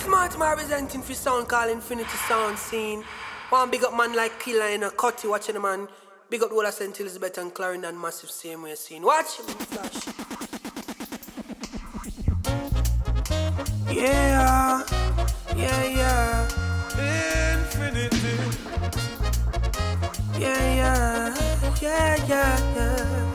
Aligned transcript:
smart 0.00 0.38
man 0.38 0.50
representing 0.50 1.02
for 1.02 1.14
sound 1.14 1.48
called 1.48 1.70
Infinity 1.70 2.16
Sound 2.28 2.58
Scene. 2.58 3.04
One 3.50 3.70
big 3.70 3.84
up 3.84 3.96
man 3.96 4.14
like 4.14 4.38
Killer 4.40 4.68
in 4.68 4.82
a 4.82 4.90
cutty 4.90 5.28
watching 5.28 5.54
the 5.54 5.60
man. 5.60 5.88
Big 6.30 6.42
up 6.42 6.52
of 6.52 6.74
St. 6.74 6.98
Elizabeth 7.00 7.38
and 7.38 7.52
Clarendon 7.52 8.00
massive 8.00 8.30
same 8.30 8.62
way 8.62 8.74
scene. 8.76 9.02
Watch 9.02 9.38
him 9.38 9.46
flash. 9.46 10.06
Yeah, 13.90 14.84
yeah, 15.56 15.84
yeah. 15.84 16.48
Infinity. 17.52 18.36
Yeah, 20.38 20.74
yeah, 20.80 21.34
yeah, 21.82 22.26
yeah, 22.28 22.58
yeah. 22.76 23.26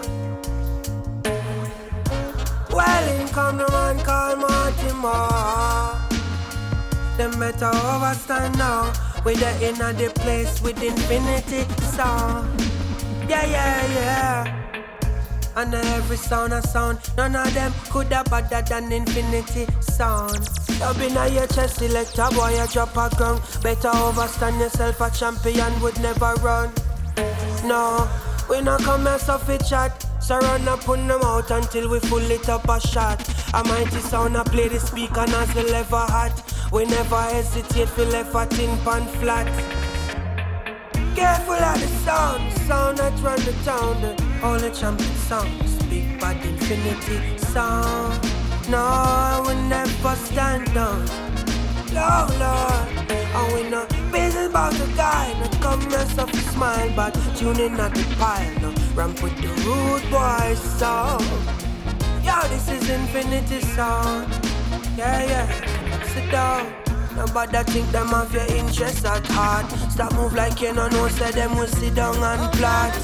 Well, 2.71 3.19
in 3.19 3.27
come 3.27 3.57
the 3.57 3.67
man 3.69 3.99
called 3.99 4.39
Marty 4.39 4.93
Moore. 4.93 5.84
Them 7.17 7.39
better 7.39 7.71
overstand 7.71 8.57
now. 8.57 8.91
We 9.23 9.35
the 9.35 9.51
inner 9.65 9.93
the 9.93 10.09
place 10.19 10.61
with 10.61 10.81
infinity 10.83 11.63
sound. 11.81 12.59
Yeah, 13.29 13.45
yeah, 13.45 13.93
yeah. 13.93 14.61
And 15.55 15.73
every 15.73 16.17
sound 16.17 16.51
a 16.51 16.61
sound, 16.61 16.99
none 17.15 17.35
of 17.35 17.53
them 17.53 17.71
could 17.89 18.11
have 18.11 18.29
better 18.29 18.61
than 18.61 18.91
infinity 18.91 19.65
sound. 19.79 20.49
Up 20.81 20.99
in 20.99 21.13
your 21.33 21.47
chest, 21.47 21.77
select 21.77 22.17
a 22.17 22.29
boy, 22.35 22.49
you 22.59 22.67
drop 22.67 22.97
a 22.97 23.09
ground. 23.15 23.41
Better 23.63 23.87
overstand 23.87 24.59
yourself, 24.59 24.99
a 24.99 25.09
champion 25.09 25.81
would 25.81 25.97
never 26.01 26.33
run. 26.41 26.69
No, 27.63 28.09
we 28.49 28.61
not 28.61 28.81
come 28.81 29.05
mess 29.05 29.29
up 29.29 29.47
with 29.47 29.65
chat. 29.65 30.05
So 30.25 30.39
run 30.39 30.67
up 30.67 30.89
on 30.89 31.07
them 31.07 31.21
out 31.21 31.51
until 31.51 31.87
we 31.87 31.99
full 31.99 32.31
it 32.31 32.49
up 32.49 32.67
a 32.67 32.79
shot. 32.79 33.21
A 33.53 33.63
mighty 33.63 33.99
sound, 33.99 34.35
I 34.35 34.41
play 34.41 34.67
the 34.67 34.79
speaker 34.79 35.19
as 35.19 35.53
the 35.53 35.61
lever 35.61 35.97
hot. 35.97 36.41
We 36.71 36.85
never 36.85 37.21
hesitate, 37.21 37.95
we 37.95 38.05
left 38.05 38.33
a 38.33 38.47
tin 38.47 38.75
pan 38.79 39.05
flat. 39.19 39.45
Careful 41.15 41.53
of 41.53 41.79
the 41.79 41.87
sound, 42.03 42.51
sound 42.65 42.97
that 42.97 43.13
run 43.21 43.39
the 43.41 43.53
town. 43.63 44.01
The 44.01 44.15
only 44.41 44.71
champion 44.71 45.15
sound, 45.29 45.69
speak 45.69 46.19
bad 46.19 46.43
infinity 46.43 47.37
sound. 47.37 48.19
No, 48.67 48.79
I 48.79 49.43
will 49.45 49.61
never 49.69 50.15
stand 50.15 50.73
down. 50.73 51.05
No, 51.93 52.25
Lord, 52.39 53.11
and 53.11 53.53
we 53.53 53.69
no 53.69 53.85
business 54.15 54.47
about 54.47 54.73
the 54.73 54.87
guy. 54.95 55.27
No 55.61 55.77
mess 55.89 56.17
up 56.17 56.31
the 56.31 56.43
smile, 56.53 56.91
but 56.95 57.13
tune 57.35 57.59
in 57.59 57.79
at 57.79 57.93
the 57.93 58.03
pile. 58.17 58.53
No 58.61 58.69
ramp 58.95 59.21
with 59.21 59.35
the 59.41 59.49
rude 59.65 60.05
boy 60.09 60.55
sound. 60.55 61.25
Yo, 62.23 62.35
this 62.49 62.67
is 62.69 62.89
infinity 62.89 63.59
sound. 63.75 64.31
Yeah, 64.97 65.19
yeah, 65.31 66.05
sit 66.13 66.31
down. 66.31 66.63
Nobody 67.15 67.63
think 67.71 67.87
them 67.91 68.07
have 68.07 68.33
your 68.33 68.47
interest 68.59 69.05
at 69.05 69.25
heart. 69.27 69.69
Stop 69.91 70.13
move 70.13 70.33
like 70.33 70.61
you 70.61 70.73
know 70.73 70.87
no 70.87 70.97
know, 70.97 71.07
say 71.09 71.31
them 71.31 71.57
will 71.57 71.67
sit 71.67 71.95
down 71.95 72.15
and 72.15 72.53
plot. 72.53 72.95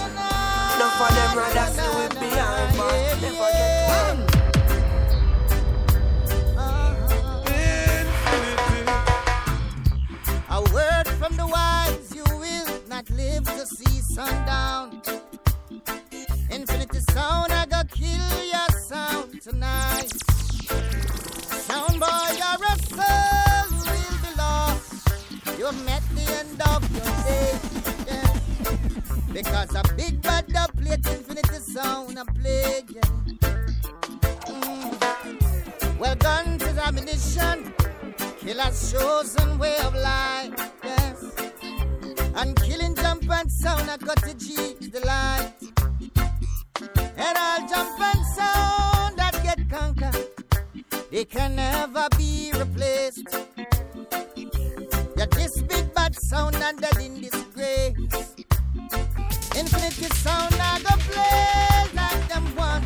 Enough 0.75 0.95
for 0.99 1.11
them 1.17 1.31
rather 1.37 1.67
see 1.75 1.89
we 1.97 2.05
behind, 2.19 2.77
but 2.77 3.10
from 11.21 11.37
the 11.37 11.45
wise, 11.45 12.15
you 12.15 12.23
will 12.39 12.81
not 12.89 13.07
live 13.11 13.43
to 13.43 13.63
see 13.67 14.01
sundown. 14.01 14.99
Infinity 16.49 16.99
sound, 17.11 17.51
I 17.51 17.67
go 17.67 17.83
kill 17.91 18.29
your 18.53 18.69
sound 18.89 19.39
tonight. 19.39 20.11
Sound 21.69 21.99
boy, 21.99 22.25
your 22.41 22.75
soul 22.89 23.69
will 23.85 24.17
be 24.25 24.31
lost. 24.35 25.59
You 25.59 25.65
have 25.67 25.85
met 25.85 26.01
the 26.15 26.25
end 26.41 26.59
of 26.73 26.81
your 26.97 27.11
day. 27.29 27.51
yeah. 28.07 28.33
Because 29.31 29.75
a 29.75 29.83
big 29.93 30.23
bad 30.23 30.47
dub 30.47 30.71
plate 30.75 31.05
infinity 31.05 31.59
sound 31.59 32.17
I 32.17 32.23
played. 32.33 32.85
Yeah. 32.89 33.01
Mm. 34.49 35.99
Well, 35.99 36.15
guns 36.15 36.63
is 36.63 36.77
ammunition. 36.79 37.73
Killer's 38.39 38.91
chosen 38.91 39.59
way 39.59 39.77
of 39.85 39.93
life. 39.93 40.70
And 42.35 42.55
killing 42.61 42.95
jump 42.95 43.29
and 43.29 43.51
sound 43.51 43.89
I 43.89 43.97
got 43.97 44.17
to 44.23 44.33
G 44.33 44.55
the 44.89 45.01
light. 45.05 45.53
And 47.17 47.37
all 47.37 47.67
jump 47.67 47.99
and 47.99 48.25
sound 48.35 49.17
that 49.17 49.39
get 49.43 49.69
conquered. 49.69 50.27
They 51.11 51.25
can 51.25 51.55
never 51.55 52.07
be 52.17 52.51
replaced. 52.57 53.27
Yeah, 55.17 55.25
this 55.31 55.61
big 55.61 55.93
bad 55.93 56.15
sound 56.15 56.55
and 56.55 56.79
that 56.79 57.01
in 57.01 57.21
disgrace. 57.21 57.95
Infinity 59.55 60.07
sound 60.15 60.55
I 60.55 60.79
go 60.81 60.95
play 61.11 61.85
like 61.93 62.27
them 62.29 62.55
want. 62.55 62.85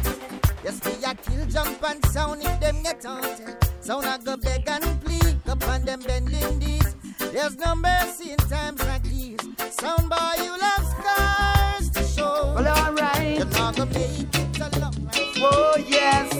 Yes, 0.63 0.81
we 0.83 1.03
a 1.05 1.13
kill 1.13 1.45
jump 1.45 1.83
and 1.83 2.03
sound 2.07 2.41
if 2.43 2.59
them 2.59 2.81
get 2.81 3.03
haunted. 3.03 3.55
Sound 3.79 4.05
I 4.07 4.17
go 4.17 4.35
beg 4.37 4.67
and 4.67 4.83
plead 5.03 5.37
upon 5.45 5.85
them 5.85 6.01
bending 6.01 6.57
knees. 6.59 6.95
There's 7.19 7.55
no 7.57 7.75
mercy 7.75 8.31
in 8.31 8.37
times 8.37 8.83
like 8.85 9.03
these. 9.03 9.34
Sound 9.77 10.09
boy, 10.09 10.15
you 10.37 10.57
love 10.57 10.85
scars 10.85 11.89
to 11.89 12.01
show. 12.03 12.53
Well, 12.55 12.65
alright. 12.65 13.37
You're 13.37 13.45
not 13.45 13.75
gonna 13.75 13.91
make 13.91 14.21
it 14.33 14.77
along. 14.77 14.95
Oh, 15.37 15.75
yes. 15.85 16.31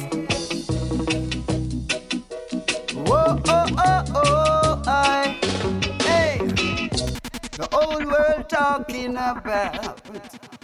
Whoa, 2.93 3.41
oh, 3.45 3.67
oh, 3.77 4.03
oh, 4.15 4.81
I. 4.87 5.37
Hey. 6.03 6.37
The 7.57 7.67
old 7.73 8.05
world 8.05 8.47
talking 8.47 9.17
about 9.17 9.99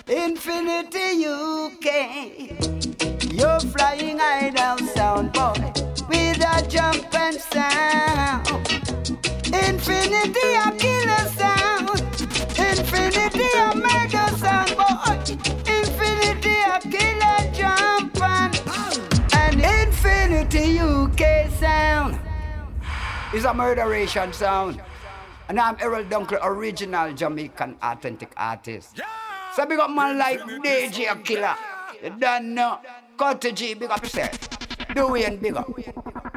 infinity 0.08 1.26
UK. 1.26 1.84
You're 3.34 3.60
flying 3.60 4.20
high 4.20 4.50
down 4.52 4.78
sound 4.96 5.34
boy 5.34 5.74
with 6.08 6.40
a 6.40 6.66
jump 6.70 7.14
and 7.16 7.36
sound. 7.36 8.48
Infinity 9.54 10.54
a 10.56 10.72
killer 10.78 11.28
sound. 11.36 12.11
Infinity 12.82 13.46
a 13.60 13.76
mega 13.76 14.26
sound 14.38 14.76
boy. 14.76 15.14
Infinity 15.70 16.56
a 16.66 16.80
killer 16.82 17.54
jump 17.54 18.20
and 18.20 18.62
and 19.36 19.88
Infinity 19.88 20.80
UK 20.80 21.52
sound 21.60 22.20
is 23.36 23.46
a 23.46 23.54
murderation 23.54 24.34
sound. 24.34 24.82
And 25.48 25.60
I'm 25.60 25.78
Errol 25.80 26.04
Dunkley, 26.06 26.40
original 26.42 27.14
Jamaican 27.14 27.78
authentic 27.84 28.34
artist. 28.36 29.00
So 29.56 29.66
big 29.68 29.78
up 29.78 29.92
man 29.92 30.18
like 30.18 30.40
DJ 30.42 31.24
Killer. 31.24 31.56
You 32.02 32.10
don't 32.18 32.56
know. 32.56 32.80
Cut 33.16 33.42
G, 33.54 33.76
big 33.76 33.92
up 33.92 34.02
yourself. 34.02 34.40
Dwayne, 34.96 35.40
big 35.40 35.56
up. 35.56 35.70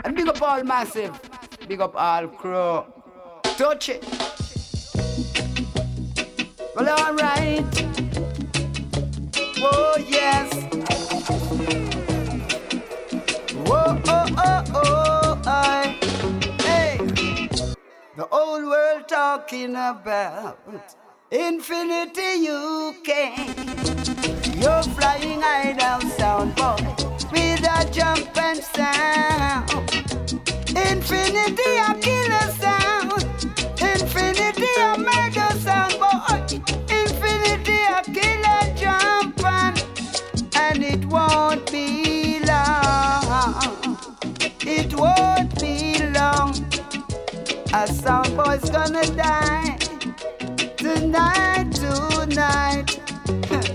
And 0.04 0.14
big 0.14 0.28
up 0.28 0.42
all 0.42 0.62
massive. 0.62 1.18
Big 1.66 1.80
up 1.80 1.96
all 1.96 2.28
crew. 2.28 2.84
Touch 3.56 3.88
it. 3.88 4.43
Well, 6.76 6.88
alright. 6.88 7.62
Whoa, 9.58 9.94
yes. 10.08 10.52
Whoa, 13.64 14.02
oh, 14.08 14.26
oh, 14.36 14.64
oh, 14.74 15.42
I. 15.46 15.96
Hey. 16.62 16.98
The 18.16 18.26
old 18.28 18.64
world 18.64 19.06
talking 19.06 19.76
about 19.76 20.58
Infinity 21.30 22.48
UK. 22.48 23.38
You're 24.56 24.82
flying 24.96 25.42
high 25.42 25.74
down 25.78 26.00
sound 26.18 26.56
boy 26.56 26.74
with 27.30 27.62
a 27.62 27.88
jump 27.92 28.36
and 28.36 28.58
sound. 28.58 29.70
Infinity 30.76 31.74
killer 32.00 32.13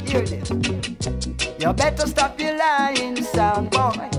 Hear 0.09 0.21
this. 0.21 0.49
You 1.59 1.71
better 1.71 2.07
stop 2.07 2.39
your 2.39 2.57
lying, 2.57 3.21
sound 3.21 3.69
boy, 3.69 4.09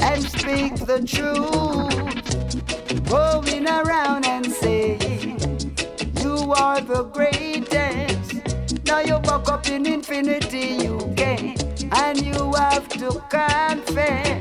and 0.00 0.22
speak 0.22 0.76
the 0.86 1.02
truth. 1.04 1.90
Going 3.08 3.66
around 3.66 4.26
and 4.26 4.46
saying 4.46 5.40
you 6.22 6.52
are 6.52 6.80
the 6.80 7.02
greatest. 7.12 8.84
Now 8.86 9.00
you 9.00 9.18
buck 9.18 9.48
up 9.48 9.68
in 9.68 9.86
infinity, 9.86 10.84
you 10.84 10.98
can, 11.16 11.56
and 11.90 12.20
you 12.24 12.52
have 12.54 12.86
to 12.90 13.20
confess. 13.28 14.37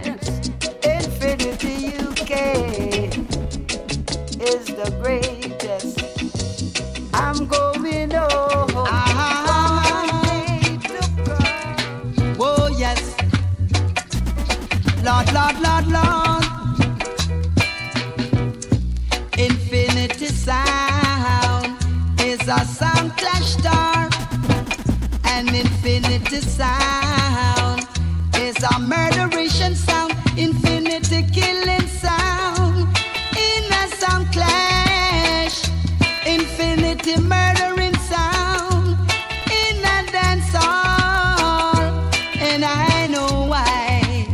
Infinity 26.29 26.49
sound 26.49 27.87
is 28.35 28.55
a 28.61 28.79
murderation 28.79 29.75
sound, 29.75 30.13
infinity 30.37 31.23
killing 31.33 31.87
sound. 31.87 32.87
In 33.37 33.63
a 33.71 33.87
sound 33.95 34.27
clash, 34.33 35.69
infinity 36.25 37.17
murdering 37.21 37.95
sound. 37.95 38.97
In 39.51 39.77
a 39.79 40.11
dance 40.11 40.51
hall, 40.53 41.77
and 42.39 42.65
I 42.65 43.07
know 43.07 43.47
why. 43.47 44.27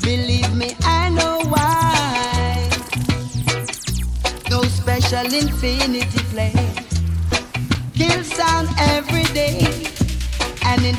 Believe 0.00 0.56
me, 0.56 0.76
I 0.82 1.10
know 1.10 1.40
why. 1.50 2.68
No 4.50 4.62
special 4.62 5.32
infinity 5.32 5.93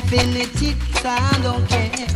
infinity 0.06 0.76
sound 1.02 1.42
don't 1.42 1.68
care. 1.68 2.06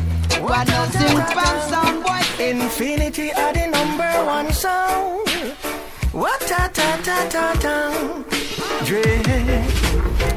What 0.40 0.68
nothing 0.68 1.16
from 1.34 1.56
sound 1.70 2.04
boy. 2.04 2.22
Infinity 2.42 3.32
are 3.32 3.52
the 3.52 3.66
number 3.66 4.12
one 4.24 4.52
sound. 4.52 5.28
What 6.12 6.40
ta 6.40 6.70
ta 6.72 7.00
ta 7.02 7.28
ta 7.28 7.52
ta. 7.58 8.24
Dre. 8.84 9.02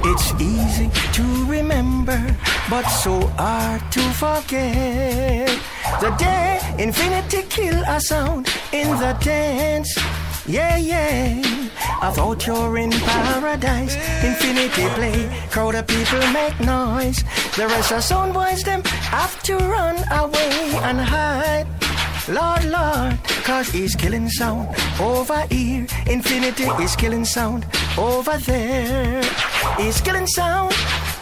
It's 0.05 0.33
easy 0.41 0.89
to 1.13 1.23
remember, 1.45 2.19
but 2.69 2.85
so 2.89 3.27
hard 3.37 3.81
to 3.91 4.01
forget. 4.23 5.49
The 6.01 6.09
day 6.17 6.59
infinity 6.79 7.43
kill 7.49 7.83
a 7.87 7.99
sound 7.99 8.49
in 8.71 8.89
the 8.97 9.15
dance. 9.21 9.95
Yeah, 10.45 10.75
yeah. 10.75 11.41
I 12.01 12.11
thought 12.11 12.45
you're 12.45 12.77
in 12.77 12.91
paradise. 12.91 13.95
Infinity 14.23 14.87
play, 14.95 15.47
crowd 15.49 15.75
of 15.75 15.87
people 15.87 16.19
make 16.33 16.59
noise. 16.59 17.23
The 17.55 17.67
rest 17.67 17.93
of 17.93 18.03
sound 18.03 18.33
boys 18.33 18.61
them 18.63 18.83
have 18.83 19.41
to 19.43 19.55
run 19.55 19.95
away 20.11 20.75
and 20.83 20.99
hide. 20.99 21.67
Lord, 22.27 22.65
Lord, 22.65 23.23
cause 23.45 23.69
he's 23.69 23.95
killing 23.95 24.29
sound 24.29 24.75
over 24.99 25.45
here. 25.49 25.87
Infinity 26.07 26.65
is 26.81 26.95
killing 26.97 27.23
sound 27.23 27.65
over 27.97 28.37
there. 28.37 29.23
He's 29.77 30.01
killing 30.01 30.27
sound 30.27 30.73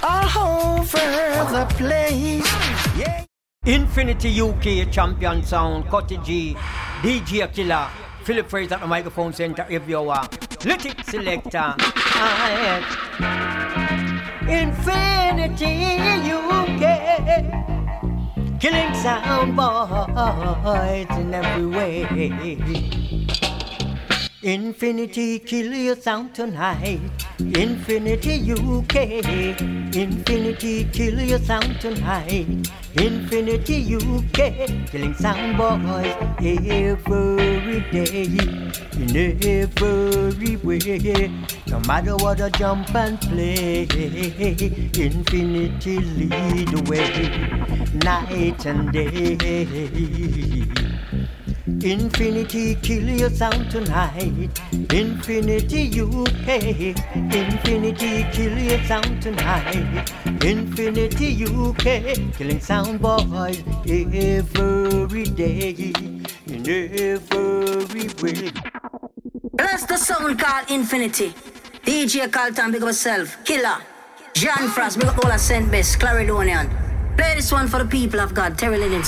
all 0.02 0.74
over 0.74 0.98
the 0.98 1.66
place. 1.78 2.52
Yeah. 2.98 3.24
Infinity 3.66 4.42
UK 4.42 4.92
champion 4.92 5.44
sound, 5.44 5.88
Cutty 5.90 6.18
G, 6.18 6.56
DJ 7.04 7.54
Killer. 7.54 7.88
Philip 8.24 8.50
Fraser 8.50 8.76
at 8.76 8.82
the 8.82 8.88
microphone 8.88 9.34
center 9.34 9.66
if 9.70 9.84
uh, 9.84 9.86
you 9.88 10.10
are. 10.10 10.30
Let 10.64 10.86
it 10.86 11.06
selector. 11.06 11.76
Infinity 14.48 15.98
UK. 16.32 16.84
Killing 18.60 18.94
sound 18.94 19.56
boys 19.56 21.08
in 21.18 21.34
every 21.34 21.66
way. 21.66 23.11
Infinity 24.44 25.38
kill 25.38 25.72
your 25.72 25.96
sound 25.96 26.34
tonight. 26.34 27.00
Infinity 27.38 28.52
UK. 28.52 28.96
Infinity 29.96 30.86
kill 30.86 31.22
your 31.22 31.38
sound 31.38 31.80
tonight. 31.80 32.48
Infinity 32.96 33.96
UK. 33.96 34.88
Killing 34.90 35.14
sound 35.14 35.58
boys 35.58 36.16
every 36.40 37.82
day. 37.92 38.26
In 38.98 39.16
every 39.46 40.56
way. 40.56 41.32
No 41.68 41.80
matter 41.82 42.16
what 42.16 42.42
I 42.42 42.50
jump 42.50 42.96
and 42.96 43.22
play. 43.22 43.84
Infinity 44.96 46.00
lead 46.00 46.68
the 46.68 46.82
way. 46.90 47.30
Night 47.94 48.66
and 48.66 48.92
day. 48.92 49.38
Infinity 51.80 52.76
kill 52.76 53.08
your 53.10 53.30
sound 53.30 53.72
tonight. 53.72 54.60
Infinity 54.92 56.02
UK. 56.02 56.96
Infinity 57.16 58.26
kill 58.32 58.58
your 58.58 58.84
sound 58.84 59.22
tonight. 59.22 60.12
Infinity 60.44 61.46
UK. 61.46 62.36
Killing 62.38 62.60
sound 62.60 63.02
boys 63.02 63.64
every 63.88 65.24
day. 65.24 65.94
In 66.48 66.70
every 66.70 68.08
way. 68.22 68.52
That's 69.54 69.86
the 69.86 69.98
sound 69.98 70.38
called 70.38 70.70
Infinity. 70.70 71.34
DJ 71.84 72.32
Carlton, 72.32 72.72
big 72.72 72.82
yourself. 72.82 73.44
Killer. 73.44 73.78
John 74.34 74.70
Frost, 74.70 75.00
big 75.00 75.08
up 75.08 75.24
all 75.24 75.32
our 75.32 75.38
Saint 75.38 75.72
Bess. 75.72 75.96
Clarendonian. 75.96 76.70
Play 77.18 77.36
this 77.36 77.52
one 77.52 77.68
for 77.68 77.80
the 77.80 77.90
people 77.90 78.20
of 78.20 78.34
God. 78.34 78.58
Terry 78.58 78.78
Lynn 78.78 79.04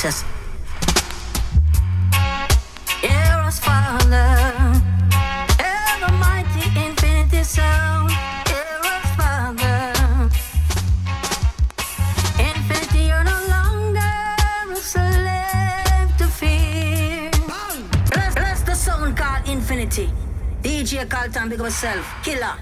DJ 20.62 21.10
Carlton, 21.10 21.50
big 21.50 21.60
up 21.60 21.66
yourself. 21.66 22.06
Killer. 22.24 22.56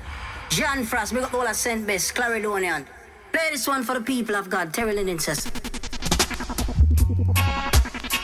John 0.50 0.84
Frost, 0.84 1.14
big 1.14 1.24
up 1.24 1.34
all 1.34 1.48
our 1.48 1.54
Saint 1.54 1.86
Bess. 1.86 2.12
Clarendonian. 2.12 2.86
Play 3.32 3.50
this 3.52 3.68
one 3.68 3.84
for 3.84 3.96
the 3.96 4.02
people 4.02 4.36
of 4.36 4.50
God. 4.50 4.74
Terry 4.74 4.94
Lynn 4.94 5.20
says. 5.20 5.52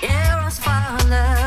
Eros 0.01 0.59
Father, 0.59 1.46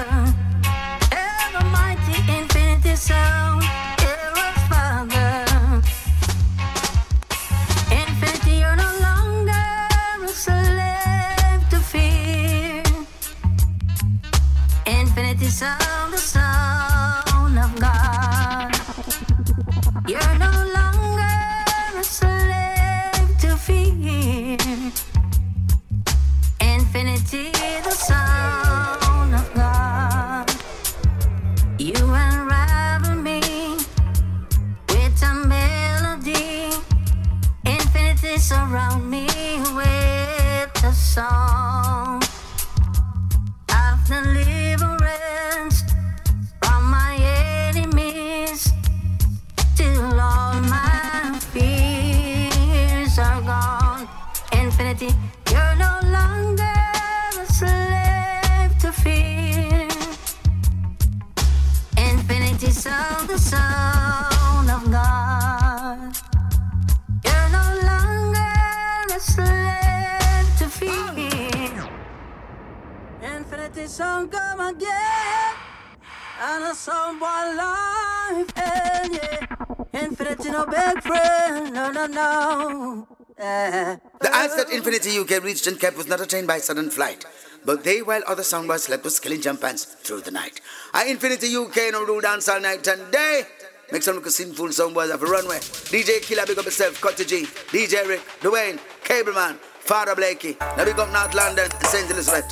attained 86.31 86.47
by 86.47 86.59
sudden 86.59 86.89
flight, 86.91 87.27
but 87.65 87.83
they, 87.83 88.03
while 88.03 88.23
other 88.29 88.45
soundboys 88.45 88.81
slept, 88.81 89.03
was 89.03 89.19
killing 89.19 89.41
jump 89.41 89.63
pants 89.63 89.85
through 89.85 90.21
the 90.21 90.31
night. 90.31 90.61
I 90.95 91.07
Infinity 91.07 91.57
UK 91.57 91.91
no 91.91 92.07
do 92.07 92.21
dance 92.21 92.49
all 92.49 92.61
night 92.61 92.87
and 92.87 93.11
day. 93.11 93.43
Make 93.91 94.05
some 94.05 94.15
look 94.15 94.27
a 94.27 94.31
sinful 94.31 94.69
soundboys 94.69 95.13
of 95.13 95.25
a 95.25 95.27
runway. 95.27 95.59
DJ 95.91 96.23
Killer, 96.23 96.47
big 96.47 96.57
up 96.57 96.65
yourself, 96.65 97.01
Cutty 97.01 97.25
G, 97.25 97.47
DJ 97.73 98.07
Rick, 98.07 98.21
Dwayne, 98.41 98.79
Cableman, 99.03 99.57
Father 99.81 100.15
Blakey. 100.15 100.57
Now 100.61 100.85
big 100.85 101.01
up 101.01 101.11
North 101.11 101.35
London 101.35 101.69
and 101.69 101.87
St. 101.87 102.09
Elizabeth. 102.09 102.47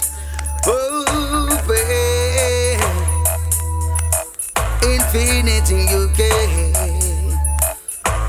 Oh. 0.66 1.04
Infinity 4.82 5.87
UK. 5.94 6.20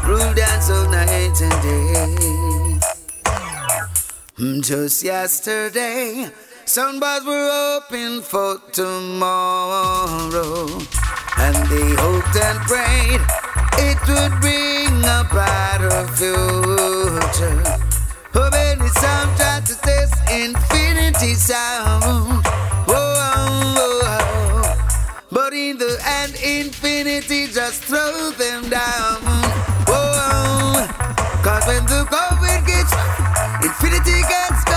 Rule 0.06 0.34
dance 0.36 0.70
all 0.70 0.88
night 0.90 1.42
and 1.42 1.64
day. 1.64 2.49
Hmm, 4.40 4.62
just 4.62 5.04
yesterday, 5.04 6.32
soundbars 6.64 7.26
were 7.26 7.76
open 7.76 8.22
for 8.22 8.58
tomorrow, 8.72 10.64
and 11.36 11.58
they 11.68 11.92
hoped 12.00 12.38
and 12.40 12.60
prayed 12.64 13.20
it 13.84 14.00
would 14.08 14.40
bring 14.40 15.04
a 15.04 15.28
brighter 15.30 16.08
future. 16.16 17.64
Oh, 18.34 18.50
many 18.50 18.88
sound 18.88 19.36
tried 19.36 19.66
to 19.66 19.76
test 19.76 20.16
infinity 20.32 21.34
sound. 21.34 22.02
Oh, 22.06 22.42
oh, 22.88 24.06
oh, 24.08 25.26
but 25.34 25.52
in 25.52 25.78
the 25.78 26.00
end, 26.06 26.36
infinity 26.42 27.48
just 27.48 27.84
throw 27.84 28.32
them 28.38 28.70
down. 28.70 29.20
Oh, 29.92 30.88
cause 31.44 31.68
when 31.68 31.86
the 31.88 32.08
Infinity 33.64 34.22
gets 34.30 34.69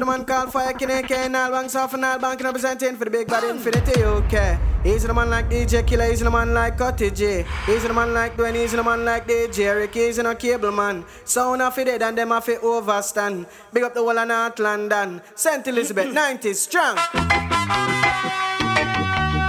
the 0.00 0.06
man 0.06 0.24
called 0.24 0.50
Fire 0.50 0.72
King 0.72 0.90
AK 0.90 1.10
and 1.10 1.36
all 1.36 1.50
banks 1.50 1.76
off 1.76 1.92
and 1.92 2.04
all 2.04 2.18
banking 2.18 2.46
representing 2.46 2.96
for 2.96 3.04
the 3.04 3.10
big 3.10 3.28
bad 3.28 3.44
infinity, 3.44 4.02
okay. 4.02 4.58
He's 4.82 5.02
the 5.02 5.12
man 5.12 5.28
like 5.28 5.50
DJ 5.50 5.86
Killer, 5.86 6.06
he's 6.06 6.20
the 6.20 6.30
man 6.30 6.54
like 6.54 6.78
Cutty 6.78 7.10
G. 7.10 7.44
He's 7.66 7.82
the 7.82 7.92
man 7.92 8.14
like 8.14 8.34
Dwayne, 8.36 8.54
he's 8.54 8.72
the 8.72 8.82
man 8.82 9.04
like 9.04 9.28
DJ 9.28 9.76
Rick, 9.76 9.94
he's 9.94 10.16
no 10.18 10.34
cable 10.34 10.72
man. 10.72 11.04
Sound 11.24 11.60
off 11.60 11.76
it 11.76 11.84
dead 11.84 12.02
and 12.02 12.16
them 12.16 12.32
off 12.32 12.48
it 12.48 12.62
overstand. 12.62 13.46
Big 13.74 13.82
up 13.82 13.92
the 13.92 14.02
wall 14.02 14.18
of 14.18 14.26
North 14.26 14.58
London. 14.58 15.20
St. 15.34 15.66
Elizabeth, 15.68 16.12
90 16.14 16.54
strong. 16.54 16.96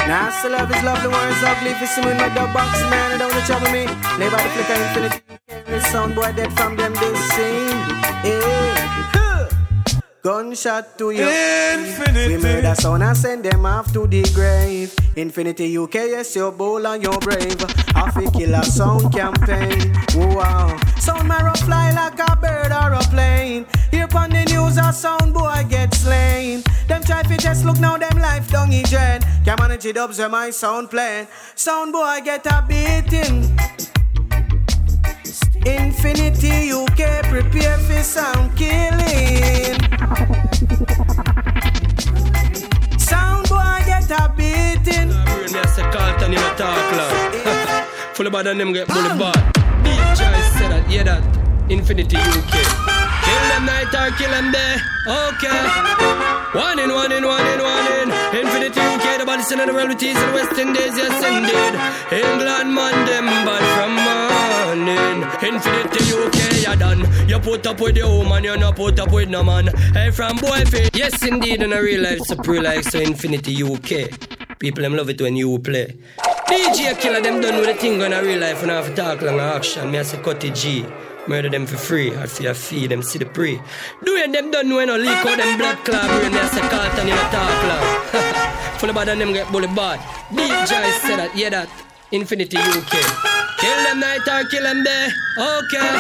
Now 0.08 0.28
I 0.34 0.48
love 0.50 0.70
is 0.70 0.84
love, 0.84 1.02
the 1.02 1.10
words 1.10 1.44
ugly. 1.44 1.72
If 1.72 1.80
you 1.80 1.88
see 1.88 2.02
me 2.02 2.12
in 2.12 2.18
my 2.18 2.28
dub 2.28 2.54
box, 2.54 2.78
man, 2.92 3.14
I 3.14 3.18
don't 3.18 3.32
wanna 3.32 3.46
trouble 3.46 3.72
me. 3.72 3.88
Lay 4.20 4.30
by 4.30 4.44
the 4.44 4.50
flicker 4.50 4.74
infinity. 4.84 5.22
Sound 5.90 6.14
boy 6.14 6.34
dead 6.34 6.52
from 6.54 6.76
them 6.76 6.94
this 6.94 7.20
scene. 7.30 7.70
Hey. 8.22 9.01
Gunshot 10.24 11.00
to 11.00 11.10
you. 11.10 11.28
Infinity. 11.28 12.36
We 12.36 12.42
murder 12.44 12.76
sound 12.76 13.02
and 13.02 13.18
send 13.18 13.44
them 13.44 13.66
off 13.66 13.92
to 13.94 14.06
the 14.06 14.22
grave. 14.36 14.94
Infinity 15.16 15.76
UK, 15.76 15.96
yes, 16.14 16.36
you're 16.36 16.52
bold 16.52 16.86
and 16.86 17.02
you're 17.02 17.18
brave. 17.20 17.58
Afi 17.98 18.32
killer 18.32 18.62
sound 18.62 19.12
campaign. 19.12 19.92
Wow. 20.14 20.78
Sound 21.00 21.28
marrow 21.28 21.56
fly 21.66 21.92
like 21.94 22.20
a 22.20 22.36
bird 22.36 22.72
or 22.72 22.94
a 22.94 23.00
plane. 23.10 23.66
Here 23.90 24.08
on 24.16 24.30
the 24.30 24.46
news, 24.46 24.78
a 24.78 24.94
sound 24.94 25.34
boy 25.34 25.66
get 25.68 25.92
slain. 25.96 26.62
Them 26.88 27.02
try 27.04 27.24
fi 27.24 27.38
just 27.38 27.66
look 27.66 27.80
now, 27.80 27.98
them 27.98 28.20
life 28.20 28.48
down 28.52 28.72
in 28.72 28.84
dread. 28.84 29.26
Can't 29.44 29.60
manage 29.60 29.86
it 29.86 29.98
up, 29.98 30.14
so 30.14 30.30
my 30.30 30.52
sound 30.52 30.92
playing. 30.92 31.28
Sound 31.56 31.94
boy 31.94 32.20
get 32.24 32.46
a 32.46 32.64
beating. 32.68 33.58
Infinity 35.66 36.72
UK, 36.72 37.22
prepare 37.30 37.78
for 37.78 38.02
sound 38.02 38.58
killing. 38.58 39.78
Sound 42.98 43.48
boy 43.48 43.78
get 43.86 44.10
a 44.10 44.34
beating. 44.36 45.10
Me 45.10 45.60
a 45.60 45.68
say 45.68 45.84
Carlton, 45.94 46.34
you 46.34 46.40
a 46.40 46.56
talk 46.58 46.92
loud. 46.98 47.86
Full 48.16 48.26
of 48.26 48.34
bad 48.34 48.48
and 48.48 48.60
them 48.60 48.74
get 48.74 48.88
bully 48.88 49.10
bad. 49.20 49.38
DJ 49.84 50.18
say 50.58 50.68
that, 50.68 50.90
yeah 50.90 51.04
that. 51.04 51.24
Infinity 51.70 52.18
UK. 52.18 52.54
Kill 53.22 53.44
them 53.54 53.66
night 53.66 53.94
or 53.94 54.10
kill 54.18 54.32
them 54.32 54.52
day. 54.52 54.78
Okay. 55.06 55.62
One 56.58 56.80
in, 56.80 56.90
one 56.92 57.12
in, 57.12 57.24
one 57.24 57.46
in, 57.46 57.62
one 57.62 57.88
in. 58.02 58.10
Infinity 58.34 58.82
UK, 58.82 59.20
the 59.20 59.26
body 59.28 59.44
in 59.54 59.68
the 59.68 59.74
world 59.74 59.90
with 59.90 60.02
ease 60.02 60.18
in 60.18 60.28
the 60.28 60.34
West 60.34 60.58
Indies, 60.58 60.98
yes 60.98 61.22
indeed. 61.22 61.74
England 62.12 62.74
man, 62.74 63.06
them 63.06 63.26
bad 63.46 63.64
from 63.78 63.98
uh, 64.00 64.31
morning. 64.76 65.24
Infinity 65.42 66.14
UK, 66.14 66.68
you 66.68 66.76
done. 66.78 67.30
You 67.30 67.40
put 67.40 67.66
up 67.68 67.80
with 67.82 67.96
the 67.96 68.08
woman, 68.08 68.44
you 68.44 68.58
not 68.58 68.76
put 68.76 69.00
up 69.00 69.12
with 69.12 69.30
no 69.30 69.44
man. 69.44 69.68
Hey, 69.94 70.12
from 70.12 70.38
boy 70.38 70.64
fit. 70.66 70.96
Yes 70.96 71.26
indeed, 71.26 71.62
in 71.62 71.74
a 71.74 71.82
real 71.82 72.02
life, 72.02 72.20
so 72.20 72.36
life, 72.36 72.86
so 72.86 73.00
Infinity 73.00 73.64
UK. 73.64 74.60
People 74.60 74.84
them 74.84 74.96
love 74.96 75.10
it 75.10 75.22
when 75.22 75.36
you 75.36 75.60
play. 75.60 75.98
DJ 76.48 77.00
killer 77.00 77.22
them 77.22 77.42
done 77.42 77.56
with 77.56 77.68
the 77.68 77.74
thing 77.74 78.02
in 78.02 78.14
a 78.14 78.22
real 78.22 78.40
life 78.40 78.62
when 78.62 78.70
I 78.70 78.76
have 78.76 78.88
to 78.88 78.96
talk 78.96 79.22
long 79.22 79.40
action. 79.40 79.92
Me 79.92 80.00
I 80.00 80.04
say 80.04 80.22
cut 80.22 80.40
the 80.40 80.50
G. 80.50 80.86
Murder 81.28 81.50
them 81.50 81.68
for 81.68 81.78
free, 81.78 82.16
I 82.16 82.26
feel 82.26 82.46
your 82.46 82.56
fee, 82.56 82.88
them 82.88 83.04
see 83.04 83.20
the 83.20 83.28
pre. 83.28 83.58
Do 84.04 84.18
Doing 84.18 84.32
them 84.32 84.50
done 84.52 84.74
when 84.74 84.88
no 84.88 84.98
leak 84.98 85.26
out 85.26 85.38
them 85.38 85.58
black 85.58 85.86
club, 85.86 86.10
brain 86.20 86.34
I 86.34 86.48
say 86.48 86.62
Carlton 86.62 87.08
in 87.08 87.14
a 87.14 87.22
talk 87.30 87.54
club. 87.62 88.80
Full 88.80 88.90
of 88.90 88.96
bad 88.96 89.10
and 89.10 89.22
them 89.22 89.34
get 89.34 89.52
bully 89.52 89.68
bad. 89.68 90.00
DJ 90.32 90.92
say 91.02 91.16
that, 91.18 91.32
yeah 91.36 91.50
that. 91.50 91.70
Infinity 92.12 92.58
UK. 92.58 93.31
Kill 93.62 93.84
them 93.86 94.00
night 94.00 94.28
or 94.28 94.44
kill 94.46 94.64
them 94.64 94.84
day. 94.84 95.10
Okay. 95.38 95.92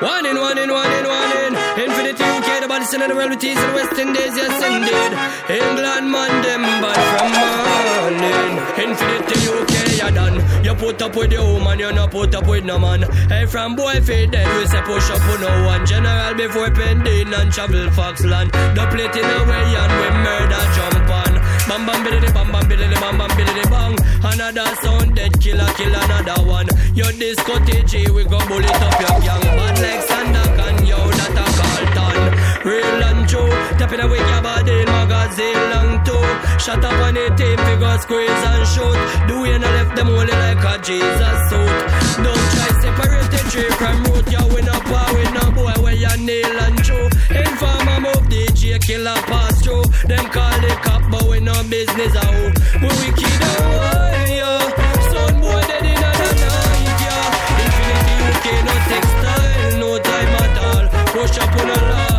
One 0.00 0.24
in, 0.24 0.40
one 0.40 0.56
in, 0.56 0.70
one 0.72 0.90
in, 0.90 1.04
one 1.06 1.32
in. 1.44 1.52
Infinity 1.76 2.24
UK, 2.24 2.62
the 2.62 2.68
body 2.68 2.86
in 2.94 3.08
the 3.08 3.14
world 3.14 3.30
with 3.30 3.44
ease 3.44 3.60
in 3.60 3.68
the 3.68 3.74
West 3.74 3.98
Indies, 3.98 4.34
yes 4.34 4.56
indeed. 4.64 5.12
England 5.60 6.10
man, 6.10 6.32
them 6.40 6.62
bad 6.80 7.00
from 7.12 7.28
morning. 7.36 8.52
Infinity 8.80 9.38
UK, 9.60 9.74
you 10.00 10.10
done. 10.14 10.64
You 10.64 10.74
put 10.74 11.02
up 11.02 11.14
with 11.16 11.30
the 11.30 11.44
woman, 11.44 11.78
you 11.78 11.92
not 11.92 12.10
put 12.10 12.34
up 12.34 12.46
with 12.46 12.64
no 12.64 12.78
man. 12.78 13.02
Hey, 13.28 13.44
from 13.44 13.76
boy 13.76 14.00
feed 14.00 14.30
dead, 14.30 14.48
we 14.56 14.66
say 14.66 14.80
push 14.80 15.10
up 15.10 15.20
with 15.28 15.42
no 15.42 15.66
one. 15.66 15.84
General 15.84 16.34
before 16.34 16.70
pending 16.70 17.34
and 17.34 17.52
travel 17.52 17.86
Foxland. 17.92 18.50
The 18.74 18.86
plate 18.88 19.16
in 19.20 19.28
away 19.28 19.76
and 19.82 19.92
we 20.00 20.08
murder 20.24 20.64
on. 20.84 20.89
Bam 21.80 21.86
bam 21.86 22.04
biddy 22.04 22.30
bam 22.32 22.52
bam 22.52 22.68
biddy 22.68 22.94
bam 23.00 23.16
bam 23.16 23.30
biddy 23.36 23.64
bang. 23.72 23.96
Another 24.22 24.68
sound 24.82 25.16
dead 25.16 25.32
killer 25.40 25.64
kill 25.78 25.94
another 25.94 26.42
one. 26.44 26.68
Your 26.94 27.10
disco 27.12 27.54
TG 27.56 28.10
we 28.10 28.24
go 28.24 28.38
bullet 28.48 28.82
up 28.84 29.00
your 29.00 29.16
gang. 29.24 29.40
Bad 29.56 29.80
like 29.80 30.04
Sandakan, 30.04 30.49
Real 32.62 32.84
and 32.84 33.26
true, 33.26 33.48
tapping 33.80 34.00
away 34.00 34.18
your 34.18 34.42
body 34.42 34.84
magazine 34.84 35.56
long 35.72 36.04
too. 36.04 36.20
Shut 36.60 36.84
up 36.84 36.92
on 36.92 37.14
the 37.14 37.32
team, 37.32 37.56
figure 37.56 37.98
squeeze 38.04 38.44
and 38.52 38.66
shoot. 38.68 38.96
Do 39.28 39.46
you 39.48 39.58
not 39.58 39.72
left 39.80 39.96
them 39.96 40.08
only 40.10 40.30
like 40.30 40.60
a 40.60 40.76
Jesus 40.84 41.40
suit? 41.48 41.72
Don't 42.20 42.46
try 42.52 42.68
separate 42.84 43.30
the 43.32 43.40
tree 43.48 43.70
from 43.80 44.04
root. 44.04 44.28
You 44.28 44.44
win 44.52 44.68
up 44.68 44.84
war 44.92 45.08
with 45.16 45.32
no 45.32 45.50
boy 45.56 45.72
where 45.80 45.96
you 45.96 46.14
nail 46.20 46.60
and 46.60 46.76
true. 46.84 47.08
Informer 47.32 48.00
move 48.04 48.28
DJ 48.28 48.76
killer 48.84 49.16
pass 49.24 49.62
through. 49.64 49.84
Them 50.04 50.26
call 50.28 50.52
the 50.60 50.76
cop, 50.84 51.00
but 51.10 51.24
we 51.30 51.40
no 51.40 51.56
business 51.64 52.14
out. 52.14 52.52
We 52.76 52.92
wicked 53.00 53.40
oh, 53.40 53.88
out, 53.88 54.28
yeah. 54.28 54.60
Son 55.08 55.40
boy 55.40 55.60
dead 55.64 55.88
in 55.88 55.96
the 55.96 56.12
night, 56.44 57.00
yeah. 57.08 57.64
Infinity 57.64 58.14
UK 58.28 58.46
no 58.68 58.74
textile, 58.92 59.80
no 59.80 59.98
time 59.98 60.34
at 60.44 60.58
all. 60.60 60.84
Push 61.16 61.38
up 61.38 61.56
on 61.56 61.70
a 61.70 62.09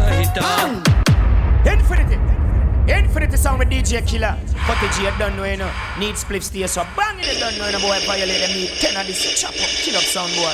lighter. 0.42 1.72
Infinity. 1.72 2.18
Infinity 2.92 3.38
sound 3.38 3.60
with 3.60 3.70
DJ 3.70 4.06
Killer. 4.08 4.38
Cut 4.66 4.78
the 4.82 5.02
you 5.02 5.12
don't 5.18 5.36
know, 5.36 5.44
you 5.44 5.58
know. 5.58 5.72
Need 6.00 6.16
spliff 6.16 6.44
stay 6.44 6.66
so 6.68 6.84
bang 6.98 7.20
it, 7.20 7.40
don't 7.40 7.58
know, 7.58 7.66
you 7.68 7.74
know, 7.74 7.80
boy. 7.80 8.00
Violate 8.06 8.42
them, 8.42 8.52
need 8.58 8.70
10 8.70 8.98
of 8.98 9.08
this 9.08 9.40
chop 9.40 9.52
up, 9.52 9.70
kill 9.84 9.96
up 9.96 10.04
sound, 10.04 10.34
boy. 10.36 10.54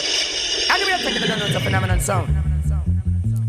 Anyway, 0.70 0.94
I 0.94 1.00
think 1.02 1.20
the 1.20 1.46
it's 1.46 1.56
a 1.56 1.60
phenomenon 1.60 2.00
sound. 2.00 2.30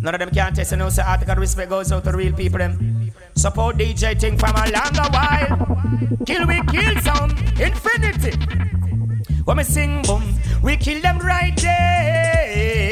None 0.01 0.15
of 0.15 0.21
them 0.21 0.31
can 0.31 0.55
test, 0.55 0.71
you 0.71 0.77
know, 0.77 0.89
so 0.89 1.03
article 1.03 1.35
respect 1.37 1.71
goes 1.71 1.91
out 1.91 2.05
to 2.05 2.13
the 2.13 2.17
real 2.17 2.33
people, 2.33 2.59
them. 2.59 3.11
Support 3.35 3.77
DJ 3.79 4.19
thing 4.19 4.39
from 4.39 4.55
a 4.55 4.71
longer 4.71 5.09
while. 5.11 6.25
Kill 6.25 6.47
we 6.47 6.63
kill 6.67 6.97
sound, 7.03 7.33
infinity. 7.61 8.33
When 9.49 9.57
we 9.57 9.65
sing 9.65 10.03
boom, 10.03 10.23
we 10.63 10.77
kill 10.77 11.01
them 11.01 11.21
right 11.21 11.57
there. 11.57 12.87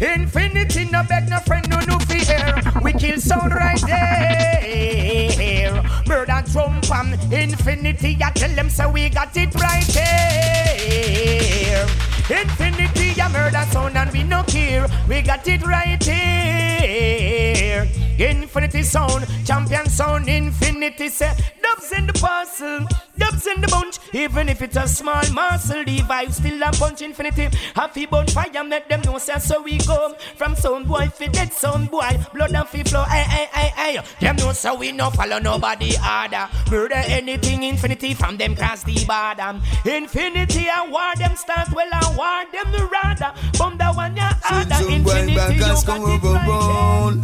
Infinity, 0.00 0.86
no 0.90 1.04
beg, 1.04 1.30
no 1.30 1.38
friend, 1.38 1.70
no 1.70 1.78
no 1.86 1.96
fear. 2.00 2.60
We 2.82 2.92
kill 2.92 3.20
sound 3.20 3.54
right 3.54 3.80
there. 3.86 5.80
And 6.10 6.52
drum 6.52 6.80
pan, 6.80 7.12
infinity, 7.32 8.18
I 8.20 8.32
tell 8.32 8.50
them 8.50 8.68
so 8.68 8.90
we 8.90 9.08
got 9.08 9.36
it 9.36 9.54
right 9.54 9.86
there. 9.94 11.86
Infinity, 12.28 13.20
a 13.20 13.28
murder 13.28 13.64
sound 13.70 13.96
and 13.96 14.10
we 14.10 14.24
no 14.24 14.42
care. 14.42 14.88
We 15.08 15.22
got 15.22 15.46
it 15.46 15.64
right 15.64 16.02
here. 16.02 17.86
Infinity 18.18 18.82
sound, 18.82 19.24
champion 19.46 19.86
sound, 19.88 20.28
infinity 20.28 21.10
say 21.10 21.32
dubs 21.62 21.92
in 21.92 22.08
the 22.08 22.12
parcel, 22.14 22.88
bugs 23.34 23.46
in 23.46 23.60
the 23.60 23.68
bunch. 23.68 23.98
Even 24.12 24.48
if 24.48 24.62
it's 24.62 24.76
a 24.76 24.86
small 24.86 25.22
muscle, 25.32 25.84
vibe 25.84 26.32
still 26.32 26.62
a 26.62 26.70
punch 26.72 27.02
infinity. 27.02 27.48
Happy 27.74 28.06
bun 28.06 28.26
fire, 28.28 28.64
make 28.64 28.88
them 28.88 29.00
know 29.02 29.18
say 29.18 29.38
so 29.38 29.62
we 29.62 29.78
go. 29.78 30.14
From 30.36 30.54
some 30.54 30.84
boy 30.84 31.08
fi 31.08 31.26
dead 31.28 31.52
some 31.52 31.86
boy, 31.86 32.18
blood 32.32 32.54
and 32.54 32.68
fi 32.68 32.82
flow. 32.82 33.02
Hey, 33.04 33.22
hey, 33.22 33.48
hey, 33.52 33.94
hey. 33.94 34.02
Them 34.20 34.36
know 34.36 34.52
so 34.52 34.74
we 34.74 34.92
no 34.92 35.10
follow 35.10 35.38
nobody 35.38 35.94
order. 35.96 36.48
Murder 36.70 37.02
anything 37.06 37.62
infinity 37.62 38.14
from 38.14 38.36
them 38.36 38.56
cross 38.56 38.82
the 38.84 38.94
border. 39.04 39.60
Infinity 39.84 40.68
I 40.68 40.88
war 40.88 41.14
them 41.16 41.36
start 41.36 41.68
well 41.72 41.88
I 41.92 42.14
war 42.16 42.44
them 42.52 42.72
the 42.72 42.86
rather. 42.86 43.32
From 43.56 43.78
the 43.78 43.86
one 43.86 44.16
ya 44.16 44.30
order 44.50 44.92
infinity 44.92 45.54
you 45.54 45.60
got 45.60 46.00
it 46.00 46.22
right. 46.22 47.20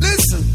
Listen. 0.00 0.49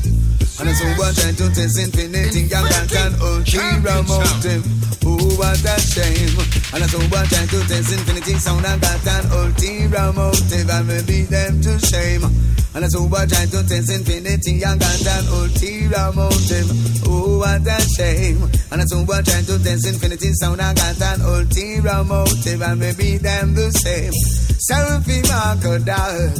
And 0.57 0.69
it's 0.69 0.79
over 0.79 1.11
time 1.11 1.35
to 1.35 1.51
test 1.51 1.79
infinity 1.79 2.47
young 2.47 2.63
and 2.63 2.89
can 2.89 3.11
ultra 3.19 4.03
mountain. 4.07 4.63
Oh, 5.03 5.19
what 5.35 5.59
a 5.59 5.75
shame. 5.83 6.31
And 6.71 6.79
it's 6.79 6.95
over 6.95 7.23
time 7.27 7.47
to 7.51 7.59
test 7.67 7.91
infinity 7.91 8.39
sound 8.39 8.65
and 8.65 8.79
got 8.79 9.03
an 9.03 9.25
ultra 9.35 10.13
motive 10.15 10.69
and 10.69 10.87
we 10.87 11.03
beat 11.03 11.27
them 11.27 11.59
to 11.59 11.77
shame. 11.83 12.23
And 12.71 12.85
it's 12.85 12.95
over 12.95 13.27
time 13.27 13.49
to 13.51 13.67
test 13.67 13.91
infinity 13.91 14.53
young 14.63 14.79
and 14.79 15.07
an 15.07 15.27
ultra 15.27 16.15
motive. 16.15 16.71
Oh, 17.03 17.39
what 17.43 17.67
a 17.67 17.79
shame. 17.99 18.39
And 18.71 18.79
it's 18.79 18.93
over 18.95 19.21
time 19.21 19.43
to 19.51 19.59
test 19.59 19.87
infinity 19.87 20.31
sound 20.39 20.61
and 20.61 20.77
got 20.77 21.01
an 21.03 21.21
ultra 21.21 22.03
motive 22.03 22.61
and 22.61 22.79
we 22.79 22.95
beat 22.95 23.21
them 23.27 23.55
the 23.55 23.71
same. 23.75 24.15
Selfie 24.55 25.19
mark 25.27 25.67
a 25.67 25.83
dog 25.83 26.31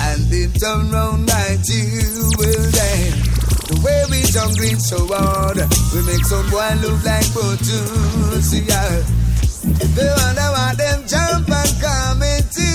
and 0.00 0.32
if 0.32 0.58
turn 0.58 0.90
round 0.90 1.28
like 1.28 1.60
you 1.68 2.32
will 2.40 2.70
then. 2.72 3.49
The 3.70 3.78
way 3.86 4.02
we 4.10 4.18
jungling 4.26 4.82
so 4.82 4.98
hard, 5.06 5.62
we 5.94 6.02
make 6.02 6.26
some 6.26 6.42
boy 6.50 6.74
look 6.82 7.06
like 7.06 7.22
Brutus, 7.30 8.50
yeah. 8.66 8.98
They 9.94 10.10
wonder 10.10 10.48
why 10.50 10.74
them 10.74 11.06
jump 11.06 11.46
and 11.46 11.74
come 11.78 12.18
into 12.18 12.66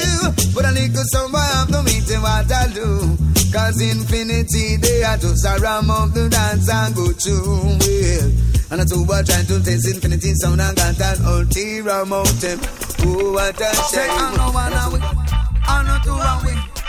But 0.56 0.64
I 0.64 0.72
need 0.72 0.96
to 0.96 1.04
some 1.12 1.34
boy 1.36 1.44
have 1.44 1.68
to 1.68 1.84
meet 1.84 2.08
him 2.08 2.22
what 2.24 2.48
I 2.48 2.72
do. 2.72 3.12
Cause 3.52 3.82
infinity 3.84 4.78
they 4.78 5.04
are 5.04 5.18
just 5.18 5.44
a 5.44 5.60
ram 5.60 5.92
up 5.92 6.14
the 6.14 6.30
dance 6.30 6.72
and 6.72 6.96
go 6.96 7.12
to 7.12 7.34
well 7.76 8.32
And 8.72 8.80
I 8.80 8.86
two 8.88 9.04
boy 9.04 9.20
trying 9.28 9.48
to 9.52 9.60
taste 9.60 9.92
infinity 9.92 10.32
sound 10.36 10.62
and 10.62 10.78
got 10.78 10.96
an 10.96 11.26
ulterior 11.28 12.06
motive. 12.06 12.64
Oh 13.04 13.36
what 13.36 13.60
a 13.60 13.68
shame? 13.92 14.16
I 14.16 14.32
know 14.40 14.52
one 14.56 14.72
away, 14.72 15.04
I 15.04 15.84
know 15.84 16.00
two 16.08 16.16
away 16.16 16.85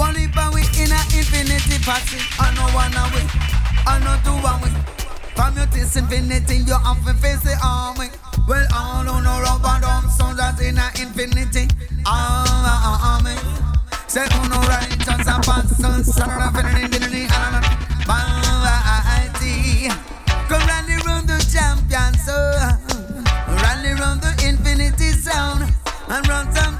one 0.00 0.14
leap 0.14 0.34
and 0.34 0.54
we 0.54 0.62
in 0.80 0.88
a 0.88 1.00
infinity 1.12 1.76
party. 1.84 2.16
I 2.40 2.48
know 2.56 2.64
one 2.72 2.96
away, 2.96 3.28
I 3.84 4.00
know 4.00 4.16
two 4.24 4.32
one 4.40 4.64
way. 4.64 4.72
From 5.36 5.54
your 5.56 5.66
this 5.66 5.94
infinity, 5.94 6.64
you 6.64 6.72
have 6.72 7.04
to 7.04 7.12
face 7.20 7.44
the 7.44 7.54
army. 7.62 8.08
Well, 8.48 8.66
all 8.74 9.06
on 9.06 9.24
no 9.24 9.40
rubber 9.44 9.76
dumb 9.84 10.08
soldiers 10.08 10.58
in 10.64 10.78
a 10.80 10.88
infinity 10.96 11.68
army. 12.08 13.36
Say, 14.08 14.24
who 14.24 14.48
no 14.48 14.58
righteous 14.72 15.28
and 15.28 15.44
pastors, 15.44 16.14
son 16.16 16.32
of 16.32 16.56
infinity, 16.56 17.28
mighty. 18.08 19.92
Come 20.48 20.64
rally 20.66 20.96
round 21.04 21.28
the 21.28 21.38
champion, 21.52 22.16
so 22.24 22.34
rally 23.62 23.92
round 24.00 24.22
the 24.22 24.32
infinity 24.48 25.12
sound 25.12 25.68
and 26.08 26.26
run 26.26 26.50
something 26.56 26.79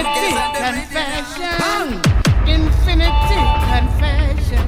Infinity, 0.00 0.32
confession. 0.56 2.00
Infinity 2.48 3.40
confession. 3.68 4.66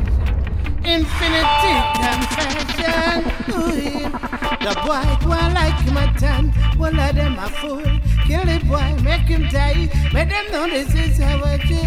Infinity 0.85 1.75
confession. 2.03 3.17
Ooh. 3.49 3.73
The 4.63 4.73
boy, 4.85 5.09
boy 5.25 5.45
like 5.55 5.81
him 5.81 5.97
a 5.97 6.13
tan. 6.19 6.45
One 6.77 7.01
of 7.01 7.15
them 7.15 7.39
a 7.39 7.49
fool. 7.49 7.83
Kill 8.27 8.45
the 8.45 8.61
boy, 8.69 9.03
make 9.03 9.23
him 9.23 9.49
die. 9.49 9.89
Make 10.13 10.29
them 10.29 10.53
know 10.53 10.69
this 10.69 10.95
is 10.95 11.19
how 11.19 11.43
I 11.43 11.57
do. 11.57 11.81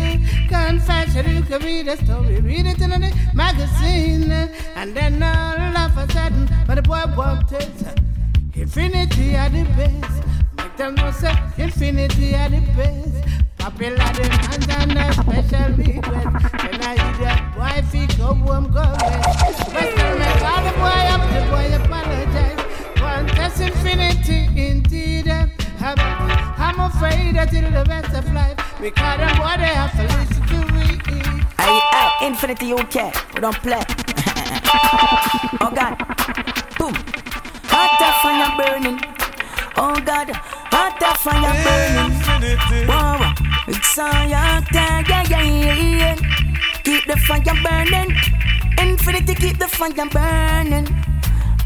Confession, 0.50 1.36
you 1.36 1.44
can 1.44 1.62
read 1.62 1.86
the 1.86 1.98
story. 1.98 2.42
Read 2.42 2.66
it 2.66 2.82
in 2.82 2.90
the 2.90 3.14
magazine. 3.36 4.32
And 4.76 4.96
then 4.96 5.22
all 5.22 5.78
of 5.78 5.98
a 5.98 6.12
sudden, 6.12 6.50
but 6.66 6.76
the 6.76 6.82
boy 6.82 7.04
wanted 7.16 7.72
infinity 8.56 9.36
at 9.36 9.52
the 9.52 9.64
best. 9.78 10.24
Make 10.58 10.76
them 10.78 10.96
know 10.96 11.12
say 11.12 11.36
infinity 11.58 12.34
at 12.34 12.50
the 12.50 12.62
best. 12.76 13.15
Popular 13.66 14.14
demands 14.14 14.68
and 14.70 14.92
a 14.94 15.12
special 15.12 15.74
request. 15.74 16.54
When 16.54 16.82
I 16.86 16.94
hear 17.18 17.34
boy, 17.56 17.82
fi 17.90 18.06
go 18.16 18.36
home, 18.36 18.70
go. 18.72 18.86
Western 19.74 20.22
the 20.22 20.72
boy 20.78 21.66
the 21.74 21.82
apologize. 21.84 22.62
Infinity 23.60 24.68
indeed. 24.68 25.28
I'm, 25.28 25.98
I'm 26.62 26.80
afraid 26.80 27.38
that 27.38 27.52
it'll 27.56 27.72
the 27.72 27.84
best 27.86 28.14
of 28.14 28.32
life. 28.34 28.56
Because 28.80 29.18
them 29.18 29.36
boy, 29.36 29.58
they 29.58 29.74
have 29.74 29.94
to 29.98 30.04
listen 30.14 30.46
to 30.46 30.58
me. 30.76 31.02
Hey, 31.58 31.80
hey, 31.92 32.28
Infinity 32.28 32.72
we 33.34 33.42
don't 33.42 33.58
play. 33.64 33.82
oh 35.60 35.72
God, 35.74 35.98
boom. 36.78 36.94
Hot 37.74 37.98
fire 38.22 38.54
burning. 38.62 39.02
Oh 39.76 40.00
God, 40.06 40.30
hot 40.76 41.00
fire 41.24 41.56
burning. 41.64 42.88
Wow, 42.88 43.34
it's 43.68 43.98
your 43.98 44.60
time, 44.76 45.06
yeah, 45.08 45.24
yeah, 45.32 45.74
yeah. 46.02 46.16
Keep 46.84 47.06
the 47.08 47.18
fire 47.28 47.58
burning. 47.64 48.12
Infinity, 48.78 49.36
keep 49.36 49.58
the 49.58 49.68
fire 49.68 50.10
burning. 50.16 50.88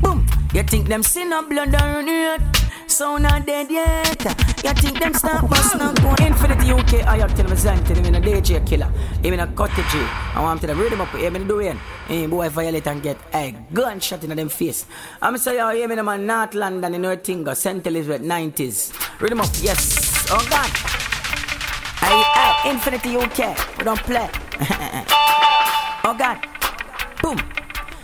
Boom, 0.01 0.25
you 0.53 0.63
think 0.63 0.87
them 0.87 1.03
sin 1.03 1.33
of 1.33 1.49
blood 1.49 1.75
on 1.75 2.09
earth? 2.09 2.68
So 2.99 3.15
not 3.15 3.45
dead 3.45 3.71
yet. 3.71 4.25
You 4.61 4.73
think 4.73 4.99
them 4.99 5.13
stop 5.13 5.49
us 5.49 5.73
not 5.75 5.95
going 6.01 6.21
Infinity 6.21 6.71
UK, 6.73 7.07
I 7.07 7.19
have 7.19 7.33
tell 7.33 7.47
me 7.47 7.55
him 7.55 8.05
in 8.05 8.15
a 8.15 8.19
DJ 8.19 8.59
killer, 8.67 8.91
him 9.23 9.35
in 9.35 9.39
a 9.39 9.47
cottage. 9.47 9.95
Eh. 9.95 10.35
I 10.35 10.41
want 10.41 10.59
to 10.59 10.75
read 10.75 10.91
up, 10.91 11.13
eh, 11.13 11.19
him 11.19 11.37
in 11.37 11.47
the 11.47 11.53
doing. 11.53 11.79
Hey, 12.09 12.27
boy 12.27 12.49
violate 12.49 12.87
and 12.87 13.01
get 13.01 13.17
a 13.33 13.55
gunshot 13.73 14.25
in 14.25 14.35
them 14.35 14.49
face. 14.49 14.85
I'm 15.21 15.37
say, 15.37 15.55
yo, 15.55 15.69
him 15.69 15.91
in 15.91 15.99
a 15.99 16.03
man, 16.03 16.27
North 16.27 16.53
London, 16.55 16.93
in 16.93 17.01
North 17.03 17.23
Tinga, 17.23 17.55
St. 17.55 17.87
Elizabeth, 17.87 18.21
90s. 18.21 18.91
Read 19.21 19.31
up, 19.31 19.49
yes. 19.61 20.27
Oh 20.29 20.45
God. 20.49 20.69
Hey, 22.03 22.19
hey, 22.35 22.69
Infinity 22.71 23.15
UK, 23.15 23.77
we 23.77 23.83
don't 23.85 24.03
play. 24.03 24.29
oh 26.03 26.15
God. 26.19 26.37
Boom. 27.21 27.37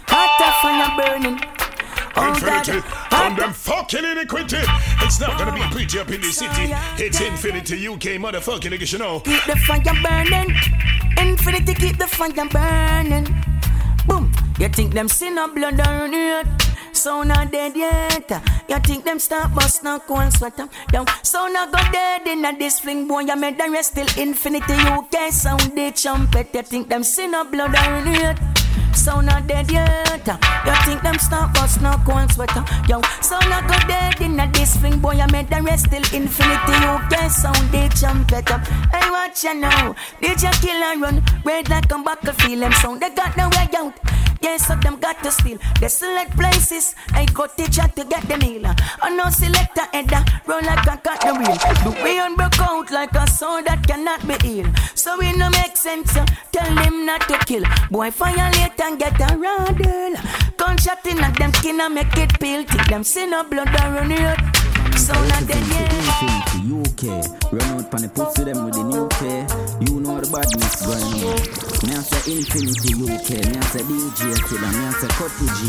Hot 0.08 0.62
fire 0.62 0.91
burning. 0.95 1.64
Infinity 2.17 2.78
on 3.12 3.34
oh, 3.34 3.36
them 3.36 3.54
fucking 3.54 4.06
iniquity. 4.06 4.63
It's 5.01 5.19
not 5.19 5.38
gonna 5.38 5.54
be 5.54 5.62
pretty 5.71 5.99
up 5.99 6.10
in 6.10 6.21
the 6.21 6.32
city. 6.32 6.73
It's 6.97 7.19
Infinity 7.19 7.88
UK 7.88 8.19
motherfucking 8.23 8.71
niggas, 8.71 8.93
you 8.93 8.99
know. 8.99 9.19
Keep 9.19 9.43
the 9.45 9.56
fire 9.58 9.82
burning. 10.01 10.56
Infinity 11.17 11.73
keep 11.73 11.97
the 11.97 12.08
fire 12.08 12.32
burning. 12.49 13.28
Boom. 14.08 14.32
You 14.60 14.69
think 14.69 14.93
them 14.93 15.10
sin 15.10 15.38
of 15.38 15.54
blood 15.54 15.80
on 15.82 16.15
earth? 16.15 16.47
So 16.93 17.23
not 17.23 17.51
dead 17.51 17.75
yet. 17.75 18.32
You 18.69 18.80
think 18.80 19.04
them 19.04 19.19
stop 19.19 19.54
bust 19.54 19.84
now 19.84 19.99
cold 19.99 20.32
sweater 20.32 20.69
down. 20.91 21.06
So 21.23 21.47
not 21.47 21.71
go 21.71 21.80
dead 21.91 22.25
in 22.28 22.45
a 22.45 22.58
this 22.58 22.80
fling 22.80 23.08
boy. 23.08 23.21
You 23.21 23.36
made 23.36 23.58
the 23.58 23.69
rest 23.69 23.91
still 23.91 24.08
infinity. 24.17 24.73
UK 24.73 25.32
sound 25.32 25.75
the 25.75 25.91
trumpet. 25.91 26.47
You 26.54 26.62
think 26.62 26.88
them 26.88 27.04
sin 27.04 27.36
of 27.36 27.51
blood 27.51 27.75
on 27.75 28.08
earth? 28.08 28.64
So 28.93 29.21
not 29.21 29.47
dead 29.47 29.71
yet. 29.71 30.27
You 30.65 30.73
think 30.85 31.01
them 31.01 31.19
stop 31.19 31.55
us 31.61 31.79
no 31.81 31.93
cold 32.05 32.31
sweater. 32.31 32.59
Uh, 32.59 32.83
yo, 32.88 33.01
so 33.21 33.38
not 33.49 33.67
go 33.67 33.77
dead 33.88 34.21
in 34.21 34.38
this 34.53 34.75
thing, 34.77 34.99
boy. 34.99 35.19
I 35.19 35.29
made 35.31 35.49
the 35.49 35.61
rest 35.61 35.89
till 35.91 36.03
infinity. 36.13 36.73
You 36.85 36.99
can 37.09 37.29
sound 37.29 37.71
the 37.71 37.89
trumpet 37.99 38.51
up. 38.51 38.65
Hey, 38.93 39.09
watch 39.09 39.43
you 39.43 39.53
now. 39.53 39.95
Did 40.21 40.41
you 40.41 40.49
kill 40.61 40.83
and 40.83 41.01
run? 41.01 41.23
Red 41.43 41.69
like 41.69 41.91
a 41.91 41.97
buckle, 41.97 42.33
feel 42.33 42.59
them 42.59 42.71
sound. 42.73 43.01
They 43.01 43.09
got 43.09 43.38
no 43.38 43.49
way 43.49 43.69
out. 43.75 43.93
Yes, 44.41 44.67
so 44.67 44.76
them 44.76 44.98
got 45.00 45.21
to 45.24 45.32
steal. 45.32 45.58
They 45.80 45.88
select 45.88 46.38
places. 46.38 46.95
I 47.13 47.26
go 47.26 47.48
teacher 47.48 47.88
to 47.95 48.04
get 48.06 48.28
the 48.28 48.38
meal. 48.38 48.65
I 49.02 49.10
no 49.15 49.30
selector 49.30 49.86
header. 49.93 50.24
Run 50.45 50.65
like 50.65 50.86
a 50.86 51.00
got 51.04 51.21
the 51.21 51.34
wheel. 51.34 51.58
The 51.84 52.04
way 52.04 52.19
on 52.19 52.36
broke 52.36 52.60
out 52.60 52.91
like 52.91 53.13
a 53.13 53.28
sword 53.28 53.65
that 53.65 53.86
cannot 53.88 54.26
be 54.28 54.36
healed. 54.48 54.76
So 54.95 55.19
it 55.21 55.38
no 55.38 55.50
make 55.50 55.78
sense. 55.78 56.13
Tell 56.52 56.76
them 56.76 57.06
not 57.06 57.21
to 57.30 57.38
kill. 57.45 57.63
Boy, 57.91 58.12
fire 58.12 58.52
later 58.52 58.84
and 58.84 59.00
get 59.00 59.19
a 59.19 59.36
radle. 59.36 60.58
Gunshot 60.58 61.06
in 61.06 61.19
at 61.19 61.36
them 61.38 61.54
skin 61.54 61.82
and 61.82 61.95
make 61.95 62.17
it 62.17 62.39
peel. 62.39 62.63
Take 62.63 62.88
them 62.88 63.04
sin 63.04 63.34
of 63.34 63.50
blood 63.50 63.69
and 63.69 63.95
run 63.95 64.12
it. 64.12 64.39
So 64.98 65.13
not 65.13 65.48
dead 65.48 65.67
yet. 65.67 66.45
UK. 66.65 67.52
Run 67.52 67.62
out 67.76 67.93
on 67.93 68.02
the 68.02 68.10
pussy 68.13 68.43
them 68.43 68.65
with 68.65 68.74
the 68.76 68.84
new. 68.84 69.10
You 69.86 69.94
know 70.05 70.21
the 70.21 70.29
badness 70.29 70.75
going 70.85 71.01
on. 71.25 71.39
Me 71.85 71.93
I 71.93 72.01
say 72.05 72.37
Infinity 72.37 72.91
UK. 72.93 73.29
Me 73.49 73.57
I 73.57 73.65
say 73.73 73.83
DJ 73.85 74.37
Killer. 74.45 74.71
Me 74.71 74.83
I 74.85 74.91
say 75.01 75.09
Cutty 75.17 75.47
G. 75.57 75.61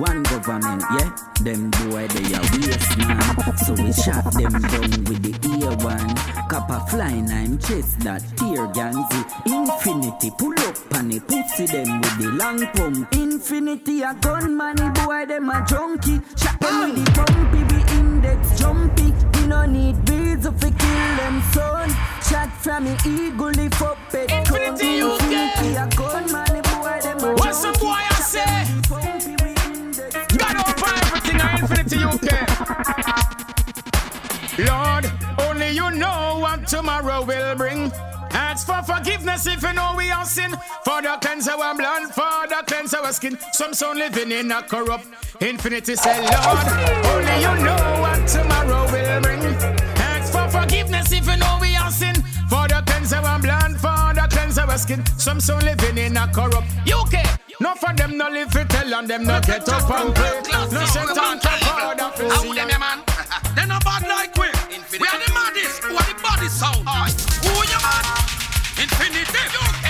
One 0.00 0.22
government, 0.24 0.84
yeah. 0.92 1.08
Them 1.40 1.70
boy 1.70 2.06
they 2.08 2.34
are 2.36 2.46
waste 2.52 2.96
man. 2.98 3.20
So 3.64 3.72
we 3.74 3.92
shot 3.92 4.28
them 4.36 4.52
down 4.52 4.92
with 5.08 5.20
the 5.24 5.32
ear 5.56 5.74
one. 5.80 6.08
Copper 6.48 6.80
fly 6.90 7.20
nine 7.20 7.58
chase 7.58 7.94
that 8.04 8.22
tear 8.36 8.68
ganzi. 8.76 9.20
Infinity 9.46 10.30
pull 10.38 10.54
up 10.68 10.76
on 10.94 11.08
the 11.08 11.20
pussy 11.20 11.66
them 11.66 12.00
with 12.00 12.18
the 12.18 12.28
long 12.36 12.60
pump. 12.76 13.12
Infinity 13.14 14.02
a 14.02 14.14
gun 14.20 14.56
money 14.56 14.88
boy 15.00 15.24
them 15.26 15.48
a 15.50 15.64
junkie. 15.66 16.20
Shot 16.36 16.60
them 16.60 16.94
with 16.94 17.04
the 17.04 17.10
pumpy 17.12 17.60
we 17.72 17.80
index 17.98 18.60
jumpy. 18.60 19.21
No 19.62 19.68
need 19.68 20.04
beads 20.04 20.44
if 20.44 20.54
we 20.54 20.70
kill 20.72 21.16
them 21.18 21.40
son. 21.52 21.88
Shot 22.28 22.50
from 22.62 22.82
me 22.82 22.96
eagle 23.06 23.50
lift 23.50 23.80
up 23.80 23.96
it. 24.12 24.28
Infinity 24.28 24.98
Infinity 24.98 25.76
a 25.76 25.86
gun 25.96 26.32
money 26.32 26.60
boy 26.62 26.98
them 27.00 27.18
a 27.22 27.34
What's 27.34 27.62
the 27.62 27.68
junkie. 27.68 27.80
boy 27.80 27.94
I 27.94 28.20
say? 28.34 28.66
Pumpy 28.88 29.36
we 29.40 29.50
index 29.64 30.36
God 30.36 30.56
over 30.66 30.90
everything 31.06 31.40
I 31.40 31.60
Infinity 31.60 31.98
UK. 32.10 32.28
Lord, 34.66 35.04
only 35.48 35.70
you 35.70 35.92
know 35.92 36.38
what 36.40 36.66
tomorrow 36.66 37.22
will 37.24 37.54
bring. 37.54 37.92
Ask 38.32 38.66
for 38.66 38.82
forgiveness 38.82 39.46
if 39.46 39.62
you 39.62 39.72
know 39.72 39.94
we 39.96 40.10
are 40.10 40.24
sin. 40.24 40.50
For 40.84 41.02
the 41.02 41.16
cleanse 41.20 41.48
our 41.48 41.74
blood, 41.74 42.14
for 42.14 42.46
the 42.48 42.62
cleanse 42.66 42.94
our 42.94 43.12
skin. 43.12 43.38
Some 43.52 43.74
son 43.74 43.98
living 43.98 44.32
in 44.32 44.50
a 44.50 44.62
corrupt 44.62 45.06
infinity. 45.40 45.96
Say, 45.96 46.20
Lord, 46.20 46.66
only 47.06 47.36
you 47.40 47.64
know 47.64 48.00
what 48.00 48.26
tomorrow 48.26 48.84
will 48.90 49.20
bring. 49.20 49.40
Ask 49.96 50.32
for 50.32 50.48
forgiveness 50.48 51.12
if 51.12 51.26
you 51.26 51.36
know 51.36 51.58
we 51.60 51.76
are 51.76 51.90
sin. 51.90 52.14
For 52.48 52.68
the 52.68 52.82
cleanse 52.86 53.12
our 53.12 53.38
blood, 53.38 53.72
for 53.76 54.14
the 54.14 54.26
cleanse 54.30 54.58
our 54.58 54.78
skin. 54.78 55.04
Some 55.18 55.40
son 55.40 55.64
living 55.64 55.98
in 55.98 56.16
a 56.16 56.26
corrupt 56.28 56.68
UK. 56.86 57.24
No 57.60 57.74
for 57.74 57.92
them 57.94 58.18
no 58.18 58.28
live 58.28 58.54
it 58.56 58.68
tell 58.70 58.94
and 58.94 59.06
them 59.08 59.24
no 59.24 59.40
get 59.40 59.68
up 59.68 59.88
and 59.90 60.14
pray. 60.14 60.42
No 60.50 60.84
set 60.86 61.16
on 61.16 61.38
top 61.38 62.00
of 62.00 62.18
the 62.18 62.28
How 62.28 62.42
them, 62.52 62.80
man? 62.80 63.02
They 63.54 63.66
no 63.66 63.78
bad 63.84 64.02
like 64.08 64.34
we. 64.36 64.48
We 64.98 65.06
are 65.06 65.20
the 65.24 65.32
maddest. 65.32 65.84
Who 65.84 65.94
are 65.94 66.02
the 66.02 66.20
baddest 66.22 66.58
sound? 66.58 67.31
You? 68.82 68.88
Infinity. 68.88 69.42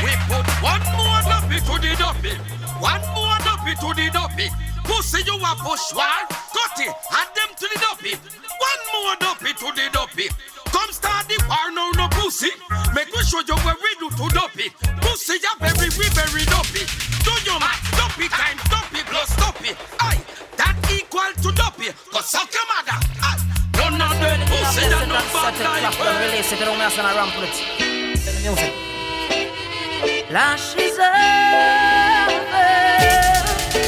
We 0.05 0.13
put 0.29 0.47
one 0.61 0.85
more 0.97 1.23
duppy 1.25 1.59
to 1.65 1.75
the 1.81 1.97
duppy. 1.97 2.37
One 2.77 3.01
more 3.17 3.39
duppy 3.41 3.73
to 3.81 3.89
the 3.97 4.11
duppy. 4.13 4.49
Pussy 4.85 5.23
you 5.25 5.37
a 5.41 5.53
push 5.57 5.95
one. 5.95 6.27
Cut 6.29 6.77
it. 6.77 6.93
Add 7.13 7.29
them 7.33 7.51
to 7.57 7.67
the 7.73 7.79
duppy. 7.81 8.13
One 8.13 8.83
more 8.93 9.17
duppy 9.17 9.53
to 9.55 9.69
the 9.73 9.89
duppy. 9.93 10.29
Come 10.69 10.93
start 10.93 11.29
the 11.29 11.41
war 11.49 11.71
now, 11.73 11.91
no 11.97 12.09
pussy. 12.09 12.51
Make 12.95 13.09
we 13.17 13.23
show 13.25 13.41
you 13.41 13.57
what 13.65 13.77
we 13.81 13.93
do 13.97 14.11
to 14.13 14.29
duppy. 14.35 14.69
Pussy 15.01 15.41
ya 15.41 15.57
very, 15.61 15.89
we 15.97 16.07
very 16.13 16.45
duppy. 16.45 16.85
Do 17.25 17.33
you 17.49 17.57
man? 17.61 17.77
Duppy 17.97 18.29
times 18.29 18.61
duppy 18.69 19.01
plus 19.09 19.33
duppy. 19.37 19.73
Aye, 20.01 20.21
that 20.57 20.77
equal 20.93 21.33
to 21.41 21.51
duppy. 21.57 21.93
Cause 22.13 22.29
suck 22.29 22.53
your 22.53 22.67
mother. 22.69 22.99
Aye, 23.25 23.41
none 23.79 24.01
of 24.01 24.17
them 24.21 24.41
pussy 24.49 24.85
that 24.85 25.09
no 25.09 25.17
bad 25.33 25.55
her. 25.57 26.29
release 26.29 26.53
it, 26.53 26.61
don't 26.61 26.77
mess 26.77 26.99
ramp 26.99 27.33
with 27.39 27.49
it. 27.49 27.82
Music. 28.43 28.75
Is 30.77 30.99
over, 30.99 31.13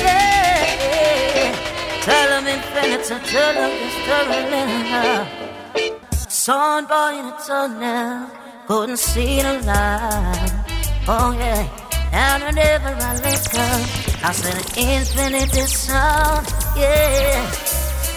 yeah. 0.05 1.51
Tell 2.03 2.29
them 2.29 2.47
infinity, 2.47 3.17
tell 3.33 3.55
them 3.55 3.73
it's 3.83 3.97
turning 4.07 4.51
Sun 6.29 6.87
boy 6.87 7.19
in 7.19 7.27
a 7.27 7.29
tunnel, 7.45 8.31
couldn't 8.69 8.99
see 8.99 9.43
the 9.43 9.55
light. 9.67 10.53
Oh 11.09 11.33
yeah, 11.37 11.67
and 12.13 12.45
whenever 12.45 12.91
I 12.95 13.15
look 13.27 13.55
up, 13.59 13.83
I 14.23 14.31
see 14.33 14.53
the 14.53 14.63
infinity 14.99 15.63
sound, 15.63 16.47
yeah. 16.77 17.51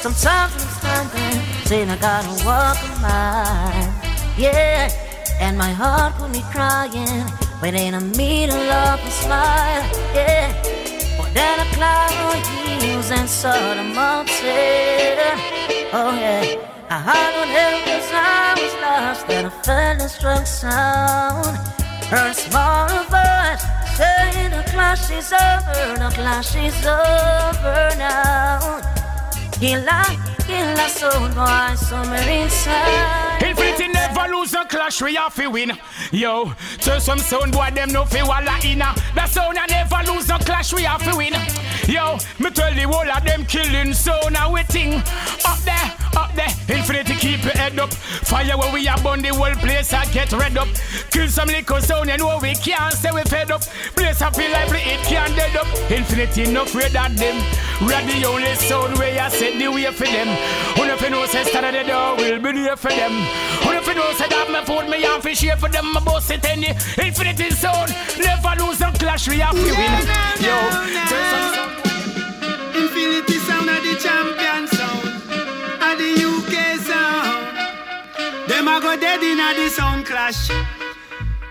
Sometimes 0.04 0.54
I'm 0.54 0.70
standing, 0.78 1.42
saying 1.66 1.90
I 1.90 1.98
gotta 1.98 2.46
walk 2.46 2.78
a 2.84 2.86
mile, 3.02 3.90
yeah. 4.38 5.07
And 5.40 5.58
my 5.58 5.72
heart 5.72 6.16
could 6.18 6.34
be 6.34 6.42
crying 6.52 7.26
when 7.60 7.76
in 7.76 7.94
the 7.94 8.02
middle 8.18 8.70
of 8.86 9.00
a 9.00 9.12
smile, 9.12 9.86
yeah. 10.14 10.54
Then 11.34 11.60
a 11.60 11.66
cloud 11.76 12.36
of 12.36 12.82
heals 12.82 13.12
and 13.12 13.30
saw 13.30 13.76
the 13.76 13.84
mountain, 13.84 15.18
oh 15.94 16.18
yeah. 16.18 16.68
I 16.90 16.98
had 16.98 17.32
one 17.38 17.50
help 17.50 17.84
cause 17.86 18.10
I 18.12 18.56
was 18.58 18.74
lost 18.82 19.30
and 19.30 19.48
I 19.48 19.50
felt 19.62 20.02
a 20.02 20.10
strong 20.10 20.46
sound. 20.46 21.58
Her 22.10 22.34
small 22.34 22.88
voice 23.12 23.64
saying 23.98 24.52
the 24.52 24.64
clash 24.72 25.12
is 25.12 25.32
over, 25.34 26.00
the 26.00 26.10
clash 26.16 26.56
is 26.56 26.80
over 26.86 27.90
now. 27.98 28.82
Killer, 29.52 30.08
killer 30.48 30.90
soul 30.90 31.30
boy, 31.36 31.76
somewhere 31.76 32.30
inside. 32.30 33.27
Infinity 33.42 33.88
never 33.90 34.34
lose 34.34 34.54
a 34.54 34.66
clash, 34.66 35.02
we 35.02 35.16
have 35.16 35.36
to 35.36 35.48
win. 35.50 35.72
Yo, 36.12 36.54
tell 36.80 37.00
some 37.00 37.20
sound 37.20 37.52
boy 37.52 37.70
them 37.74 37.90
no 37.92 38.06
fi 38.06 38.24
walla 38.24 38.58
inna. 38.64 38.94
That 39.16 39.30
sound 39.30 39.58
I 39.58 39.66
never 39.68 40.12
lose 40.12 40.30
a 40.30 40.38
clash, 40.40 40.74
we 40.74 40.84
have 40.84 41.04
to 41.04 41.16
win. 41.16 41.34
Yo, 41.88 42.18
me 42.40 42.50
tell 42.52 42.74
the 42.74 42.84
whole 42.84 43.10
of 43.10 43.24
them 43.24 43.46
killing 43.46 43.94
sound 43.94 44.34
now 44.34 44.54
we 44.54 44.64
ting 44.64 44.96
up 45.46 45.60
there, 45.64 45.94
up 46.18 46.34
there. 46.36 46.50
Infinity 46.68 47.16
keep 47.16 47.44
your 47.44 47.54
head 47.54 47.80
up. 47.80 47.94
Fire 47.94 48.58
where 48.58 48.74
we 48.74 48.88
are 48.88 48.98
burn 49.02 49.22
the 49.22 49.30
whole 49.30 49.56
place 49.56 49.94
I 49.94 50.06
get 50.12 50.32
red 50.34 50.58
up. 50.58 50.68
Kill 51.12 51.28
some 51.28 51.48
little 51.48 51.80
sound 51.80 52.10
and 52.10 52.22
know 52.22 52.40
we 52.42 52.56
can't 52.56 52.94
say 52.94 53.12
we 53.12 53.22
fed 53.24 53.52
up. 53.52 53.62
Place 53.96 54.22
I 54.22 54.32
feel 54.32 54.52
like 54.52 54.70
it 54.72 55.06
can't 55.06 55.36
dead 55.36 55.56
up. 55.56 55.68
Infinity 55.92 56.52
no 56.52 56.64
afraid 56.64 56.96
of 56.96 57.18
them. 57.18 57.42
The 58.08 58.26
only 58.26 58.56
sound 58.56 58.98
where 58.98 59.22
I 59.22 59.30
set 59.30 59.60
the 59.60 59.68
way 59.68 59.86
for 59.92 60.06
them. 60.06 60.28
Who 60.76 60.84
if 60.84 61.02
you 61.02 61.10
know 61.10 61.26
say 61.28 61.42
at 61.42 61.72
the 61.72 61.84
door 61.88 62.16
we'll 62.18 62.42
be 62.42 62.64
there 62.64 62.76
for 62.76 62.90
them. 62.90 63.27
Who 63.64 63.72
if 63.74 63.88
you 63.88 63.94
know 63.96 64.12
say 64.14 64.28
that 64.28 64.48
my 64.52 64.64
food 64.66 64.90
me 64.90 65.04
and 65.06 65.22
fish 65.24 65.42
here 65.42 65.58
for 65.58 65.70
them 65.70 65.94
my 65.94 66.00
boss 66.00 66.30
it 66.30 66.44
any 66.46 66.70
infinity 66.98 67.52
sound. 67.52 67.92
Never 68.20 68.54
lose 68.64 68.82
a 68.82 68.92
clash 68.94 69.28
we 69.28 69.38
have 69.40 69.56
to 69.56 69.72
win. 69.80 69.94
Yo. 70.42 70.58
Infinity 72.78 73.38
sound 73.40 73.70
of 73.70 73.82
the 73.84 73.96
champion 74.02 74.68
sound 74.68 75.08
of 75.82 75.98
the 75.98 76.10
UK 76.24 76.80
sound. 76.80 78.50
Them 78.50 78.68
a 78.68 78.80
go 78.82 78.96
dead 79.00 79.22
in 79.24 79.40
a 79.40 79.54
the 79.56 79.70
sound 79.70 80.06
clash. 80.06 80.50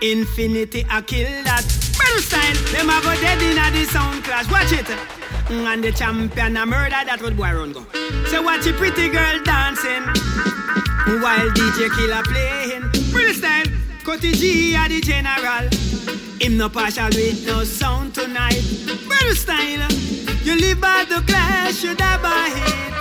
Infinity 0.02 0.86
a 0.90 1.02
kill 1.02 1.42
that. 1.44 1.64
Metal 1.98 2.22
style. 2.22 2.54
Them 2.72 2.90
a 2.90 3.00
go 3.02 3.14
dead 3.20 3.42
in 3.42 3.58
a 3.58 3.70
the 3.70 3.84
sound 3.90 4.22
clash. 4.24 4.50
Watch 4.50 4.72
it. 4.72 4.86
Mm, 5.48 5.66
And 5.72 5.84
the 5.84 5.92
champion 5.92 6.56
a 6.56 6.66
murder 6.66 6.90
that 7.06 7.20
would 7.22 7.36
boy 7.36 7.52
run 7.52 7.72
go. 7.72 7.84
So 8.26 8.42
watch 8.42 8.66
a 8.66 8.72
pretty 8.72 9.08
girl 9.08 9.42
dancing 9.44 10.04
while 11.06 11.50
DJ 11.50 11.88
Killer 11.94 12.22
playing. 12.24 12.82
Metal 13.12 13.34
style. 13.34 13.66
Cutty 14.04 14.32
G 14.32 14.74
a 14.74 14.88
the 14.88 15.00
general. 15.00 15.68
Him 16.40 16.56
no 16.58 16.68
partial 16.68 17.06
with 17.06 17.46
no 17.46 17.64
sound 17.64 18.14
tonight. 18.14 18.62
Style. 19.34 19.90
You 20.44 20.56
live 20.56 20.80
by 20.80 21.04
the 21.08 21.20
clash, 21.26 21.82
you 21.82 21.94
die 21.96 22.16
by 22.22 22.46
it. 22.46 22.94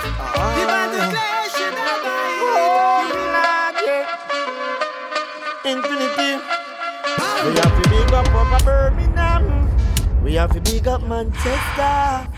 Live 0.56 0.68
by 0.68 0.88
the 0.90 0.98
clash, 1.12 1.54
you 1.60 1.70
die 1.70 2.00
by 2.02 2.40
oh. 2.42 3.06
it. 3.86 4.06
Infinity. 5.70 6.42
We 7.46 7.50
have 7.60 7.74
to 7.80 7.88
big 7.88 8.12
up 8.12 8.26
Upper 8.34 8.64
Birmingham. 8.64 9.44
We 10.24 10.34
have 10.34 10.52
to 10.52 10.60
big 10.60 10.88
up 10.88 11.02
Manchester. 11.04 12.28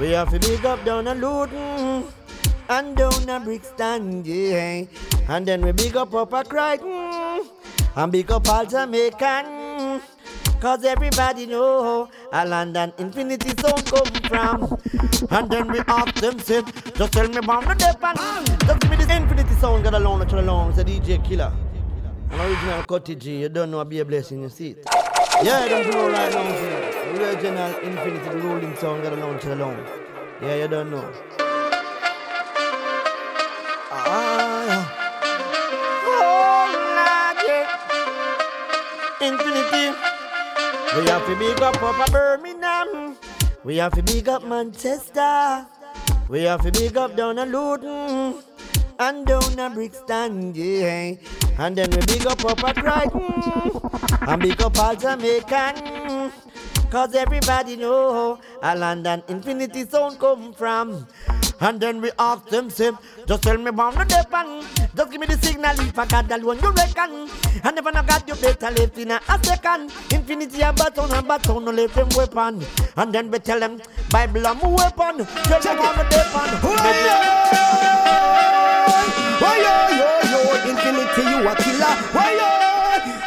We 0.00 0.10
have 0.10 0.30
to 0.30 0.38
big 0.40 0.64
up 0.66 0.84
down 0.84 1.06
in 1.06 1.20
Luton. 1.20 2.19
And 2.70 2.96
down 2.96 3.28
at 3.28 3.42
Brixton, 3.42 4.24
yeah. 4.24 4.84
And 5.28 5.44
then 5.44 5.60
we 5.62 5.72
big 5.72 5.96
up 5.96 6.14
Upper 6.14 6.44
Crichton. 6.44 7.50
And 7.96 8.12
big 8.12 8.30
up 8.30 8.48
all 8.48 8.64
Jamaican. 8.64 10.00
Cause 10.60 10.84
everybody 10.84 11.46
know 11.46 12.08
a 12.32 12.46
London 12.46 12.92
Infinity 12.98 13.60
Zone 13.60 13.82
come 13.82 14.22
from. 14.28 14.78
And 15.32 15.50
then 15.50 15.66
we 15.66 15.80
ask 15.80 16.14
them, 16.14 16.38
say, 16.38 16.62
just 16.94 17.12
tell 17.12 17.26
me 17.26 17.38
about 17.38 17.66
the 17.66 17.74
depth 17.74 18.04
and 18.04 18.60
just 18.60 18.80
give 18.80 18.90
me 18.90 18.96
this 18.98 19.10
Infinity 19.10 19.54
Sound, 19.54 19.82
got 19.82 19.94
alone, 19.94 20.20
not 20.20 20.32
alone, 20.32 20.70
it's 20.70 20.78
a 20.78 20.84
DJ 20.84 21.24
Killer. 21.24 21.52
An 22.30 22.40
original 22.40 22.84
Cutty 22.84 23.16
G, 23.16 23.40
you 23.40 23.48
don't 23.48 23.72
know 23.72 23.84
be 23.84 23.98
a 23.98 24.04
blessing, 24.04 24.42
you 24.42 24.48
see 24.48 24.70
it. 24.70 24.86
Yeah, 25.42 25.66
don't 25.66 25.90
know 25.90 26.08
right 26.08 26.32
now, 26.32 26.52
see. 26.52 27.20
Original 27.20 27.74
Infinity, 27.80 28.36
rolling 28.46 28.76
sound, 28.76 29.02
got 29.02 29.12
alone, 29.12 29.40
chill 29.40 29.54
alone. 29.54 29.84
Yeah, 30.40 30.54
you 30.54 30.68
don't 30.68 30.88
know. 30.92 31.49
Infinity. 39.72 39.98
We 40.96 41.06
have 41.06 41.26
to 41.26 41.36
big 41.36 41.62
up 41.62 41.82
Upper 41.82 42.10
Birmingham. 42.12 43.16
We 43.64 43.76
have 43.76 43.92
to 43.92 44.02
big 44.02 44.28
up 44.28 44.44
Manchester. 44.44 45.66
We 46.28 46.42
have 46.44 46.62
to 46.62 46.72
big 46.72 46.96
up 46.96 47.16
down 47.16 47.38
at 47.38 47.48
Luton. 47.48 48.42
and 48.98 49.26
down 49.26 49.58
a 49.58 49.70
Brixton, 49.70 50.54
yeah. 50.54 51.14
And 51.58 51.76
then 51.76 51.90
we 51.90 51.98
big 52.06 52.26
up 52.26 52.44
up 52.44 52.58
a 52.62 52.74
Crichton, 52.74 53.80
and 54.28 54.42
big 54.42 54.60
up 54.60 54.78
all 54.78 54.94
Jamaican. 54.94 56.32
Cause 56.90 57.14
everybody 57.14 57.76
know 57.76 58.40
a 58.60 58.76
London 58.76 59.22
Infinity 59.28 59.84
Zone 59.84 60.16
come 60.16 60.52
from. 60.52 61.06
And 61.60 61.78
then 61.78 62.00
we 62.00 62.10
ask 62.18 62.48
them, 62.48 62.68
say, 62.68 62.90
just 63.26 63.44
tell 63.44 63.56
me 63.56 63.66
about 63.68 63.94
the 63.94 64.04
depan. 64.06 64.64
Just 64.96 65.12
give 65.12 65.20
me 65.20 65.28
the 65.28 65.38
signal 65.38 65.78
if 65.78 65.96
I 65.96 66.04
got 66.06 66.28
alone, 66.32 66.58
you 66.58 66.72
reckon. 66.72 67.28
And 67.62 67.78
if 67.78 67.86
I 67.86 67.90
not 67.92 68.08
got 68.08 68.26
you 68.26 68.34
better 68.34 68.70
left 68.72 68.98
in 68.98 69.12
a, 69.12 69.20
a 69.28 69.44
second. 69.44 69.92
Infinity 70.10 70.62
a 70.62 70.72
baton, 70.72 71.12
a 71.12 71.22
baton, 71.22 71.64
no 71.64 71.70
left 71.70 71.94
them 71.94 72.08
weapon. 72.16 72.66
And 72.96 73.12
then 73.14 73.30
we 73.30 73.38
tell 73.38 73.60
them, 73.60 73.80
Bible 74.10 74.48
I'm 74.48 74.60
a 74.60 74.68
weapon. 74.68 75.24
Tell 75.44 75.60
them 75.60 75.78
I'm 75.78 76.00
a 76.00 76.04
depan. 76.10 76.48
Why 79.38 79.56
yo 79.62 79.74
yo 79.94 80.08
yo 80.32 80.40
infinity 80.70 81.22
you 81.22 81.48
a 81.48 81.54
killer? 81.54 81.94
Why 82.12 82.32
yo? 82.34 82.60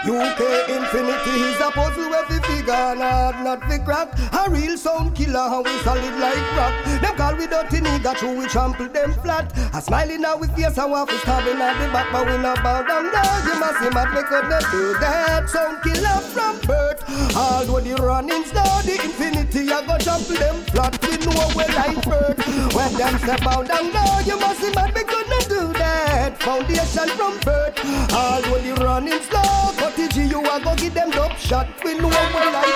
UK 0.04 0.68
Infinity 0.68 1.32
is 1.48 1.62
a 1.62 1.72
puzzle 1.72 2.10
where 2.10 2.26
we 2.64 2.72
figure 2.72 3.44
not 3.44 3.62
fi 3.64 3.78
crack. 3.80 4.10
A 4.34 4.50
real 4.50 4.78
sound 4.78 5.16
killer 5.16 5.50
how 5.50 5.62
we 5.62 5.72
solid 5.80 6.16
like 6.20 6.58
rock. 6.58 6.74
Them 7.02 7.16
call 7.16 7.36
we 7.36 7.48
dirty 7.48 7.80
nigga 7.80 8.16
true 8.16 8.38
we 8.38 8.48
trample 8.48 8.88
them 8.88 9.14
flat. 9.22 9.52
A 9.74 9.82
smiling 9.82 10.22
now 10.22 10.38
with 10.38 10.56
face 10.56 10.78
and 10.78 10.92
want 10.92 11.10
to 11.10 11.18
stabbing 11.20 11.62
at 11.62 11.74
the 11.80 11.92
back 11.92 12.12
but 12.12 12.26
we 12.26 12.38
not 12.38 12.64
bow 12.64 12.82
down 12.84 13.12
now. 13.12 13.46
You 13.46 13.60
must 13.60 13.80
see 13.80 13.90
mad 13.90 14.10
we 14.16 14.22
not 14.22 14.64
do 14.72 14.94
that. 15.00 15.50
Sound 15.50 15.82
killer 15.84 16.20
from 16.34 16.60
birth. 16.62 17.04
Although 17.36 17.82
the 17.82 17.96
running's 18.02 18.52
down 18.52 18.86
the 18.86 19.00
infinity 19.04 19.72
I 19.72 19.86
go 19.86 19.98
trample 19.98 20.36
them 20.36 20.64
flat. 20.72 20.94
We 21.04 21.18
know 21.18 21.48
we 21.56 21.66
like 21.76 22.04
birth. 22.06 22.40
When 22.76 22.94
them 22.94 23.18
step 23.20 23.42
bow 23.42 23.64
down 23.64 23.92
now 23.92 24.20
you 24.20 24.40
must 24.40 24.62
see 24.62 24.72
mad 24.74 24.94
we 24.96 25.04
could 25.04 25.30
not 25.30 25.46
do 25.50 25.74
that. 25.74 26.42
Foundation 26.42 27.10
from 27.18 27.40
birth. 27.40 27.78
Although 28.14 28.62
the 28.62 28.74
running's 28.84 29.26
slow. 29.28 29.54
TG, 29.94 30.13
you 30.34 30.40
a 30.40 30.60
go 30.64 30.74
give 30.76 30.94
them 30.96 31.12
dope 31.12 31.38
shot. 31.38 31.68
We 31.84 31.94
know 31.94 32.10
we 32.10 32.42
like 32.58 32.74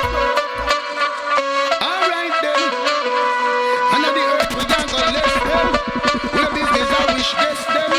Alright 1.89 2.36
then. 2.46 2.62
Under 3.96 4.12
the 4.17 4.24
earth 4.36 4.54
we 4.58 4.63
don't 4.72 4.89
go 4.93 5.00
less 5.17 5.36
them. 5.50 5.67
Where 6.36 6.52
business 6.58 6.89
I 7.00 7.04
wish 7.15 7.32
this 7.41 7.62
them. 7.76 7.91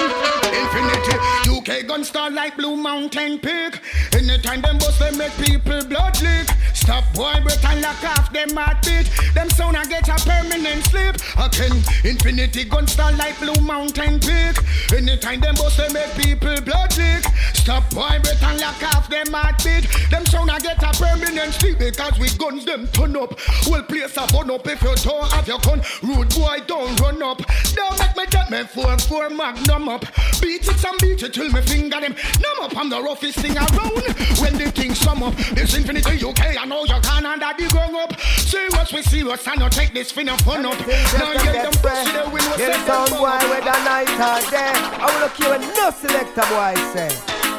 Infinity. 0.61 1.17
UK 1.57 1.89
gun 1.89 2.05
star 2.05 2.31
like 2.31 2.57
Blue 2.57 2.77
Mountain 2.77 3.41
Peak. 3.41 3.81
Anytime 4.15 4.61
them 4.63 4.79
bust 4.79 5.01
they 5.01 5.11
make 5.19 5.35
people 5.39 5.85
blood 5.87 6.15
leak. 6.23 6.49
Stop 6.89 7.13
boy 7.13 7.35
and 7.35 7.83
lock 7.83 8.03
off 8.03 8.33
them 8.33 8.49
heartbeat. 8.57 9.11
Them 9.35 9.51
sound 9.51 9.77
I 9.77 9.85
get 9.85 10.09
a 10.09 10.17
permanent 10.25 10.83
sleep. 10.85 11.17
Again, 11.37 11.85
infinity 12.03 12.65
gun 12.65 12.87
star 12.87 13.13
like 13.13 13.39
Blue 13.39 13.61
Mountain 13.61 14.21
Peak. 14.21 14.57
Anytime 14.97 15.41
them 15.41 15.55
bust 15.57 15.77
they 15.77 15.93
make 15.93 16.11
people 16.15 16.59
blood 16.63 16.97
leak. 16.97 17.25
Stop 17.53 17.91
boy 17.91 18.09
and 18.09 18.61
lock 18.61 18.83
off 18.95 19.07
them 19.11 19.27
heartbeat. 19.29 19.85
Them 20.11 20.25
sound 20.25 20.51
I 20.51 20.61
get 20.61 20.83
a 20.83 20.91
permanent 20.97 21.53
sleep 21.53 21.79
because 21.79 22.19
we 22.19 22.31
guns 22.39 22.65
them 22.65 22.87
turn 22.89 23.15
up. 23.19 23.39
Well 23.69 23.83
place 23.83 24.17
a 24.17 24.27
bun 24.33 24.51
up 24.51 24.67
if 24.67 24.81
you 24.81 24.95
don't 24.97 25.31
have 25.33 25.47
your 25.47 25.59
gun. 25.61 25.83
Rude 26.03 26.35
boy 26.35 26.57
don't 26.67 26.99
run 27.01 27.23
up. 27.23 27.43
Don't 27.75 27.99
make 27.99 28.17
me 28.17 28.25
get 28.31 28.51
me 28.51 28.63
four 28.65 28.97
four 29.01 29.29
magnum 29.29 29.91
up. 29.91 30.07
Beat 30.41 30.67
it 30.67 30.85
and 30.85 30.99
beat 31.03 31.23
it 31.23 31.35
till 31.35 31.53
me 31.53 31.61
finger 31.61 32.01
them. 32.01 32.17
Numb 32.41 32.63
up, 32.63 32.75
I'm 32.79 32.89
the 32.89 33.03
roughest 33.03 33.41
thing 33.41 33.59
around. 33.59 34.09
When 34.41 34.57
the 34.57 34.73
things 34.75 34.99
sum 34.99 35.23
up, 35.23 35.35
it's 35.37 35.75
infinity 35.75 36.25
UK, 36.25 36.57
I 36.59 36.65
know 36.65 36.78
you 36.87 37.01
can 37.01 37.27
under 37.27 37.53
the 37.57 37.69
ground 37.71 37.97
up. 37.97 38.21
Serious 38.21 38.93
we 38.93 39.03
serious, 39.03 39.47
and 39.47 39.61
you 39.61 39.69
take 39.71 39.93
this 39.93 40.11
fin 40.11 40.29
and 40.29 40.41
fun 40.43 40.65
up. 40.67 40.79
Now 41.19 41.33
you 41.33 41.53
them 41.53 41.73
pussy, 41.83 42.13
they 42.13 42.25
will 42.25 42.57
Get 42.57 42.75
set 42.75 42.87
them 42.87 43.19
boy 43.19 43.39
with 43.51 43.65
night 43.85 44.11
or 44.11 44.51
day. 44.51 44.73
I 44.75 45.07
will 45.13 45.21
look 45.21 45.39
you 45.39 45.53
and 45.53 45.63
no 45.75 45.91
selector 45.91 46.47
boy 46.49 46.75
say. 46.93 47.11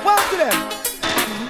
Walk 0.03 0.29
to 0.31 0.37
them. 0.37 0.88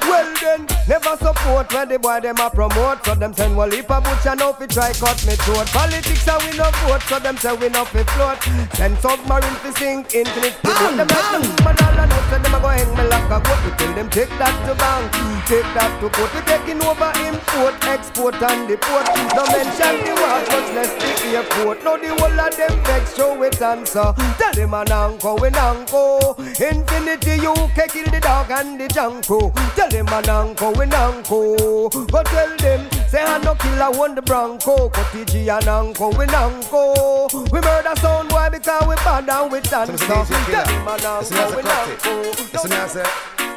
Well 0.10 0.34
then, 0.42 0.66
never 0.88 1.16
support 1.18 1.72
when 1.72 1.88
the 1.88 2.00
boy 2.00 2.20
them 2.20 2.40
a 2.42 2.50
promote. 2.50 3.06
So 3.06 3.14
them 3.14 3.34
send 3.34 3.56
well 3.56 3.72
if 3.72 3.90
a 3.90 4.02
butcher 4.02 4.36
no 4.36 4.54
fi 4.54 4.66
try 4.66 4.92
cut 4.94 5.22
me 5.26 5.36
throat. 5.46 5.68
Politics 5.70 6.28
a 6.28 6.36
we 6.42 6.58
no 6.58 6.66
vote, 6.82 7.04
so 7.06 7.20
them 7.20 7.38
say 7.38 7.54
we 7.54 7.70
no 7.70 7.86
fi 7.86 8.04
float. 8.04 8.42
Send 8.74 8.98
submarine 8.98 9.60
fi 9.62 9.70
sink 9.78 10.14
infinite 10.16 10.58
to 10.66 10.74
boat. 10.74 10.98
Them 10.98 11.08
like 11.14 11.30
them 11.30 11.46
but 11.62 11.78
all 11.86 12.00
I 12.02 12.06
know 12.10 12.22
say 12.34 12.40
them 12.42 12.56
a 12.56 12.60
go 12.60 12.70
hang 12.74 12.90
me 12.98 13.04
like 13.06 13.30
a 13.30 13.38
goat. 13.38 13.62
We 13.62 13.72
tell 13.78 13.94
them 13.94 14.10
take 14.10 14.34
that 14.42 14.56
to 14.66 14.74
bank, 14.82 15.14
take 15.46 15.70
that 15.78 15.92
to 16.02 16.10
court. 16.10 16.34
We 16.34 16.42
taking 16.50 16.82
over 16.82 17.12
import, 17.30 17.78
export 17.86 18.42
and 18.42 18.66
deport. 18.68 19.06
No 19.38 19.46
mention 19.46 19.94
the 20.02 20.14
war, 20.18 20.42
much 20.50 20.70
less 20.74 20.92
the 20.98 21.38
airport. 21.38 21.84
Now 21.86 21.98
the 22.02 22.10
whole 22.18 22.40
of 22.40 22.58
them 22.58 22.74
vex 22.84 23.16
show 23.16 23.38
it 23.44 23.62
answer. 23.62 24.10
Tell 24.42 24.54
them 24.58 24.74
an 24.74 24.92
anko, 24.92 25.38
we 25.38 25.50
nanko. 25.54 26.34
Infinity 26.58 27.46
UK 27.46 27.78
kill 27.94 28.10
the 28.10 28.20
dog 28.20 28.50
and 28.50 28.80
the 28.80 28.88
janko. 28.88 29.52
Tell 29.76 29.90
them 29.90 29.99
an 30.08 30.30
anko, 30.30 30.72
we 30.72 30.86
nanko. 30.86 31.92
Go 32.12 32.24
tell 32.24 32.58
them, 32.58 32.90
say 33.08 33.24
I 33.24 33.38
no 33.40 33.56
killer 33.56 33.92
want 33.92 34.16
the 34.16 34.22
bronco. 34.22 34.90
Cutty 34.90 35.26
G 35.26 35.50
and 35.50 35.68
anko, 35.68 36.10
we 36.10 36.26
nanko. 36.26 37.52
We 37.52 37.60
murder 37.60 37.96
sound 37.98 38.30
boy 38.30 38.50
because 38.52 38.88
we 38.88 38.96
bad 38.96 39.30
and 39.30 39.52
we 39.52 39.62
dance. 39.62 40.00
Tell 40.06 40.24
them 40.26 40.88
an 40.88 41.06
anko, 41.06 41.56
we 41.56 41.64
nanko. 41.64 42.54
Listen, 42.54 42.72
I 42.72 42.88
say, 42.88 43.04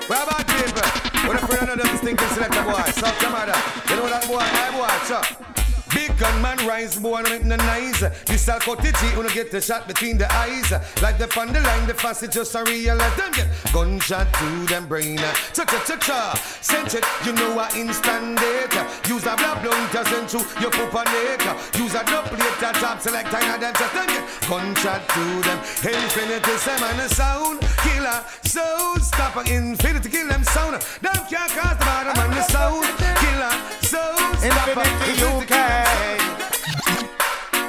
where 0.09 0.23
about 0.23 0.47
people? 0.47 0.83
What 1.29 1.37
if 1.37 1.49
we 1.49 1.67
don't 1.67 1.79
know 1.79 1.97
stinking 1.97 2.29
selector 2.29 2.63
boy? 2.65 2.83
South 2.93 3.19
Canada. 3.21 3.57
You 3.89 3.97
know 3.97 4.09
that 4.09 4.27
boy? 4.27 4.41
Hey 4.41 4.71
boy, 4.77 4.89
chop. 5.07 5.52
Big 5.95 6.17
gun 6.19 6.41
man 6.41 6.57
rise, 6.67 6.97
boy, 6.97 7.21
no 7.21 7.31
make 7.31 7.45
no 7.45 7.57
nice. 7.57 8.01
This 8.25 8.47
cut 8.47 8.85
it, 8.85 8.97
you 9.03 9.29
get 9.35 9.51
the 9.51 9.61
shot 9.61 9.87
between 9.87 10.17
the 10.17 10.31
eyes. 10.33 10.71
Like 11.03 11.19
the 11.19 11.29
on 11.39 11.53
the 11.53 11.61
line, 11.61 11.87
the 11.87 11.95
fast 11.95 12.23
it 12.23 12.33
just 12.33 12.55
a 12.55 12.65
realize 12.65 13.15
them 13.17 13.33
get 13.33 13.49
gunshot 13.73 14.33
to 14.33 14.67
them 14.67 14.87
brain. 14.87 15.19
Cha 15.53 15.65
cha 15.65 15.85
cha 15.85 15.97
cha, 15.97 16.35
sent 16.61 16.95
it, 16.95 17.05
you 17.27 17.33
know 17.33 17.59
I 17.59 17.69
instant 17.77 18.39
it. 18.41 18.73
Use 19.09 19.27
a 19.27 19.37
blood 19.37 19.63
blunt, 19.63 19.93
just 19.93 20.11
send 20.11 20.29
to 20.31 20.39
your 20.61 20.71
poop 20.71 20.95
on 20.95 21.07
it. 21.09 21.45
Use 21.77 21.95
a 21.95 22.05
double 22.05 22.37
that 22.37 22.75
top 22.81 23.01
select, 23.01 23.33
I 23.35 23.59
them 23.59 23.75
just 23.75 23.93
then 23.93 24.07
get 24.09 24.25
gunshot 24.49 25.09
to 25.09 25.25
them. 25.45 25.59
Infinity, 25.83 26.57
some 26.57 26.83
and 26.83 27.01
a 27.01 27.09
sound 27.09 27.61
killer. 27.85 28.25
So 28.45 28.95
stop 29.01 29.37
a 29.37 29.41
infinity, 29.53 30.09
kill 30.09 30.29
them 30.29 30.45
sound. 30.45 30.81
Them 31.01 31.21
can't 31.29 31.53
cause 31.53 31.77
the 31.77 31.85
bottom 31.85 32.17
and 32.17 32.33
the 32.33 32.43
sound 32.49 32.87
killer. 33.21 33.53
So 33.83 34.01
stop 34.41 34.77
a 34.77 35.13
Infinity 35.13 35.82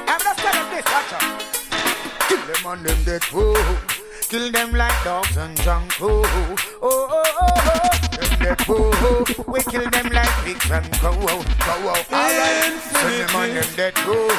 I'm 0.06 0.20
not 0.22 0.36
telling 0.38 0.70
this, 0.70 0.84
watch 0.86 1.12
out. 1.14 1.42
Kill 2.28 2.42
them 2.46 2.66
on 2.66 2.82
them 2.82 2.98
dead 3.04 3.24
fool. 3.24 3.56
Kill 4.28 4.50
them 4.50 4.72
like 4.72 5.04
dogs 5.04 5.36
and 5.36 5.56
junk 5.62 5.92
food. 5.92 6.26
Oh 6.30 6.58
oh 6.82 6.82
oh, 6.82 7.22
oh, 7.22 7.24
oh, 7.40 7.42
oh, 7.42 7.74
oh. 7.74 7.94
Them 8.16 8.38
dead 8.40 8.60
fool. 8.62 9.52
We 9.52 9.60
kill 9.62 9.88
them 9.90 10.10
like 10.12 10.34
pigs 10.44 10.70
and 10.70 10.90
cow. 10.94 11.12
Cow. 11.12 11.86
Alright. 11.86 12.80
Kill 12.94 13.10
them 13.18 13.36
on 13.36 13.54
them 13.54 13.70
dead 13.76 13.94
fool. 13.98 14.30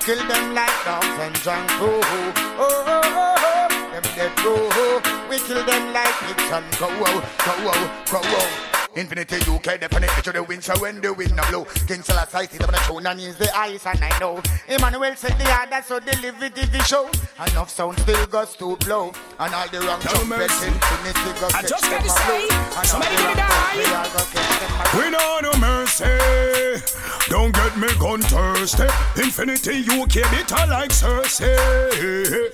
Kill 0.00 0.20
them 0.26 0.54
like 0.54 0.84
dogs 0.84 1.06
and 1.06 1.36
junk 1.42 1.70
food. 1.72 2.02
Oh, 2.02 2.84
oh, 2.86 3.02
oh, 3.04 3.34
oh. 3.38 3.90
Them 3.92 4.06
dead 4.16 4.32
fool. 4.40 5.28
We 5.30 5.38
kill 5.38 5.64
them 5.64 5.92
like 5.92 6.14
pigs 6.26 6.50
and 6.50 6.66
cow. 6.72 6.88
cow. 6.88 7.62
Cow. 8.06 8.22
Cow. 8.22 8.67
Infinity 8.94 9.36
UK 9.50 9.80
definitely 9.80 10.22
to 10.22 10.32
the 10.32 10.42
wind, 10.42 10.64
so 10.64 10.72
when 10.80 11.00
the 11.00 11.12
wind 11.12 11.38
a 11.38 11.42
blow, 11.50 11.64
King 11.86 12.02
Selassie 12.02 12.46
sit 12.50 12.62
on 12.64 12.72
the 12.72 12.78
throne 12.78 13.06
and 13.06 13.20
use 13.20 13.36
the 13.36 13.54
ice, 13.56 13.86
and 13.86 14.02
I 14.02 14.18
know 14.18 14.42
Emmanuel 14.66 15.14
said 15.14 15.38
the 15.38 15.44
order, 15.60 15.82
so 15.84 16.00
deliver 16.00 16.48
the 16.48 16.50
TV 16.50 16.82
show. 16.84 17.08
Enough 17.46 17.70
sound 17.70 17.98
still 18.00 18.26
goes 18.26 18.56
to 18.56 18.76
blow, 18.76 19.12
and 19.38 19.54
all 19.54 19.68
the 19.68 19.80
wrong 19.80 20.00
trumpets, 20.00 20.62
infinity 20.64 21.40
goes 21.40 21.54
I 21.54 21.62
just 21.62 21.84
gotta 21.84 22.08
say, 22.08 22.48
blow. 22.48 22.58
And 22.58 22.76
all 22.76 22.84
somebody 22.86 23.16
give 23.16 23.28
me 23.28 23.34
that. 23.34 23.48
trumpets, 23.48 23.76
they 23.76 23.94
all 23.94 24.08
go 24.12 24.22
catch 24.32 24.58
them 24.58 24.72
a 24.72 24.98
We 24.98 25.10
know 25.10 25.40
no 25.42 25.52
mercy. 25.60 26.98
Don't 27.28 27.54
get 27.54 27.76
me 27.76 27.88
gun 28.00 28.22
thirsty. 28.22 28.88
Infinity 29.20 29.84
UK 30.00 30.30
bitter 30.30 30.66
like 30.66 30.90
Cersei. 30.90 32.50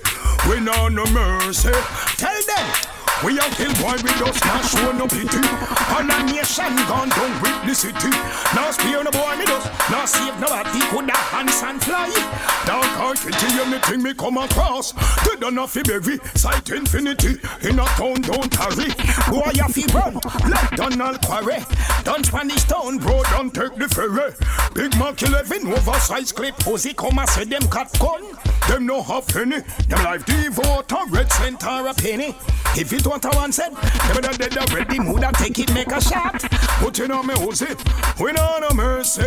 We 0.49 0.59
know 0.59 0.89
no 0.89 1.05
mercy. 1.05 1.71
Tell 2.17 2.41
them. 2.45 2.94
We 3.23 3.39
are 3.39 3.49
kill 3.55 3.73
boy, 3.79 3.95
we 4.03 4.11
just 4.19 4.43
not 4.45 4.65
show 4.65 4.91
no 4.91 5.07
pity. 5.07 5.43
All 5.93 6.03
a 6.03 6.17
nation 6.25 6.75
gone 6.87 7.09
down 7.09 7.31
with 7.41 7.57
the 7.65 7.73
city. 7.73 8.11
Now 8.53 8.71
spear 8.71 9.03
no 9.03 9.11
boy, 9.11 9.35
me 9.37 9.45
just 9.45 9.67
now 9.89 10.05
save 10.05 10.39
nobody. 10.39 10.79
Could 10.91 11.07
the 11.07 11.13
hands 11.13 11.61
and 11.63 11.81
fly. 11.81 12.45
Heart 12.95 13.25
into 13.25 13.45
anything 13.61 14.03
me 14.03 14.13
come 14.13 14.37
across. 14.37 14.93
They 15.27 15.35
don't 15.35 15.53
know 15.53 15.67
fi 15.67 15.83
bury 15.83 16.17
sight 16.33 16.69
infinity. 16.69 17.35
In 17.61 17.77
a 17.77 17.85
town 17.85 18.21
don't 18.21 18.49
tarry. 18.49 18.89
Boy, 19.29 19.51
you 19.53 19.67
fi 19.67 19.85
run 19.93 20.13
like 20.49 20.71
Donald 20.77 21.21
Quarrie. 21.21 21.63
Don't 22.05 22.25
Spanish 22.25 22.63
town, 22.63 22.97
bro, 22.97 23.21
don't 23.31 23.53
take 23.53 23.75
the 23.75 23.89
ferry. 23.89 24.33
Big 24.73 24.97
Mac 24.97 25.21
11 25.21 25.67
oversized 25.67 26.35
clip. 26.35 26.57
Pussy 26.59 26.93
come 26.93 27.19
and 27.19 27.29
say 27.29 27.43
them 27.43 27.67
cut 27.67 27.91
gun. 27.99 28.23
Them 28.69 28.85
no 28.85 29.03
have 29.03 29.27
penny. 29.27 29.59
Them 29.89 30.03
life 30.03 30.25
devote 30.25 30.91
a 30.91 31.05
red 31.09 31.31
cent 31.31 31.65
or 31.65 31.87
a 31.87 31.93
penny. 31.93 32.35
If 32.77 32.93
it 32.93 33.04
want 33.05 33.25
a 33.25 33.29
one 33.29 33.51
cent, 33.51 33.75
them 33.75 34.21
da 34.21 34.31
dead 34.31 34.57
already. 34.57 34.99
Moulda 34.99 35.31
take 35.33 35.59
it, 35.59 35.73
make 35.73 35.91
a 35.91 36.01
shot. 36.01 36.41
Put 36.79 36.99
in 36.99 37.11
on 37.11 37.27
me 37.27 37.33
who's 37.39 37.61
it? 37.61 37.77
We 38.19 38.31
know 38.31 38.57
no 38.59 38.69
mercy. 38.73 39.21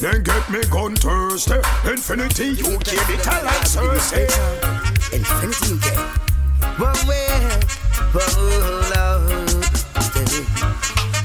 Then 0.00 0.22
get 0.22 0.50
me 0.50 0.60
gun 0.70 0.94
thirsty. 0.96 1.54
Infinity 1.88 2.52
UK, 2.62 3.06
bitter 3.08 3.38
like 3.44 3.64
Cersei. 3.66 4.28
Infinity 5.12 5.74
UK. 5.74 6.20
But 6.78 6.96
where, 7.04 7.60
oh 8.14 8.92
Lord, 8.94 9.50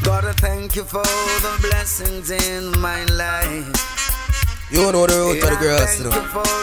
gotta 0.03 0.33
thank 0.33 0.75
you 0.75 0.83
for 0.83 1.03
the 1.03 1.67
blessings 1.69 2.31
in 2.31 2.79
my 2.79 3.03
life. 3.05 3.97
You 4.69 4.91
know 4.91 5.07
the 5.07 5.15
root 5.15 5.43
of 5.43 5.49
the 5.49 5.55
girls, 5.55 5.97
you 5.97 6.05
know. 6.05 6.11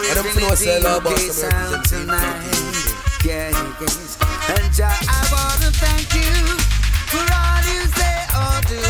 And 0.09 0.17
them 0.17 0.43
know 0.43 0.55
say 0.55 0.83
love 0.83 1.07
about 1.07 1.19
some 1.19 1.83
tonight. 1.85 2.85
Yeah, 3.25 3.51
yes. 3.81 4.24
And 4.49 4.73
Jah, 4.75 4.93
I 5.09 5.21
wanna 5.33 5.71
thank 5.73 6.13
you 6.15 6.59
for 7.09 7.25
all 7.25 7.63
you 7.65 7.81
say 7.97 8.19
or 8.37 8.61
do. 8.69 8.83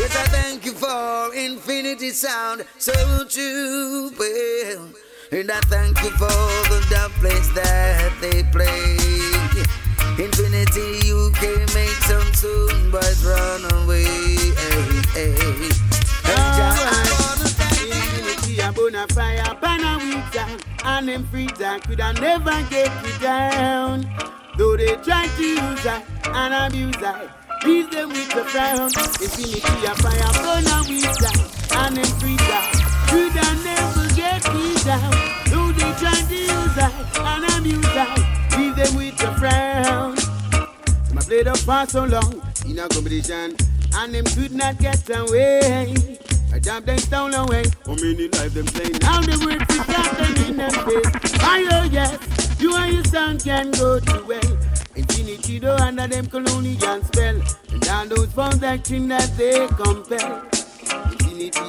Yes, 0.00 0.16
I 0.16 0.24
thank 0.28 0.64
you 0.64 0.72
for 0.72 1.34
infinity 1.34 2.10
sound, 2.10 2.64
so 2.78 2.92
true. 3.28 4.10
Well, 4.18 4.88
and 5.32 5.50
I 5.50 5.60
thank 5.68 6.02
you 6.02 6.10
for 6.10 6.28
the 6.72 6.86
dub 6.90 7.10
place 7.12 7.48
that 7.54 8.12
they 8.20 8.42
play. 8.44 8.96
Infinity, 10.22 11.06
you 11.06 11.30
can 11.34 11.60
make 11.74 11.98
some 12.08 12.32
soon, 12.34 12.90
but 12.90 13.16
run 13.24 13.64
away. 13.82 14.04
Hey, 14.04 15.02
hey. 15.12 15.70
And 16.24 16.48
Jah, 16.56 16.74
I 16.78 17.02
wanna 17.20 17.48
Infinity 17.92 18.60
a 18.60 18.72
bona 18.72 19.06
fire, 19.08 19.54
pana 19.60 19.98
winter, 19.98 20.64
and 20.84 21.08
them 21.08 21.26
freezer 21.30 21.78
could 21.80 22.00
I 22.00 22.12
never 22.12 22.62
get 22.70 22.90
you 23.06 23.18
down. 23.18 24.41
Though 24.56 24.76
they 24.76 24.96
try 24.96 25.26
to 25.26 25.42
use 25.42 25.84
her 25.84 26.02
and 26.26 26.54
abuse 26.54 26.96
her, 26.96 27.30
leave 27.64 27.90
them 27.90 28.08
with 28.10 28.28
the 28.30 28.44
frown. 28.44 28.90
Infinity 29.20 29.86
a 29.86 29.94
fire, 29.96 30.32
bona 30.42 30.82
winter, 30.88 31.32
and 31.76 31.96
them 31.96 32.10
freezer 32.20 32.82
could 33.08 33.32
I 33.36 33.54
never 33.64 34.08
get 34.14 34.44
you 34.54 34.74
down. 34.84 35.12
Though 35.50 35.72
they 35.72 35.92
try 36.00 36.18
to 36.20 36.34
use 36.34 36.76
her 36.76 36.90
and 37.20 37.44
abuse 37.58 37.94
her, 37.96 38.58
leave 38.58 38.76
them 38.76 38.96
with 38.96 39.16
the 39.18 39.32
frown. 39.38 40.16
I 41.16 41.20
played 41.24 41.48
up 41.48 41.58
for 41.58 41.86
so 41.86 42.04
long 42.04 42.42
in 42.66 42.78
a 42.78 42.88
competition, 42.88 43.56
and 43.94 44.14
them 44.14 44.24
could 44.24 44.52
not 44.52 44.78
get 44.78 45.08
away. 45.10 45.94
I 46.52 46.58
jump 46.58 46.84
them 46.86 46.98
down 47.08 47.32
away. 47.34 47.64
How 47.86 47.94
many 47.94 48.28
life 48.28 48.52
them 48.52 48.66
playing? 48.66 48.98
Now 49.00 49.20
the 49.22 49.36
words 49.44 49.64
is 49.72 49.86
got 49.86 50.16
them 50.18 50.34
in 50.46 50.56
them 50.58 50.70
face. 50.70 51.32
Oh 51.40 51.88
yes, 51.90 52.18
your 52.62 53.04
son 53.04 53.38
can 53.38 53.70
go 53.72 53.98
to 53.98 54.24
way. 54.24 54.40
Infinity 54.94 55.58
though 55.58 55.76
under 55.76 56.06
them 56.06 56.26
colonial 56.26 57.02
spell. 57.02 57.40
And 57.90 58.10
those 58.10 58.32
that 59.08 59.32
they 59.36 59.66
compel. 59.68 60.42
Infinity. 61.10 61.60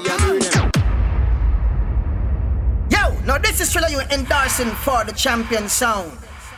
Yo, 2.90 3.20
now 3.26 3.38
this 3.40 3.60
is 3.60 3.72
Thriller 3.72 3.90
you 3.90 4.02
endorsing 4.12 4.70
for 4.70 5.04
the 5.04 5.14
champion 5.14 5.68
sound. 5.68 6.12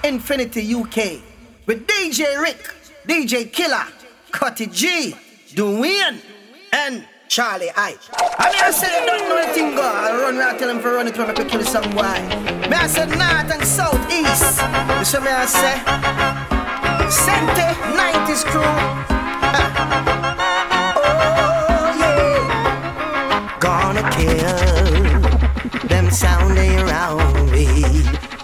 Infinity 0.03 0.73
UK. 0.73 1.21
With 1.65 1.87
DJ 1.87 2.39
Rick, 2.41 2.73
DJ 3.07 3.51
Killer, 3.51 3.85
Cutty 4.31 4.67
G, 4.67 5.15
Dwayne, 5.53 6.19
and 6.73 7.07
Charlie 7.27 7.71
I. 7.75 7.97
I 8.37 8.51
mean 8.51 8.61
I 8.61 8.71
said 8.71 8.89
you 8.99 9.05
don't 9.05 9.27
know 9.29 9.37
anything 9.37 9.75
go. 9.75 9.81
I 9.81 10.11
run 10.11 10.37
around 10.37 10.59
tell 10.59 10.69
him 10.69 10.79
for 10.79 10.93
run 10.93 11.07
it 11.07 11.17
when 11.17 11.29
I 11.29 11.33
could 11.33 11.49
kill 11.49 11.63
some 11.63 11.89
boy. 11.91 12.19
Me 12.69 12.75
I 12.75 12.87
said 12.87 13.09
north 13.09 13.51
and 13.51 13.65
south 13.65 13.99
east. 14.11 14.61
You 14.99 15.05
see 15.05 15.19
me 15.19 15.31
I 15.31 15.45
say 15.45 15.75
Sente 17.09 17.75
90s 17.97 18.45
crew. 18.45 18.61
Ah. 19.41 19.65
Oh 20.97 21.87
yeah. 22.01 23.57
Gonna 23.59 24.03
kill 24.11 25.87
them 25.87 26.11
sounding 26.11 26.79
around 26.79 27.51
me. 27.51 27.67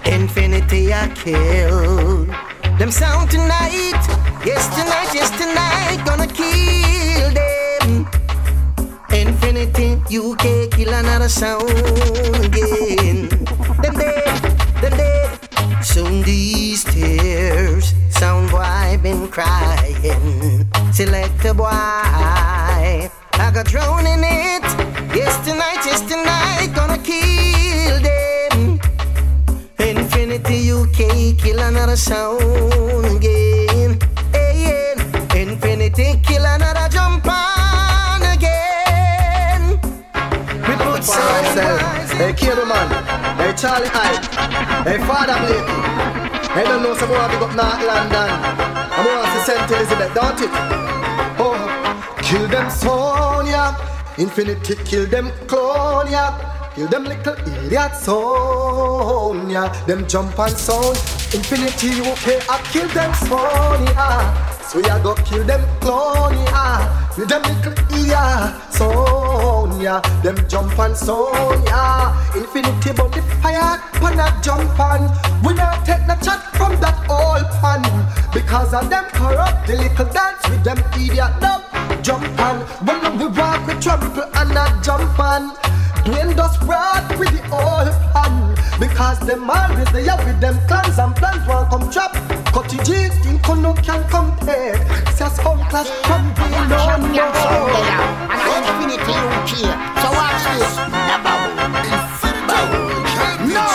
Infinity 0.05 0.93
I 0.93 1.07
kill 1.15 2.25
them 2.79 2.91
sound 2.91 3.29
tonight. 3.29 4.01
Yes 4.43 4.67
tonight, 4.75 5.13
yes 5.13 5.29
tonight. 5.37 6.03
Gonna 6.05 6.27
them. 6.27 6.90
Infinity, 9.61 10.17
UK, 10.17 10.71
kill 10.71 10.91
another 10.91 11.29
sound 11.29 11.69
again. 12.43 13.29
Them 13.83 13.93
dead, 13.93 14.41
them 14.81 14.97
dead. 14.97 15.85
Soon 15.85 16.23
these 16.23 16.83
tears, 16.83 17.93
sound 18.09 18.49
boy 18.49 18.97
been 19.03 19.27
crying. 19.27 20.67
Select 20.91 21.45
a 21.45 21.53
boy, 21.53 21.67
I 21.69 23.11
got 23.53 23.67
drowned 23.67 24.07
in 24.07 24.23
it. 24.23 24.63
Yes 25.15 25.37
tonight, 25.45 25.85
yes 25.85 26.01
tonight, 26.09 26.73
gonna 26.73 26.97
kill 26.97 27.99
them. 28.01 28.79
Infinity, 29.77 30.71
UK, 30.71 31.37
kill 31.37 31.59
another 31.59 31.97
sound 31.97 33.05
again. 33.15 33.99
Hey, 34.31 34.95
yeah. 34.97 35.35
Infinity, 35.35 36.19
kill 36.25 36.45
another 36.45 36.89
jump 36.89 37.27
Put 41.01 41.15
For 41.15 41.33
myself. 41.33 42.11
Hey, 42.11 42.31
Cable 42.33 42.65
Man. 42.67 42.87
Hey, 43.37 43.53
Charlie 43.57 43.89
Hyde. 43.89 44.21
Hey, 44.85 44.99
Father 44.99 45.33
Blake. 45.41 45.65
Hey, 46.53 46.63
don't 46.63 46.83
know 46.83 46.93
some 46.93 47.09
more 47.09 47.27
big 47.27 47.41
up 47.41 47.55
North 47.55 47.81
London. 47.89 48.29
I'm 48.93 49.05
going 49.05 49.25
to 49.25 49.41
St. 49.41 49.71
Elizabeth, 49.71 50.13
don't 50.13 50.41
it? 50.41 50.49
Oh, 51.41 51.57
kill 52.21 52.47
them 52.47 52.69
Sonia. 52.69 53.75
Infinity, 54.19 54.75
kill 54.85 55.07
them 55.07 55.31
Clonia. 55.47 56.37
Kill 56.75 56.87
them 56.87 57.05
little 57.05 57.33
idiot 57.49 57.95
Sonia. 57.95 59.73
Them 59.87 60.07
jump 60.07 60.37
and 60.37 60.55
sound. 60.55 60.97
Infinity, 61.33 62.01
okay, 62.11 62.39
I 62.47 62.61
kill 62.71 62.87
them 62.89 63.11
Sonia. 63.15 64.61
So 64.69 64.77
we 64.77 64.83
a 64.87 65.01
go 65.01 65.15
kill 65.15 65.43
them 65.45 65.61
Clonia. 65.79 67.00
With 67.17 67.27
them 67.27 67.41
little 67.43 67.73
idiot 67.91 68.71
Sonia. 68.71 70.01
Them 70.23 70.37
jump 70.47 70.79
and 70.79 70.95
Sonia. 70.95 72.15
Infinity, 72.35 72.93
but 72.95 73.11
the 73.11 73.21
fire, 73.41 73.79
pan 73.99 74.19
a 74.19 74.41
jump 74.41 74.79
and 74.79 75.11
we 75.45 75.53
not 75.53 75.85
take 75.85 76.07
no 76.07 76.15
chat 76.23 76.41
from 76.55 76.79
that 76.79 76.97
old 77.09 77.45
pan. 77.59 77.83
Because 78.33 78.73
of 78.73 78.89
them 78.89 79.05
corrupt, 79.11 79.67
the 79.67 79.75
little 79.75 80.05
dance 80.05 80.49
with 80.49 80.63
them 80.63 80.79
idiot 80.95 81.33
dub. 81.41 81.61
Jump 82.01 82.39
on, 82.39 82.61
when 82.87 83.19
we 83.19 83.27
walk 83.27 83.67
we 83.67 83.73
trample 83.81 84.23
and 84.33 84.53
not 84.53 84.83
jump 84.83 85.19
on. 85.19 85.51
Blend 86.05 86.39
us 86.39 86.57
right 86.63 87.05
with 87.19 87.29
the 87.29 87.43
old 87.51 87.91
pan 88.13 88.55
Because 88.81 89.19
them 89.19 89.47
always 89.47 89.91
they 89.91 90.05
with 90.25 90.41
them 90.41 90.57
clans 90.67 90.97
and 90.97 91.15
plans 91.15 91.47
Won't 91.47 91.69
come 91.69 91.91
trap 91.91 92.13
Cutty 92.51 92.77
G, 92.77 93.09
think 93.21 93.47
no 93.61 93.73
can 93.75 94.01
compare. 94.09 94.75
Says 95.13 95.37
come 95.37 95.63
class 95.69 95.87
from 96.01 96.33
the 96.33 96.49
no 96.67 96.97
no 97.13 97.25
And 98.27 98.41
I 98.41 98.57
infinity 98.57 99.13
you 99.21 99.29
care. 99.45 99.77
So 100.01 100.07
watch 100.17 100.43
this. 100.49 100.73
No, 103.53 103.65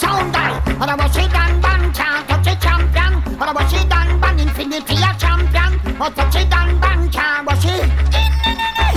sound 0.00 0.34
I 0.34 0.94
was 0.96 1.16
it 1.16 1.34
and 1.34 1.62
ban 1.62 1.92
can't 1.92 2.26
touch 2.26 2.46
a 2.48 2.58
champion. 2.58 3.12
I 3.38 3.52
was 3.52 3.72
it 3.72 3.92
and 3.92 4.20
ban 4.20 4.40
infinity 4.40 4.96
a 4.96 5.12
champion. 5.18 5.98
But 5.98 6.16
touch 6.16 6.36
it 6.36 6.52
and 6.52 6.80
ban 6.80 7.10
can't 7.10 7.46
was 7.46 7.64
it 7.66 7.86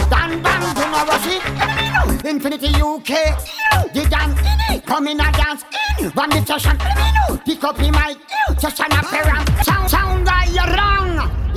Dan 0.09 0.41
ban 0.41 0.61
do 0.75 0.83
no 0.89 1.03
was 1.03 1.27
it. 1.27 2.25
Infinity 2.25 2.69
UK 2.81 3.37
dance 4.09 4.66
Come 4.87 5.07
in 5.09 5.19
a 5.19 5.31
dance 5.33 5.65
in. 5.99 6.09
One 6.11 6.29
the 6.29 6.45
session 6.45 6.77
Pick 7.45 7.63
up 7.63 7.75
the 7.75 7.91
mic 7.91 8.17
Session 8.59 8.91
appearance. 8.91 9.65
Sound 9.65 9.89
sound 9.89 10.25
guy 10.25 10.45
you 10.45 10.63
wrong 10.75 11.06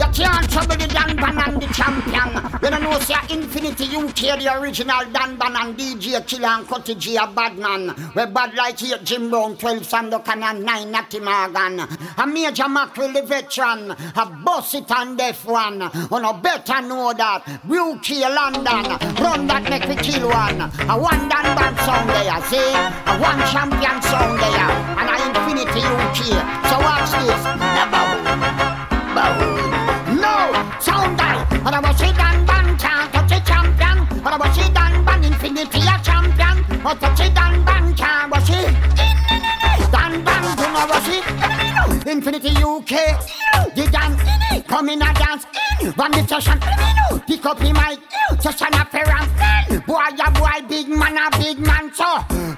You 0.00 0.06
can't 0.14 0.48
trouble 0.50 0.76
the 0.76 0.86
Dan 0.86 1.14
Ban 1.14 1.36
and 1.36 1.60
the 1.60 1.66
champion. 1.74 2.32
You 2.62 2.70
don't 2.70 2.82
know 2.82 2.98
say 3.00 3.20
Infinity 3.28 3.84
UK 3.94 4.40
the 4.40 4.58
original 4.58 5.04
Dan 5.12 5.36
Ban 5.36 5.54
and 5.54 5.76
DJ 5.76 6.26
Killer 6.26 6.48
and 6.48 6.66
Cutty 6.66 6.94
G 6.94 7.16
a 7.16 7.26
bad 7.26 7.58
man. 7.58 7.94
We 8.16 8.24
bad 8.24 8.54
like 8.54 8.78
here 8.78 8.96
Jim 9.04 9.28
Brown 9.28 9.58
12 9.58 9.82
Sandokan 9.82 10.40
and 10.42 10.64
9 10.64 10.90
Natty 10.90 11.20
Morgan. 11.20 11.80
A 12.16 12.26
Major 12.26 12.66
Mackerel 12.66 13.12
the 13.12 13.20
veteran 13.20 13.90
A 13.90 14.24
boss 14.42 14.72
it 14.72 14.90
and 14.90 15.18
deaf 15.18 15.44
one. 15.44 15.82
You 15.92 16.20
no 16.22 16.32
better 16.32 16.80
know 16.80 17.12
that. 17.12 17.44
UK 17.68 18.24
London 18.32 18.96
Run 19.20 19.46
that 19.48 19.68
make 19.68 19.84
we 19.84 19.96
kill 19.96 20.30
one. 20.30 20.62
A 20.62 20.96
one 20.96 21.28
Dan 21.28 21.44
Ban 21.52 21.76
sound 21.84 22.08
there 22.08 22.40
see? 22.48 22.72
A 23.04 23.20
one 23.20 23.40
champion 23.52 24.00
sound 24.00 24.40
there. 24.40 24.70
And 24.96 25.12
a 25.12 25.16
Infinity 25.28 25.84
UK 25.84 26.18
So 26.72 26.78
watch 26.80 27.12
this. 27.20 27.44
Now 29.20 29.79
no, 30.20 30.52
sound 30.80 31.18
die. 31.18 31.46
I 31.64 31.80
was 31.80 31.96
see 31.98 32.12
Dan 32.12 32.44
Ban 32.46 32.76
can't 32.78 33.12
touch 33.12 33.32
a 33.32 33.40
champion. 33.44 33.96
I 34.24 34.36
was 34.36 34.54
see 34.54 34.68
Dan 34.72 35.04
Ban 35.04 35.24
Infinity 35.24 35.80
a 35.80 35.96
champion. 36.04 36.56
But 36.82 37.00
touch 37.00 37.20
a 37.20 37.30
Dan 37.32 37.64
Ban 37.64 37.94
can't 37.94 38.30
was 38.30 38.44
see. 38.44 38.66
Dan 39.90 40.24
Ban 40.24 40.42
do 40.56 40.66
not 40.76 40.88
was 40.90 41.04
see. 41.08 42.10
Infinity 42.10 42.52
UK. 42.62 42.92
The 43.74 43.88
Dan 43.90 44.64
come 44.64 44.88
in 44.90 45.02
a 45.02 45.12
dance. 45.14 45.46
In 45.80 45.92
one 45.92 46.12
the 46.12 46.26
session. 46.26 46.58
Pick 47.26 47.46
up 47.46 47.58
the 47.58 47.72
mic. 47.72 47.98
Session 48.40 48.74
appearance. 48.74 49.32
Boy, 49.86 50.12
a 50.26 50.30
boy, 50.30 50.68
big 50.68 50.88
man, 50.88 51.16
a 51.16 51.30
big 51.38 51.58
man. 51.58 51.92
So 51.94 52.04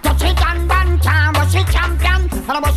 touch 0.02 0.22
it 0.22 0.36
Dan 0.36 0.66
Ban 0.66 0.98
can't 0.98 1.36
was 1.36 1.52
see 1.52 1.64
champion. 1.64 2.28
And 2.32 2.50
I 2.50 2.60
was 2.60 2.76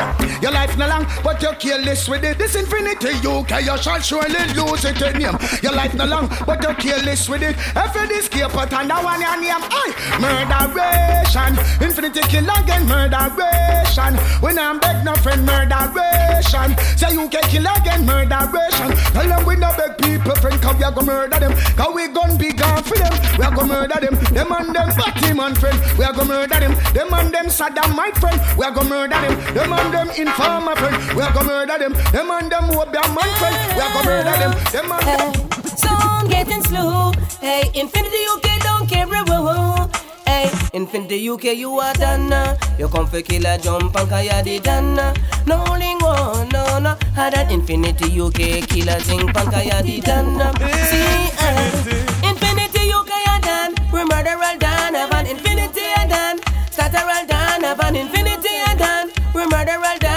Shut 0.00 0.29
your 0.40 0.52
life 0.52 0.76
no 0.76 0.88
long, 0.88 1.06
but 1.22 1.42
you're 1.42 1.54
careless 1.54 2.08
with 2.08 2.24
it. 2.24 2.38
This 2.38 2.54
infinity 2.54 3.12
UK, 3.26 3.62
you 3.62 3.76
shall 3.78 4.00
surely 4.00 4.42
lose 4.56 4.84
it 4.84 5.00
in 5.02 5.20
him. 5.20 5.38
Your 5.62 5.72
life 5.72 5.94
no 5.94 6.06
long, 6.06 6.28
but 6.46 6.62
you're 6.62 6.74
careless 6.74 7.28
with 7.28 7.42
it. 7.42 7.56
Every 7.76 8.16
escape, 8.16 8.52
but 8.52 8.72
and 8.72 8.90
that 8.90 9.04
one 9.04 9.20
your 9.20 9.36
name. 9.36 9.60
Aye, 9.60 9.92
murderation. 10.18 11.52
Infinity 11.84 12.20
kill 12.32 12.48
again, 12.48 12.86
murderation. 12.88 14.16
When 14.40 14.58
I'm 14.58 14.78
beg 14.80 15.04
no 15.04 15.14
friend, 15.14 15.44
murderation. 15.44 16.76
Say 16.96 17.12
you 17.12 17.28
can 17.28 17.44
kill 17.52 17.66
again, 17.76 18.06
murderation. 18.06 18.90
Tell 19.12 19.28
them 19.28 19.44
we 19.44 19.56
no 19.56 19.70
beg 19.76 19.98
people, 19.98 20.34
friend, 20.36 20.60
come 20.62 20.78
we 20.78 20.84
are 20.84 20.92
gonna 20.92 21.06
murder 21.06 21.38
them. 21.38 21.52
Cause 21.76 21.94
we 21.94 22.08
gon' 22.08 22.38
be 22.38 22.52
gone 22.52 22.82
for 22.82 22.96
them. 22.96 23.12
We 23.38 23.44
are 23.44 23.54
gonna 23.54 23.68
murder 23.68 24.00
them. 24.00 24.14
Them 24.32 24.52
and 24.52 24.74
them 24.74 24.88
batty 24.96 25.34
man 25.34 25.54
friend. 25.54 25.76
We 25.98 26.04
are 26.04 26.12
gonna 26.12 26.24
murder 26.24 26.60
them. 26.60 26.74
Them 26.94 27.12
and 27.12 27.34
them 27.34 27.46
Saddam 27.46 27.94
my 27.94 28.10
friend. 28.16 28.40
We 28.56 28.64
are 28.64 28.72
gonna 28.72 28.88
murder 28.88 29.20
them. 29.20 29.54
Them 29.54 29.72
and 29.72 29.92
them 29.92 30.08
informer 30.34 30.76
friend. 30.76 30.96
We 31.16 31.22
are 31.22 31.32
gonna 31.32 31.48
murder 31.48 31.78
them. 31.78 31.92
Them 32.12 32.30
and 32.30 32.50
them 32.52 32.64
Obia 32.70 33.02
man 33.14 33.30
friend. 33.38 33.56
We 33.74 33.80
are 33.82 33.92
gonna 33.94 34.10
murder 34.10 34.36
them. 34.42 34.52
Them 34.72 34.92
and 34.92 35.04
them. 35.06 35.76
Song 35.76 36.28
getting 36.28 36.62
slow. 36.64 37.12
Hey, 37.40 37.70
Infinity 37.74 38.22
UK 38.34 38.46
don't 38.62 38.86
care. 38.88 39.06
Whoa, 39.06 39.88
Hey, 40.26 40.50
Infinity 40.72 41.28
UK, 41.28 41.44
you 41.56 41.72
are 41.80 41.94
done. 41.94 42.32
uh. 42.32 42.56
You 42.78 42.88
come 42.88 43.06
for 43.06 43.20
kill 43.22 43.46
a 43.46 43.58
jump 43.58 43.96
and 43.96 44.08
kaya 44.08 44.42
di 44.42 44.58
done. 44.60 44.98
uh. 44.98 45.12
No 45.46 45.64
lingo, 45.78 46.12
no, 46.52 46.78
no. 46.78 46.96
Had 47.14 47.34
an 47.34 47.50
Infinity 47.50 48.20
UK 48.20 48.66
killer 48.68 49.00
zing 49.00 49.26
pan 49.34 49.50
kaya 49.50 49.82
di 49.82 50.00
done. 50.00 50.40
uh. 50.40 50.52
See, 50.90 51.30
uh, 51.42 52.30
Infinity 52.30 52.92
UK 52.92 53.10
are 53.32 53.40
done. 53.40 53.74
We 53.92 54.04
murder 54.04 54.36
all 54.38 54.58
done. 54.58 54.94
Have 54.94 55.12
an 55.12 55.26
Infinity 55.26 55.82
are 55.98 56.06
done. 56.08 56.38
Starter 56.70 57.02
all 57.02 57.26
done. 57.26 57.62
Have 57.64 57.80
an 57.80 57.96
Infinity 57.96 58.54
are 58.68 58.76
done. 58.76 59.10
We 59.34 59.46
murder 59.46 59.78
all 59.82 59.98
done. 59.98 60.09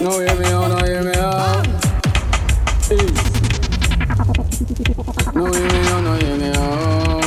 No 0.00 0.20
hear 0.20 0.34
me 0.36 0.46
out, 0.46 0.68
no 0.68 0.76
hear 0.84 1.02
me 1.02 1.14
out. 1.16 1.66
Oh. 2.90 3.06
No 5.34 5.44
hear 5.52 5.72
me 5.72 5.78
out, 5.88 6.02
no 6.04 6.14
hear 6.16 6.36
me 6.36 6.48
out. 6.54 7.25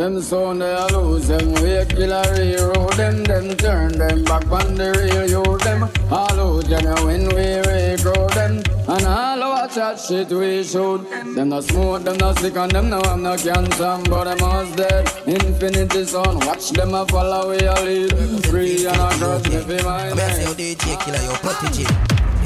Them 0.00 0.22
sound 0.22 0.62
they 0.62 0.86
lose 0.94 1.28
them, 1.28 1.52
we 1.60 1.84
kill 1.84 2.12
a 2.12 2.26
hero. 2.34 2.88
Them 2.96 3.22
them 3.22 3.54
turn 3.58 3.98
them 3.98 4.24
back 4.24 4.50
on 4.50 4.74
the 4.74 4.96
real 4.96 5.28
you. 5.28 5.58
Them 5.58 5.82
all 6.10 6.40
out, 6.40 6.66
you 6.66 7.04
when 7.04 7.28
we 7.28 7.60
regrow 7.68 8.32
them. 8.32 8.62
And 8.88 9.04
all 9.04 9.42
our 9.42 9.68
chat 9.68 10.00
shit 10.00 10.30
we 10.30 10.64
shoot. 10.64 11.06
Them 11.34 11.50
no 11.50 11.60
smoke, 11.60 12.04
them 12.04 12.16
no 12.16 12.32
sick, 12.32 12.56
and 12.56 12.72
them 12.72 12.88
no 12.88 13.02
have 13.02 13.20
no 13.20 13.36
cancer, 13.36 14.00
but 14.08 14.24
them 14.24 14.42
us 14.42 14.74
dead. 14.74 15.06
Infinity 15.26 16.06
sound, 16.06 16.46
watch 16.46 16.70
them 16.70 16.94
a 16.94 17.04
follow 17.04 17.50
we 17.50 17.58
a 17.58 17.74
lead. 17.84 18.46
Free 18.46 18.86
and 18.86 18.96
a 18.96 19.18
grudge 19.18 19.50
me 19.50 19.60
fi 19.60 19.84
my 19.84 20.08
I'm 20.08 20.16
gonna 20.16 20.32
say, 20.32 20.44
yo, 20.44 20.54
DJ 20.54 20.98
killer, 21.04 21.22
yo, 21.28 21.34
protege. 21.44 21.84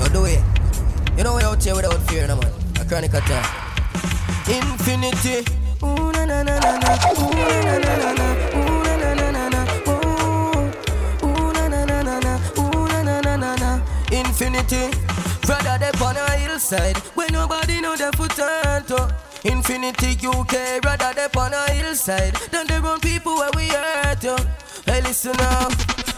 Yo, 0.01 0.09
do 0.09 0.25
it. 0.25 0.43
You 1.17 1.23
know 1.23 1.37
we 1.37 1.45
out 1.45 1.63
here 1.63 1.77
without 1.77 2.03
fear, 2.11 2.27
no 2.27 2.35
man. 2.35 2.51
A 2.81 2.85
chronic 2.85 3.15
attack. 3.15 3.47
Infinity. 4.49 5.45
Ooh, 5.85 6.13
na 6.13 6.25
na 6.25 6.43
na 6.43 6.59
na 6.61 6.79
na 6.79 7.14
hillside 16.55 16.97
where 17.17 17.29
nobody 17.31 17.81
know 17.81 17.97
the 17.97 18.13
foot 18.17 18.31
turn 18.31 18.85
to. 18.85 19.11
Infinity 19.43 20.17
UK, 20.25 20.81
brother, 20.81 21.13
they 21.15 21.27
on 21.37 21.53
a 21.53 21.71
hillside. 21.73 22.35
Then 22.53 22.67
the 22.69 22.81
wrong 22.81 23.01
people 23.01 23.35
where 23.35 23.51
we 23.57 23.67
hurt 23.67 24.23
you. 24.23 24.37
Hey, 24.87 25.03
listen 25.03 25.33
now. 25.37 25.69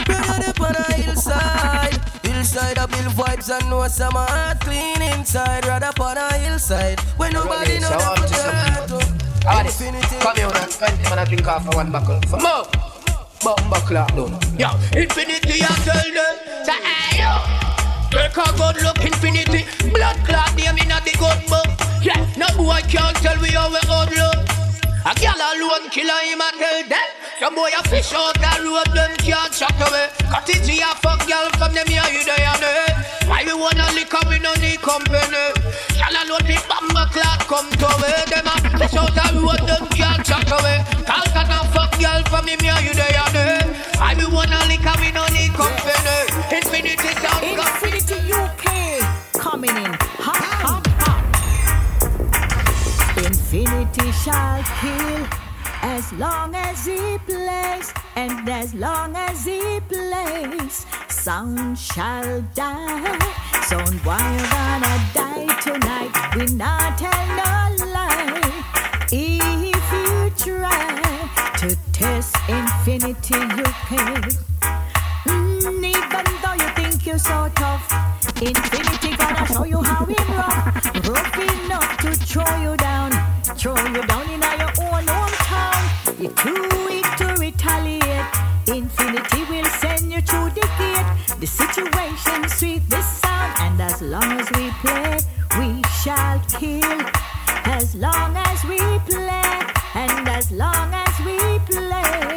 Brother, 0.05 0.37
they 0.45 0.53
on 0.63 0.75
a 0.75 0.93
hillside. 0.93 1.97
Hillside, 2.23 2.77
I 2.77 2.85
build 2.85 3.13
vibes 3.17 3.49
and 3.49 3.67
know 3.69 3.87
some 3.87 4.13
heart 4.13 4.59
clean 4.59 5.01
inside. 5.01 5.65
Rather 5.65 5.91
on 5.99 6.17
a 6.17 6.33
hillside 6.37 6.99
where 7.17 7.31
nobody 7.31 7.79
know 7.79 7.89
the 7.89 8.05
foot 8.17 8.29
turn 8.29 8.99
to. 8.99 9.47
Alex, 9.47 9.79
come 10.21 10.35
here 10.35 10.51
and 10.53 10.71
20 10.71 11.03
man 11.09 11.19
I 11.19 11.25
drink 11.25 11.47
off 11.47 11.67
of 11.67 11.73
one 11.73 11.91
buckle. 11.91 12.21
For 12.29 12.37
more. 12.37 12.65
Button 13.43 13.69
buckle 13.69 13.97
up, 13.97 14.13
no. 14.13 14.27
Yo, 14.57 14.69
infinity, 14.93 15.63
I 15.63 15.73
tell 15.81 16.13
them. 16.13 16.65
Say, 16.65 16.73
hey, 16.73 17.66
Take 18.17 18.35
a 18.35 18.51
good 18.57 18.81
look, 18.81 18.99
infinity. 19.05 19.65
Blood 19.93 20.17
clot, 20.25 20.55
name 20.55 20.77
in 20.81 20.89
a 20.89 20.97
the 21.05 21.13
good 21.21 21.37
book. 21.45 21.69
Yeah, 22.01 22.17
no 22.35 22.47
boy 22.57 22.81
can't 22.89 23.15
tell 23.17 23.39
we 23.39 23.49
how 23.49 23.69
we 23.69 23.79
good 23.85 24.09
look. 24.17 24.41
A 25.05 25.13
gal 25.21 25.37
alone 25.37 25.87
killer 25.91 26.21
him 26.25 26.41
a 26.41 26.49
tell 26.57 26.89
them. 26.89 27.26
Some 27.39 27.53
boy 27.53 27.69
a 27.69 27.83
fish 27.87 28.13
out 28.13 28.33
the 28.33 28.49
road, 28.65 28.89
them 28.97 29.13
can't 29.21 29.53
shut 29.53 29.77
away. 29.77 30.09
It 30.49 30.81
a 30.81 30.89
fuck 30.97 31.21
gal 31.29 31.45
from 31.53 31.69
them 31.71 31.85
here, 31.85 32.01
you 32.09 32.25
there 32.25 32.41
and 32.41 32.61
there. 32.65 32.89
Why 33.29 33.45
we 33.45 33.53
wanna 33.53 33.85
lick 33.93 34.11
up, 34.11 34.25
we 34.25 34.39
no 34.39 34.55
need 34.57 34.81
company. 34.81 35.53
Gal 35.93 36.17
alone 36.17 36.41
the 36.49 36.57
bomber 36.65 37.05
clock 37.13 37.45
come 37.45 37.69
to 37.77 37.93
way. 38.01 38.25
Them 38.25 38.49
a 38.49 38.57
fish 38.81 38.97
out 38.97 39.13
the 39.13 39.37
road, 39.37 39.61
them 39.69 39.85
can't 39.93 40.25
shut 40.25 40.49
away. 40.49 40.81
Call 41.05 41.29
cut 41.29 41.45
a 41.45 41.61
fuck 41.69 41.93
gal 42.01 42.25
from 42.25 42.47
him 42.49 42.57
here, 42.57 42.73
you 42.81 42.97
there 42.97 43.13
and 43.13 43.29
there. 43.29 43.69
Why 44.01 44.17
we 44.17 44.25
wanna 44.25 44.57
lick 44.65 44.81
up, 44.89 44.97
we 44.97 45.13
no 45.13 45.21
need 45.29 45.53
company. 45.53 46.17
Infinity 46.49 47.13
sound 47.21 47.45
Infinity 47.53 48.33
UK 48.33 48.97
coming 49.37 49.77
in 49.77 49.93
hot, 50.17 50.41
hot, 50.65 50.87
hot. 51.05 51.21
Infinity 53.21 54.09
shall 54.25 54.65
kill 54.81 55.46
as 55.87 56.11
long 56.13 56.53
as 56.53 56.85
he 56.85 57.17
plays, 57.25 57.93
and 58.15 58.47
as 58.49 58.73
long 58.75 59.15
as 59.15 59.45
he 59.45 59.79
plays, 59.87 60.85
sound 61.07 61.79
shall 61.79 62.41
die. 62.53 63.17
Sound 63.69 63.97
why 64.05 64.19
you 64.35 64.45
gonna 64.57 64.95
die 65.19 65.47
tonight? 65.67 66.11
We 66.35 66.45
not 66.55 66.97
tell 66.97 67.25
no 67.39 67.53
lie. 67.95 68.51
If 69.11 69.85
you 69.95 70.29
try 70.45 70.89
to 71.61 71.69
test 71.93 72.35
Infinity 72.49 73.39
UK. 73.65 73.91
Mm, 75.25 75.83
even 75.95 76.25
though 76.41 76.57
you 76.63 76.69
think 76.79 77.05
you're 77.05 77.25
so 77.31 77.49
tough, 77.55 77.85
Infinity 78.41 79.15
gonna 79.15 79.45
show 79.47 79.63
you 79.63 79.81
how 79.81 80.03
we 80.03 80.15
rough. 80.35 81.07
Rough 81.07 81.37
enough 81.55 81.97
to 82.03 82.11
throw 82.29 82.51
you 82.65 82.75
down, 82.75 83.11
throw 83.55 83.77
you 83.95 84.01
down 84.03 84.29
in 84.29 84.41
hometown. 84.41 84.66
You're 86.19 86.31
too 86.31 86.67
weak 86.87 87.05
to 87.17 87.35
retaliate. 87.37 88.25
Infinity 88.67 89.43
will 89.51 89.65
send 89.65 90.11
you 90.11 90.19
through 90.21 90.49
the 90.49 90.67
gate. 90.79 91.39
The 91.39 91.45
situation 91.45 92.49
sweet 92.49 92.89
this 92.89 93.05
sound, 93.05 93.53
and 93.59 93.79
as 93.79 94.01
long 94.01 94.31
as 94.39 94.49
we 94.57 94.71
play, 94.81 95.19
we 95.59 95.83
shall 96.01 96.39
kill. 96.49 97.01
As 97.65 97.93
long 97.93 98.35
as 98.35 98.63
we 98.63 98.79
play, 99.05 99.61
and 99.93 100.27
as 100.27 100.51
long 100.51 100.91
as 100.91 101.19
we 101.23 101.37
play, 101.69 102.35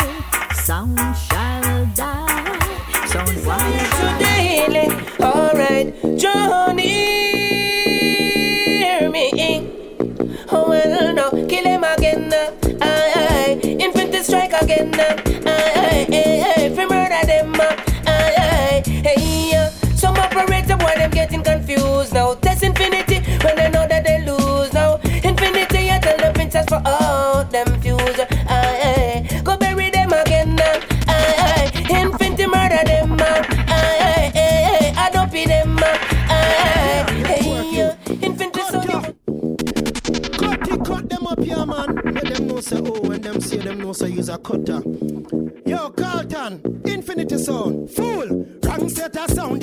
sound 0.52 0.98
shall 1.16 1.86
die. 1.94 2.58
Sound 3.06 3.46
wild. 3.46 4.18
daily. 4.20 4.88
Alright, 5.20 6.18
Johnny, 6.18 7.49
aye, 15.46 16.72
fi 16.74 16.86
murder 16.86 17.26
them. 17.26 17.52
some 20.00 20.14
them 20.96 21.10
getting 21.10 21.42
confused 21.42 22.14
now. 22.14 22.34
Say 43.94 44.08
use 44.10 44.28
a 44.28 44.38
cutter. 44.38 44.82
Yo, 45.66 45.90
Carlton, 45.90 46.82
Infinity 46.84 47.38
Sound, 47.38 47.90
fool. 47.90 48.46
Wrong 48.64 48.88
set 48.88 49.16
of 49.16 49.30
sound, 49.30 49.59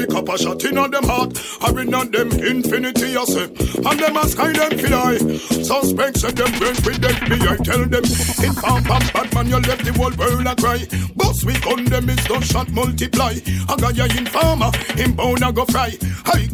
die. 0.00 0.06
Copper 0.06 0.38
shot 0.38 0.64
in 0.64 0.78
on 0.78 0.90
them 0.90 1.04
heart. 1.04 1.38
I 1.60 1.70
in 1.80 1.94
on 1.94 2.10
them 2.10 2.30
infinity 2.32 3.10
you 3.10 3.26
say. 3.26 3.44
And 3.44 3.98
them 3.98 4.16
a 4.16 4.26
sky 4.28 4.52
them 4.52 4.78
fi 4.78 4.88
die. 4.88 5.18
Suspects 5.38 6.24
and 6.24 6.36
them 6.36 6.52
brain 6.58 6.76
with 6.84 7.00
them 7.00 7.16
me. 7.28 7.36
I 7.46 7.56
tell 7.56 7.84
them. 7.84 8.04
In 8.44 8.52
farm 8.54 8.84
pam 8.84 9.02
bad 9.12 9.34
man 9.34 9.46
you 9.48 9.58
left 9.58 9.84
the 9.84 9.92
whole 9.92 10.14
world 10.16 10.46
a 10.46 10.54
cry. 10.56 10.80
Boss 11.14 11.44
we 11.44 11.54
on 11.70 11.84
them 11.84 12.08
is 12.10 12.24
done 12.24 12.42
shot 12.42 12.68
multiply. 12.70 13.34
I 13.68 13.76
got 13.76 13.96
your 13.96 14.06
informer. 14.06 14.70
Him 14.96 15.12
bone 15.12 15.42
a 15.42 15.52
go 15.52 15.64
fry. 15.66 15.90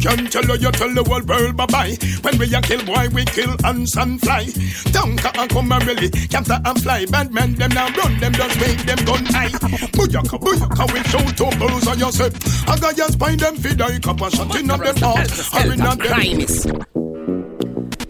I 0.05 0.17
can 0.17 0.27
tell 0.27 0.45
you 0.45 0.55
you 0.55 0.73
tell 0.73 0.93
the 0.93 1.05
whole 1.05 1.23
world 1.23 1.57
bye 1.57 1.67
bye. 1.67 1.97
When 2.23 2.39
we 2.39 2.53
a 2.55 2.61
kill 2.61 2.85
boy 2.85 3.09
we 3.13 3.25
kill 3.25 3.55
ants 3.65 3.97
and 3.97 4.21
fly. 4.21 4.47
Dunker 4.91 5.31
and 5.35 5.51
come 5.51 5.73
and 5.73 5.87
really 5.87 6.11
capture 6.11 6.61
and 6.65 6.83
fly. 6.83 7.07
Bad 7.07 7.33
men 7.33 7.55
them 7.55 7.71
now 7.71 7.89
run 7.95 8.19
them 8.19 8.33
just 8.33 8.61
make 8.61 8.83
them 8.83 8.99
gun 9.05 9.25
high. 9.27 9.49
Booyaka 9.95 10.39
booyaka 10.39 10.93
we 10.93 11.03
show 11.07 11.25
two 11.39 11.59
bulls 11.59 11.87
on 11.87 11.99
your 11.99 12.13
set. 12.13 12.35
I 12.69 12.79
got 12.79 12.97
your 12.97 13.09
spine 13.09 13.39
them 13.39 13.57
feed 13.57 13.79
die. 13.79 13.99
Copper 14.01 14.31
shot 14.31 14.57
in 14.59 14.71
on 14.71 14.81
them 14.81 14.97
heart. 14.97 15.31
I 15.55 15.65
in 15.73 15.81
on 15.83 15.99
them. 15.99 16.93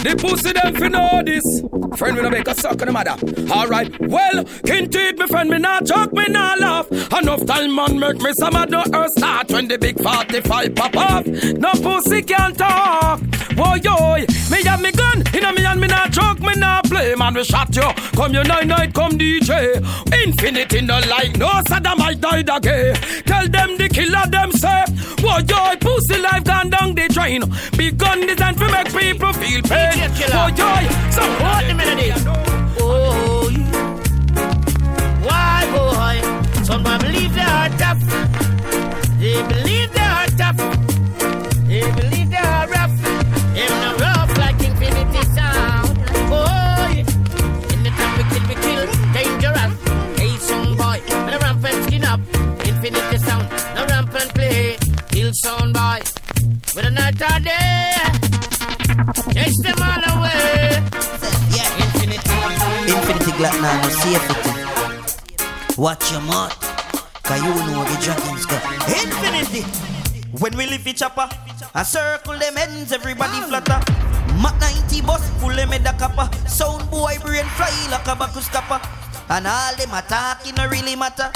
The 0.03 0.17
pussy 0.19 0.53
them 0.53 0.75
fi 0.75 0.89
know 0.89 1.23
this. 1.25 1.72
Friend, 1.97 2.17
we 2.17 2.23
no 2.23 2.31
make 2.31 2.49
a 2.49 2.55
suck 2.55 2.81
on 2.83 2.89
the. 2.89 3.51
Alright, 3.51 4.01
well, 4.01 4.45
can't 4.65 4.95
eat 4.95 5.19
me 5.19 5.27
friend, 5.27 5.51
me 5.51 5.59
not 5.59 5.85
joke, 5.85 6.13
me 6.13 6.25
not 6.29 6.59
laugh. 6.59 6.91
Enough 6.91 7.47
time 7.47 7.75
man 7.75 7.99
make 7.99 8.21
me 8.21 8.33
some 8.35 8.57
of 8.57 8.71
the 8.71 8.91
earth 8.95 9.13
start 9.13 9.51
when 9.51 9.69
the 9.69 9.79
big 9.79 10.01
45 10.01 10.75
pop 10.75 10.97
off. 10.97 11.27
No 11.27 11.73
pussy 11.73 12.23
can 12.23 12.55
talk. 12.55 13.32
Whoa 13.57 13.75
yo, 13.75 14.17
me 14.51 14.63
have 14.65 14.81
me 14.81 14.93
gun, 14.93 15.23
in 15.35 15.45
a 15.45 15.53
me 15.53 15.65
and 15.65 15.81
me 15.81 15.87
not 15.87 16.11
joke, 16.11 16.41
me 16.41 16.55
not 16.57 16.85
play. 16.85 17.15
Man, 17.15 17.35
we 17.35 17.45
shot 17.45 17.75
you. 17.75 17.83
Come 18.17 18.35
you 18.35 18.43
night 18.45 18.67
night, 18.67 18.95
come 18.95 19.13
DJ. 19.13 19.77
Infinity 20.25 20.81
no 20.81 21.01
like, 21.09 21.37
no 21.37 21.49
Saddamite 21.69 22.21
died 22.21 22.49
again. 22.49 22.95
Tell 23.25 23.49
them 23.49 23.77
the 23.77 23.89
killer 23.89 24.27
them 24.31 24.53
say. 24.53 24.85
Whoa 25.23 25.39
yo, 25.39 25.77
pussy 25.81 26.21
life 26.21 26.45
gone 26.45 26.71
down 26.71 26.95
the 26.95 27.09
drain. 27.09 27.43
Big 27.77 27.99
gun 27.99 28.27
designed 28.27 28.59
to 28.59 28.71
make 28.71 28.93
people 28.93 29.33
feel 29.35 29.63
pain. 29.63 30.11
Oh 30.35 30.51
joy, 30.51 30.83
so 31.11 31.23
what 31.43 31.67
the 31.67 31.75
melody? 31.75 32.13
Oh, 32.81 33.51
why 35.23 35.65
boy? 35.73 36.65
Some 36.65 36.83
believe 36.83 37.35
they 37.35 37.43
are 37.43 37.69
tough. 37.79 38.01
They 39.19 39.43
believe 39.49 39.72
with 57.13 57.23
a 57.23 57.29
night 57.29 57.33
or 57.33 57.41
day. 57.45 57.93
Chase 59.33 59.63
them 59.63 59.81
all 59.81 60.05
away. 60.17 60.83
Yeah, 61.53 61.69
infinity. 61.83 62.37
Infinity 62.93 63.33
Glock 63.39 63.57
now, 63.61 63.83
no 63.83 63.89
safety. 63.89 65.81
Watch 65.81 66.13
your 66.13 66.21
mouth. 66.23 66.57
Cause 67.23 67.43
you 67.43 67.55
know 67.55 67.85
the 67.85 67.97
dragons 68.03 68.47
got 68.47 68.63
infinity. 68.89 69.63
When 70.39 70.57
we 70.57 70.67
lift 70.67 70.87
each 70.87 71.03
upper, 71.03 71.29
I 71.75 71.83
circle 71.83 72.39
them 72.39 72.57
ends, 72.57 72.93
everybody 72.93 73.41
flutter. 73.43 73.81
Mat 74.43 74.59
90 74.61 75.03
bus, 75.03 75.29
full 75.41 75.51
them 75.51 75.69
head 75.69 75.87
a 75.87 75.93
copper. 75.99 76.29
Sound 76.49 76.91
boy 76.91 77.17
brain 77.23 77.45
fly 77.57 77.89
like 77.91 78.07
a 78.07 78.17
bacchus 78.17 78.49
copper. 78.49 78.81
And 79.33 79.47
all 79.47 79.75
them 79.77 79.89
attacking 79.95 80.57
no 80.57 80.69
really 80.69 80.95
matter. 80.95 81.33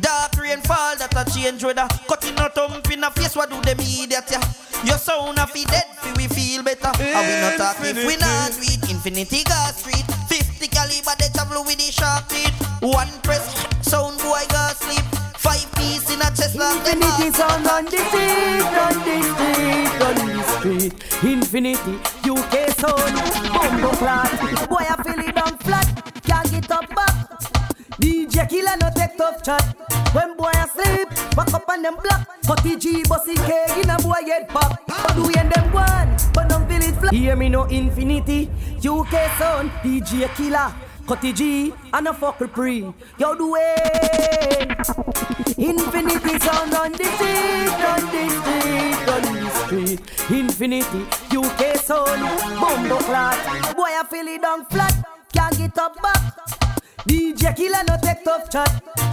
Dark 0.00 0.40
rain 0.40 0.64
fall 0.64 0.96
that 0.96 1.12
a 1.12 1.22
change 1.28 1.62
weather. 1.62 1.86
Cutting 2.08 2.32
a 2.40 2.48
thump 2.48 2.88
in 2.90 3.04
a 3.04 3.10
face, 3.10 3.36
what 3.36 3.50
do 3.50 3.60
them 3.60 3.76
idiot 3.76 4.24
ya? 4.32 4.40
Your 4.88 4.96
sound 4.96 5.36
a 5.36 5.46
fi 5.46 5.68
dead, 5.68 5.84
fi 6.00 6.16
we 6.16 6.32
feel 6.32 6.64
better. 6.64 6.88
And 6.96 7.24
we 7.28 7.34
not 7.44 7.60
talk 7.60 7.76
if 7.84 7.92
we 8.08 8.16
not 8.16 8.56
it. 8.56 8.88
Infinity 8.88 9.44
gas 9.44 9.84
street, 9.84 10.08
50 10.32 10.64
caliber 10.72 11.12
they 11.20 11.28
travel 11.36 11.60
with 11.68 11.76
the 11.76 11.92
sharp 11.92 12.24
teeth. 12.32 12.56
One 12.80 13.12
press, 13.20 13.44
sound 13.84 14.16
boy 14.24 14.40
gas 14.48 14.80
sleep. 14.80 15.04
Five 15.36 15.68
piece 15.76 16.08
in 16.08 16.24
a 16.24 16.32
chest 16.32 16.56
like 16.56 16.88
them 16.88 17.04
Infinity 17.04 17.36
sound 17.36 17.68
on 17.68 17.84
the 17.84 18.00
street, 18.00 18.64
on 18.80 18.96
the 19.04 19.16
street, 19.36 19.92
on 20.00 20.16
the 20.24 20.42
street. 20.56 20.92
Infinity, 21.20 22.00
UK 22.24 22.72
sound, 22.80 23.12
bumbo 23.52 23.92
flat. 24.00 24.32
Boy, 24.72 24.88
I 24.88 24.96
feel 25.04 25.20
it 25.20 25.34
down 25.36 25.58
flat, 25.58 25.84
can't 26.24 26.50
get 26.50 26.70
up. 26.72 26.95
DJ 28.00 28.48
killer 28.48 28.76
no 28.80 28.90
take 28.94 29.16
tough 29.16 29.42
chat. 29.42 29.62
When 30.12 30.36
boy 30.36 30.50
asleep, 30.50 31.08
back 31.34 31.52
up 31.54 31.68
on 31.68 31.82
them 31.82 31.96
block. 31.96 32.28
Cutty 32.46 32.76
G 32.76 33.02
bossy 33.04 33.34
K 33.34 33.66
in 33.80 33.88
a 33.88 33.96
boy 33.98 34.22
head 34.26 34.48
pop. 34.48 34.80
But 34.86 35.16
we 35.16 35.34
and 35.34 35.50
them 35.50 35.72
one, 35.72 36.16
but 36.34 36.48
don't 36.48 36.68
feel 36.68 36.82
it 36.82 36.94
flat. 36.96 37.14
Hear 37.14 37.36
me 37.36 37.48
no 37.48 37.64
infinity, 37.64 38.50
UK 38.84 39.12
sound, 39.38 39.70
DJ 39.82 40.28
killer. 40.36 40.74
Cutty 41.06 41.32
G 41.32 41.72
and 41.94 42.08
a 42.08 42.10
fucker 42.10 42.52
pre. 42.52 42.80
Yo 43.18 43.34
do 43.34 43.56
it. 43.58 44.88
Infinity 45.56 46.38
sound 46.38 46.74
on 46.74 46.92
the 46.92 47.04
street, 47.04 47.72
on 47.86 48.00
the 48.12 48.28
street, 48.42 49.08
on 49.08 49.22
the 49.32 49.50
street. 49.64 50.00
Infinity, 50.30 51.06
UK 51.34 51.76
sound, 51.76 52.20
bumbo 52.60 52.98
flat. 52.98 53.74
Boy 53.74 53.84
I 53.84 54.04
feel 54.10 54.26
it 54.26 54.42
down 54.42 54.66
flat, 54.66 54.94
can't 55.32 55.56
get 55.56 55.78
up 55.78 55.96
back. 56.02 56.75
DJ 57.04 57.54
killer 57.54 57.84
no 57.86 57.96
take 58.02 58.24
tough 58.24 58.50
chat. 58.50 58.70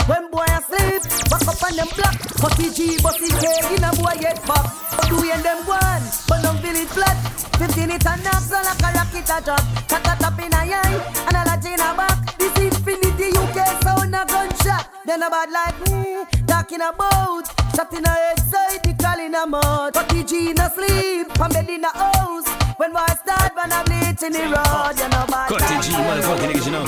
When 0.07 0.31
boy 0.31 0.45
asleep, 0.49 1.03
back 1.29 1.47
up 1.47 1.63
on 1.63 1.75
them 1.75 1.87
block. 1.95 2.15
Cutty 2.39 2.71
G 2.71 2.97
bossy 3.01 3.29
K 3.29 3.75
in 3.75 3.83
a 3.83 3.91
boy 3.95 4.17
head 4.23 4.39
pop. 4.43 4.65
Do 5.07 5.21
we 5.21 5.31
and 5.31 5.43
them 5.43 5.65
one, 5.65 6.03
but 6.27 6.41
don't 6.41 6.57
feel 6.59 6.75
it 6.75 6.89
flat. 6.89 7.17
Fifteen 7.57 7.91
it 7.91 8.05
and 8.05 8.23
knocks 8.23 8.51
on 8.51 8.63
like 8.65 8.81
a 8.81 8.89
rocket 8.97 9.29
a 9.29 9.37
drop. 9.43 9.63
Cut 9.87 10.07
a 10.07 10.15
top 10.19 10.39
in 10.39 10.53
a 10.53 10.57
eye 10.57 10.99
and 11.27 11.37
a 11.37 11.43
lot 11.45 11.65
in 11.65 11.79
a 11.79 11.89
back. 11.95 12.37
This 12.37 12.57
infinity 12.57 13.37
UK 13.37 13.83
sound 13.83 14.15
a 14.15 14.25
gunshot. 14.25 14.89
Then 15.05 15.23
a 15.23 15.29
bad 15.29 15.51
like 15.51 15.79
me, 15.91 16.23
talking 16.47 16.81
about. 16.81 17.45
Shot 17.75 17.93
in 17.93 18.05
a 18.05 18.09
head 18.09 18.39
side, 18.39 18.99
call 18.99 19.19
in 19.19 19.35
a 19.35 19.45
mouth. 19.45 19.93
Cutty 19.93 20.23
G 20.23 20.51
in 20.51 20.59
a 20.59 20.69
sleep, 20.69 21.39
I'm 21.39 21.51
bed 21.51 21.69
in 21.69 21.83
a 21.83 21.89
house. 21.89 22.62
When 22.77 22.91
boy 22.91 23.05
start, 23.23 23.55
when 23.55 23.71
I'm 23.71 23.85
bleach 23.85 24.19
the 24.19 24.29
road, 24.29 24.55
ah. 24.57 24.91
you 24.91 25.07
know 25.09 25.25
bad. 25.29 25.49
Cut 25.49 25.83
G, 25.83 25.91
motherfucking 25.91 26.49
niggas, 26.51 26.65
you 26.65 26.71
know. 26.71 26.85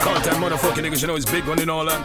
Call 0.00 0.20
time 0.20 0.42
motherfucking 0.42 0.84
niggas, 0.84 1.00
you 1.00 1.06
know, 1.06 1.16
it's 1.16 1.30
big 1.30 1.46
one 1.46 1.58
and 1.60 1.70
all 1.70 1.84
that. 1.86 2.00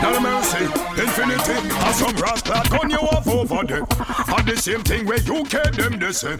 Now 0.00 0.12
the 0.12 0.20
mercy, 0.20 0.64
infinity, 1.00 1.52
and 1.52 1.94
some 1.94 2.14
rascal 2.16 2.62
gun 2.70 2.90
you 2.90 2.98
off 2.98 3.26
over 3.26 3.64
there. 3.66 3.84
And 4.36 4.48
the 4.48 4.56
same 4.56 4.82
thing 4.82 5.06
where 5.06 5.20
you 5.20 5.44
get 5.46 5.72
them 5.74 5.98
they 5.98 6.12
say. 6.12 6.38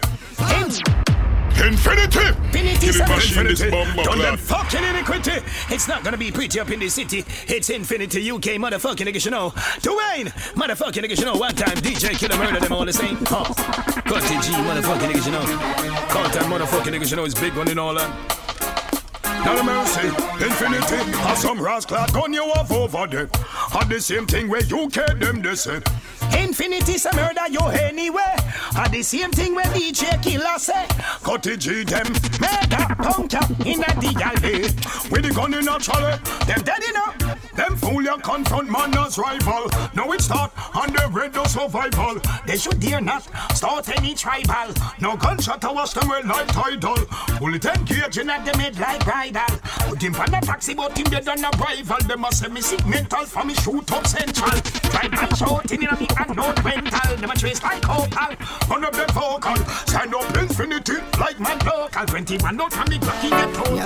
Infinity! 1.60 2.26
Infinity, 2.26 2.78
Kill 2.80 2.88
it, 2.88 2.94
son, 2.94 3.08
machine, 3.08 3.46
infinity. 3.46 4.02
Done 4.02 4.18
them 4.18 4.36
fucking 4.38 4.82
iniquity. 4.82 5.42
It's 5.68 5.86
not 5.86 6.02
gonna 6.02 6.16
be 6.16 6.30
pretty 6.30 6.58
up 6.58 6.70
in 6.70 6.80
the 6.80 6.88
city. 6.88 7.24
It's 7.48 7.68
Infinity 7.68 8.30
UK, 8.30 8.56
motherfucking 8.56 9.06
niggas, 9.06 9.26
you 9.26 9.30
know. 9.30 9.50
Dwayne, 9.80 10.28
motherfucking 10.54 11.04
niggas, 11.04 11.18
you 11.18 11.26
know. 11.26 11.36
One 11.36 11.54
time 11.54 11.76
DJ 11.76 12.18
Killer 12.18 12.38
murder 12.38 12.60
them 12.60 12.72
all 12.72 12.86
the 12.86 12.92
same. 12.92 13.18
Huh. 13.26 13.44
Cutty 14.04 14.34
G, 14.40 14.52
motherfucking 14.54 15.10
niggas, 15.10 15.26
you 15.26 15.32
know. 15.32 15.44
Call 16.08 16.24
time 16.30 16.50
motherfucking 16.50 16.94
niggas, 16.94 17.10
you 17.10 17.16
know. 17.16 17.24
It's 17.24 17.38
big 17.38 17.54
one 17.54 17.68
in 17.68 17.78
all 17.78 17.94
that. 17.94 18.79
The 19.44 19.62
mercy, 19.64 20.06
infinity, 20.44 21.18
and 21.28 21.38
some 21.38 21.60
rascal 21.60 22.06
gun 22.12 22.32
you 22.32 22.42
off 22.42 22.70
over 22.70 23.06
there. 23.06 23.28
And 23.80 23.90
the 23.90 24.00
same 24.00 24.26
thing 24.26 24.48
where 24.48 24.62
you 24.64 24.88
get 24.90 25.18
them 25.18 25.40
they 25.42 25.54
say. 25.54 25.80
Infinity 26.38 26.98
some 26.98 27.16
murder 27.16 27.48
you 27.50 27.60
anyway. 27.60 28.36
And 28.76 28.92
the 28.92 29.02
same 29.02 29.30
thing 29.32 29.54
when 29.54 29.64
DJ 29.66 30.22
Killer 30.22 30.58
say. 30.58 30.86
Cutty 31.22 31.56
G 31.56 31.84
them 31.84 32.06
mega 32.50 32.94
punk 32.96 33.32
ya 33.32 33.40
in 33.64 33.82
a 33.82 33.90
the 34.00 34.12
alley. 34.22 34.62
With 35.10 35.22
the 35.24 35.32
gun 35.34 35.54
in 35.54 35.68
a 35.68 35.78
trolley, 35.78 36.16
them 36.46 36.62
dead 36.62 36.82
enough. 36.88 37.52
Them 37.54 37.76
fool 37.76 38.02
ya 38.02 38.16
confront 38.18 38.70
man 38.70 38.96
as 38.98 39.18
rival. 39.18 39.68
Now 39.94 40.12
it 40.12 40.20
start 40.20 40.52
on 40.74 40.92
the 40.92 41.08
red 41.12 41.36
of 41.36 41.46
survival. 41.48 42.20
They 42.46 42.56
should 42.56 42.80
dare 42.80 43.00
not 43.00 43.22
start 43.54 43.88
any 43.96 44.14
tribal. 44.14 44.72
No 45.00 45.16
gunshot 45.16 45.60
to 45.62 45.72
wash 45.72 45.92
them 45.92 46.08
well 46.08 46.24
like 46.26 46.48
tidal. 46.48 46.96
Bullet 47.38 47.64
engaging 47.64 48.30
at 48.30 48.44
them 48.44 48.58
head 48.60 48.78
like 48.78 49.04
bridal. 49.04 49.56
Put 49.88 50.02
him 50.02 50.14
on 50.14 50.34
a 50.34 50.40
taxi 50.40 50.74
but 50.74 50.96
him 50.96 51.06
dead 51.06 51.28
on 51.28 51.44
a 51.44 51.50
rival. 51.58 51.98
Them 52.06 52.24
a 52.24 52.32
send 52.32 52.54
me 52.54 52.60
sick 52.60 52.84
mental 52.86 53.24
for 53.26 53.44
me 53.44 53.54
shoot 53.54 53.92
up 53.92 54.06
central. 54.06 54.60
Tribal 54.90 55.36
shouting 55.36 55.82
in 55.82 55.88
a 55.88 56.00
me 56.00 56.08
and 56.18 56.36
not 56.36 56.64
mental. 56.64 57.16
Them 57.16 57.30
a 57.30 57.34
trace 57.36 57.62
like 57.62 57.88
opal. 57.88 58.34
One 58.68 58.84
of 58.84 58.92
them 58.92 59.08
vocal. 59.10 59.56
Stand 59.86 60.14
up 60.14 60.36
infinity 60.36 60.94
like 61.18 61.38
man 61.40 61.58
local. 61.66 62.06
20 62.06 62.38
man 62.42 62.60
out 62.60 62.76
and 62.76 62.90
me 62.90 62.98
blocking 62.98 63.30
get 63.30 63.54
total. 63.54 63.76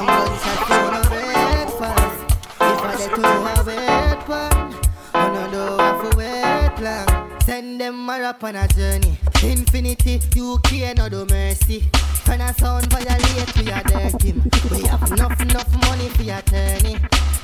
If 2.61 2.81
I 2.83 2.97
get 2.97 3.15
to 3.15 3.21
a 3.21 3.65
wet 3.65 4.29
one, 4.29 4.75
I 5.15 5.29
no 5.33 5.51
know 5.51 5.77
how 5.79 6.03
to 6.11 6.17
wait 6.17 6.81
long. 6.81 7.41
Send 7.41 7.81
them 7.81 8.09
a 8.09 8.21
rap 8.21 8.43
on 8.45 8.57
a 8.57 8.67
journey. 8.69 9.19
Infinity, 9.43 10.21
UK, 10.39 10.97
no 10.97 11.09
do 11.09 11.27
mercy. 11.27 11.85
When 12.27 12.41
a 12.41 12.55
sound 12.55 12.91
violate, 12.91 13.57
we 13.59 13.71
are 13.71 13.83
dirty. 13.83 14.33
We 14.71 14.87
have 14.89 15.13
enough, 15.13 15.41
enough 15.41 15.71
money 15.89 16.09
for 16.09 16.23
your 16.23 16.39
attorney. 16.39 16.97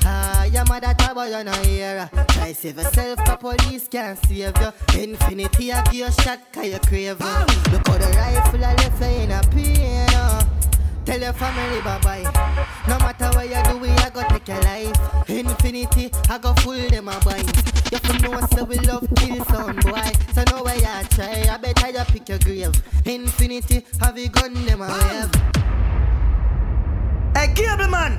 Ah, 0.03 0.45
your 0.45 0.65
mother 0.65 0.93
talk 0.95 1.13
but 1.13 1.29
you 1.29 1.43
no 1.43 1.51
hear 1.63 2.07
her. 2.07 2.25
Try 2.29 2.53
save 2.53 2.77
yourself, 2.77 3.23
the 3.23 3.35
police 3.35 3.87
can't 3.87 4.17
save 4.25 4.53
you. 4.57 5.01
Infinity, 5.03 5.71
I 5.71 5.83
give 5.83 5.93
you 5.93 6.05
a 6.05 6.11
shot, 6.11 6.39
cause 6.51 6.65
you 6.65 6.79
crave. 6.79 7.19
Look 7.19 7.87
how 7.87 7.97
the 7.99 8.11
rifle 8.17 8.65
I 8.65 8.73
left 8.73 9.01
you 9.01 9.07
in 9.07 9.31
a 9.31 9.41
pain. 9.51 10.07
oh. 10.13 10.70
Tell 11.05 11.19
your 11.19 11.33
family 11.33 11.81
bye 11.81 11.99
bye. 12.03 12.23
No 12.87 12.97
matter 12.99 13.29
what 13.33 13.49
you 13.49 13.63
do, 13.71 13.77
we 13.79 13.89
I 13.89 14.09
go 14.11 14.21
take 14.29 14.47
your 14.47 14.61
life. 14.61 15.29
Infinity, 15.29 16.11
I 16.29 16.37
go 16.37 16.53
full 16.55 16.77
them 16.89 17.07
a 17.07 17.19
bind. 17.21 17.51
You 17.91 17.97
have 18.03 18.21
know 18.21 18.39
so 18.55 18.63
we 18.63 18.77
love 18.79 19.07
kill 19.15 19.43
sound 19.45 19.83
boy. 19.83 20.01
So 20.33 20.43
know 20.51 20.63
where 20.63 20.75
you 20.75 21.07
try, 21.09 21.47
I 21.49 21.57
better 21.57 21.89
you 21.89 22.03
pick 22.05 22.29
your 22.29 22.39
grave. 22.39 22.81
Infinity, 23.05 23.85
have 23.99 24.17
you 24.17 24.29
gun 24.29 24.53
them 24.65 24.81
a 24.81 24.87
wave. 24.87 25.31
Hey, 27.35 27.53
cable 27.55 27.89
man. 27.89 28.17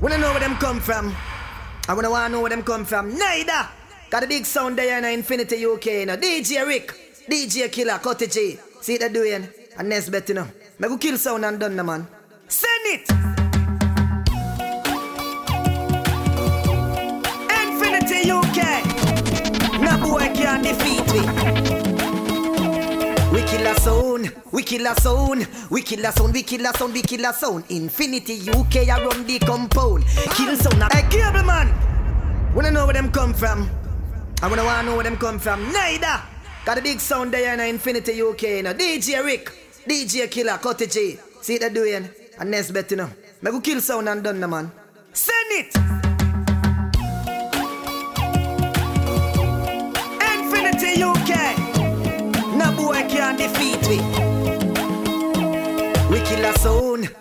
Wanna 0.00 0.18
know 0.18 0.30
where 0.32 0.40
them 0.40 0.56
come 0.56 0.80
from? 0.80 1.14
I 1.88 1.94
wanna 1.94 2.10
wanna 2.10 2.28
know 2.28 2.40
where 2.42 2.50
them 2.50 2.62
come 2.62 2.84
from. 2.84 3.16
Neither. 3.16 3.66
Got 4.10 4.24
a 4.24 4.26
big 4.26 4.44
sound 4.44 4.76
there 4.76 4.98
in 4.98 5.04
Infinity 5.04 5.64
UK, 5.64 5.86
you 5.86 6.06
know. 6.06 6.16
DJ 6.16 6.66
Rick, 6.66 6.92
DJ 7.28 7.72
Killer, 7.72 7.98
Cutty 7.98 8.26
G. 8.26 8.58
See 8.80 8.92
what 8.92 9.00
they 9.00 9.08
doing? 9.08 9.48
And 9.78 9.88
next 9.88 10.10
bet, 10.10 10.28
you 10.28 10.34
know. 10.34 10.48
Me 10.76 10.88
go 10.88 10.98
kill 10.98 11.16
sound 11.16 11.44
and 11.44 11.60
done, 11.60 11.76
man. 11.86 12.06
Send 12.48 12.86
it. 12.86 13.08
Infinity 17.48 18.30
UK. 18.30 18.84
No 19.80 19.98
boy 20.02 20.32
can 20.34 20.62
defeat 20.62 21.06
me. 21.12 21.20
We 23.32 23.42
kill 23.42 23.66
a 23.66 23.74
sound, 23.80 24.32
we 24.50 24.62
kill 24.64 24.86
a 24.86 24.94
sound, 25.00 25.46
we 25.70 25.82
kill 25.82 26.04
a 26.04 26.12
sound, 26.12 26.32
we 26.34 26.42
kill 26.42 26.66
a 26.66 26.74
sound, 26.74 26.92
we 26.92 27.02
kill 27.02 27.24
a 27.24 27.32
sound. 27.32 27.64
Infinity 27.68 28.50
UK 28.50 28.88
around 28.88 29.26
the 29.28 29.38
compound. 29.46 30.04
Kill 30.06 30.56
sound. 30.56 30.92
Hey, 30.92 31.02
cable 31.08 31.44
man. 31.44 31.72
Wanna 32.52 32.72
know 32.72 32.86
where 32.86 32.94
them 32.94 33.12
come 33.12 33.32
from? 33.32 33.70
I 34.42 34.48
wanna 34.48 34.64
wanna 34.64 34.82
know 34.88 34.94
where 34.96 35.04
them 35.04 35.16
come 35.16 35.38
from. 35.38 35.72
Neither. 35.72 36.20
Got 36.64 36.78
a 36.78 36.82
big 36.82 36.98
sound 36.98 37.32
there 37.32 37.54
in 37.54 37.60
Infinity 37.60 38.20
UK, 38.22 38.62
know. 38.62 38.74
DJ 38.74 39.22
Rick, 39.24 39.52
DJ 39.86 40.30
Killer, 40.30 40.58
Cutty 40.58 40.86
G. 40.86 41.18
See 41.42 41.58
they 41.58 41.68
doing? 41.68 42.08
And 42.38 42.50
next 42.50 42.70
bet, 42.70 42.90
you 42.90 42.96
know. 42.96 43.10
Me 43.42 43.50
go 43.50 43.60
kill 43.60 43.80
sound 43.82 44.08
and 44.08 44.24
done, 44.24 44.40
the 44.40 44.48
man. 44.48 44.72
Send 45.12 45.52
it. 45.52 45.76
Infinity 50.32 51.02
UK. 51.02 51.58
No 52.56 52.74
boy 52.76 53.06
can 53.08 53.36
defeat 53.36 53.82
me. 53.88 53.98
We 56.10 56.20
kill 56.24 56.44
a 56.46 56.58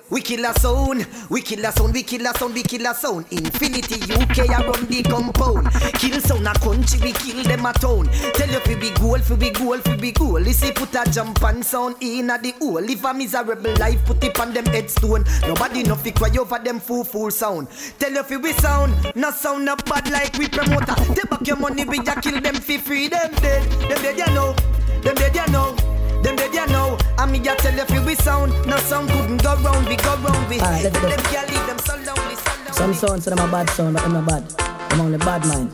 we 0.09 0.21
kill 0.21 0.45
a 0.45 0.53
sound, 0.59 1.07
we 1.29 1.41
kill 1.41 1.65
a 1.65 1.71
sound, 1.71 1.93
we 1.93 2.03
kill 2.03 2.25
a 2.25 2.33
sound, 2.33 2.53
we 2.53 2.63
kill 2.63 2.85
a 2.85 2.93
sound. 2.93 3.25
Infinity 3.31 3.95
UK 4.13 4.49
around 4.49 4.87
the 4.87 5.03
compound. 5.03 5.67
Kill 5.99 6.19
sound 6.19 6.47
a 6.47 6.53
country, 6.59 6.99
we 7.01 7.11
kill 7.13 7.43
them 7.43 7.65
a 7.65 7.73
town. 7.73 8.07
Tell 8.33 8.49
you 8.49 8.59
fi 8.61 8.75
be 8.75 8.91
goal, 8.91 9.19
fi 9.19 9.35
be 9.35 9.49
goal, 9.49 9.77
fi 9.79 9.95
be 9.95 10.11
goal. 10.11 10.39
Listen, 10.39 10.73
put 10.73 10.93
a 10.95 11.09
jump 11.11 11.41
and 11.43 11.65
sound 11.65 11.95
in 12.01 12.29
a 12.29 12.37
the 12.37 12.51
hole. 12.59 12.81
Live 12.81 13.05
a 13.05 13.13
miserable 13.13 13.73
life, 13.77 14.03
put 14.05 14.23
it 14.23 14.39
on 14.39 14.53
them 14.53 14.65
headstone. 14.65 15.23
Nobody 15.47 15.83
no 15.83 15.95
fi 15.95 16.11
cry 16.11 16.29
over 16.39 16.59
them 16.59 16.79
fool 16.79 17.03
fool 17.03 17.31
sound. 17.31 17.67
Tell 17.99 18.11
you 18.11 18.23
fi 18.23 18.37
we 18.37 18.53
sound, 18.53 18.93
no 19.15 19.31
sound 19.31 19.65
not 19.65 19.85
bad 19.85 20.09
like 20.11 20.37
we 20.37 20.47
promoter. 20.47 20.95
Take 21.13 21.29
back 21.29 21.45
your 21.47 21.57
money, 21.57 21.85
we 21.85 21.97
ya 22.03 22.15
kill 22.15 22.39
them 22.41 22.55
fi 22.55 22.77
free 22.77 23.07
them 23.07 23.31
dead. 23.35 23.63
Them 23.89 24.01
dead 24.01 24.17
ya 24.17 24.25
know, 24.33 24.53
them 25.01 25.15
dead 25.15 25.35
ya 25.35 25.45
know. 25.47 25.75
Them 26.23 26.35
dead 26.35 26.53
ya 26.53 26.65
know, 26.65 26.97
and 27.19 27.31
me 27.31 27.39
ya 27.39 27.55
tell 27.55 27.73
you 27.75 27.85
fi 27.85 27.99
we 28.05 28.15
sound. 28.15 28.51
No 28.65 28.77
sound 28.77 29.09
couldn't 29.09 29.43
go 29.43 29.55
round, 29.57 29.87
we 29.87 29.95
go 29.97 30.15
round, 30.17 30.49
we. 30.49 30.57
Ah, 30.61 30.79
go. 30.81 30.89
Them 30.89 31.19
can't 31.31 31.49
leave 31.51 31.67
them 31.67 31.79
so 31.79 31.95
lonely, 31.95 32.35
so 32.35 32.51
lonely. 32.57 32.73
Some 32.73 32.93
sounds 32.93 33.25
them 33.25 33.39
a 33.39 33.47
bad 33.51 33.69
sound, 33.71 33.93
but 33.95 34.03
them 34.03 34.13
not 34.13 34.25
bad. 34.25 34.43
I'm 34.91 35.01
only 35.01 35.17
bad 35.17 35.45
mind. 35.47 35.71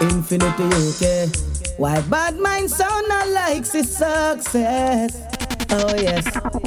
Infinity 0.00 0.64
UK. 0.64 1.30
Why 1.78 2.00
bad 2.02 2.38
mind 2.38 2.70
sound 2.70 3.08
not 3.08 3.28
like 3.28 3.64
success? 3.64 5.22
Oh 5.70 5.94
yes. 5.96 6.24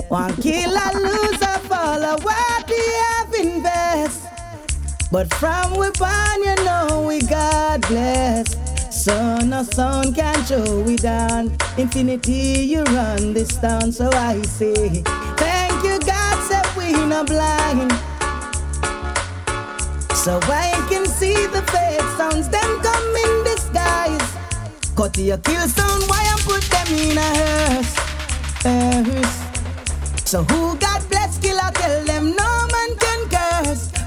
One 0.10 0.36
kill 0.38 0.72
a 0.72 0.90
loser 0.98 1.60
follow 1.70 2.18
what 2.22 2.70
we 2.70 2.82
have 3.02 3.34
invest. 3.34 4.26
But 5.12 5.34
from 5.36 5.72
we 5.78 5.90
born, 5.92 6.40
you 6.44 6.56
know 6.66 7.06
we 7.08 7.22
God 7.22 7.82
bless. 7.88 8.69
So 9.00 9.38
no 9.38 9.64
sound 9.64 10.14
can 10.14 10.44
show 10.44 10.82
we 10.82 10.98
down. 10.98 11.56
Infinity, 11.78 12.66
you 12.68 12.84
run 12.84 13.34
this 13.34 13.56
town, 13.56 13.94
so 13.94 14.10
I 14.12 14.42
say, 14.42 14.76
thank 15.38 15.84
you 15.86 15.98
God, 16.06 16.38
said 16.50 16.68
we 16.76 16.92
not 17.08 17.28
blind. 17.28 17.94
So 20.14 20.38
I 20.44 20.86
can 20.90 21.06
see 21.06 21.34
the 21.48 21.62
fake 21.72 22.02
sounds, 22.18 22.50
them 22.50 22.82
come 22.82 23.16
in 23.16 23.44
disguise. 23.46 24.36
Cut 24.98 25.18
your 25.18 25.38
kill 25.38 25.66
sound, 25.70 26.04
why 26.10 26.20
I 26.20 26.36
put 26.44 26.62
them 26.64 26.88
in 27.00 27.18
a 27.18 27.30
hearse? 27.40 27.96
hearse. 28.66 30.30
So 30.30 30.44
who 30.44 30.76
God 30.76 30.89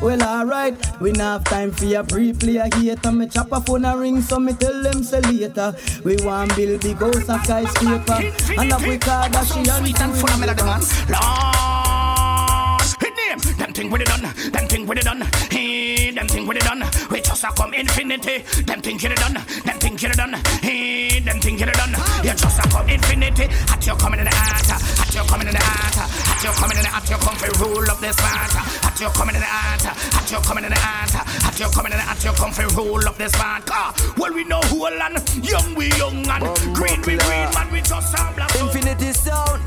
Well, 0.03 0.21
alright, 0.21 0.75
we 1.01 1.13
not 1.13 1.33
have 1.33 1.45
time 1.45 1.71
for 1.71 1.85
your 1.85 2.03
pre-play 2.03 2.57
a 2.57 2.65
hater. 2.75 3.13
Me 3.13 3.29
chop 3.29 3.53
a 3.53 3.61
phone 3.61 3.85
a 3.85 3.97
ring, 3.97 4.21
so 4.21 4.41
me 4.41 4.53
tell 4.53 4.83
them 4.83 5.05
say 5.05 5.21
later. 5.21 5.77
We 6.03 6.17
want 6.25 6.57
build 6.57 6.81
big 6.83 6.97
house 6.97 7.29
a 7.29 7.39
skyscraper. 7.39 8.19
And 8.59 8.73
up 8.73 8.83
we 8.83 8.99
call 8.99 9.31
that 9.31 9.47
she 9.47 9.61
and 9.61 10.15
full 10.17 10.29
of 10.29 10.41
melody 10.41 10.65
man. 10.65 10.83
Lord, 11.07 12.83
hit 12.99 13.15
name. 13.15 13.39
Them 13.57 13.73
thing 13.73 13.91
with 13.93 14.03
it 14.03 14.09
done. 14.09 14.23
Them 14.51 14.67
thing 14.67 14.87
with 14.89 14.99
it 14.99 15.05
done. 15.05 15.23
Hey, 15.49 16.11
them 16.11 16.27
thing 16.27 16.49
with 16.49 16.57
it 16.57 16.65
done. 16.65 16.83
We 17.09 17.21
just 17.21 17.45
a 17.45 17.53
come 17.53 17.73
infinity. 17.73 18.43
Them 18.65 18.83
thing 18.83 18.97
get 18.97 19.13
it 19.13 19.19
done. 19.19 19.35
Them 19.35 19.79
thing 19.79 19.95
get 19.95 20.11
it 20.11 20.17
done. 20.17 20.35
Hey, 20.61 21.21
them 21.21 21.41
thing 21.41 21.57
get 21.57 21.69
it 21.69 21.75
done. 21.75 21.95
You 22.25 22.35
just 22.35 22.59
a 22.59 22.69
come 22.69 22.89
infinity. 22.89 23.45
At 23.71 23.87
you 23.87 23.95
coming 23.95 24.19
in 24.19 24.25
the 24.25 24.35
heart. 24.35 24.67
At 24.67 25.15
you 25.15 25.23
coming 25.31 25.47
in 25.47 25.55
the 25.55 25.63
heart. 25.63 25.97
At 25.97 26.43
you 26.43 26.51
coming 26.59 26.77
in 26.77 26.83
the 26.83 26.89
heart. 26.91 27.09
You 27.09 27.17
come 27.19 27.37
for 27.37 27.65
rule 27.65 27.89
of 27.89 28.01
this 28.01 28.17
matter. 28.19 28.72
You 29.03 29.09
coming 29.09 29.35
in 29.35 29.41
the 29.41 29.49
heart. 29.49 29.85
At 30.15 30.31
you 30.31 30.39
coming 30.47 30.63
in 30.63 30.71
the 30.71 30.79
heart. 30.79 31.27
At 31.43 31.59
you 31.59 31.67
coming 31.75 31.91
in 31.91 31.99
the 31.99 32.05
heart. 32.05 32.23
You 32.23 32.31
come 32.39 32.53
for 32.53 32.63
rule 32.79 33.03
of 33.03 33.19
this 33.19 33.33
matter. 33.33 33.73
Ah, 33.75 33.91
well, 34.17 34.33
we 34.33 34.45
know 34.45 34.61
who 34.71 34.83
land. 34.83 35.19
Young 35.43 35.75
we 35.75 35.91
young 35.99 36.23
and 36.31 36.45
green 36.73 37.01
we 37.03 37.19
green 37.19 37.51
man. 37.51 37.67
We 37.73 37.83
just 37.83 38.15
a 38.15 38.31
black. 38.31 38.55
Infinity 38.55 39.11
sound. 39.11 39.61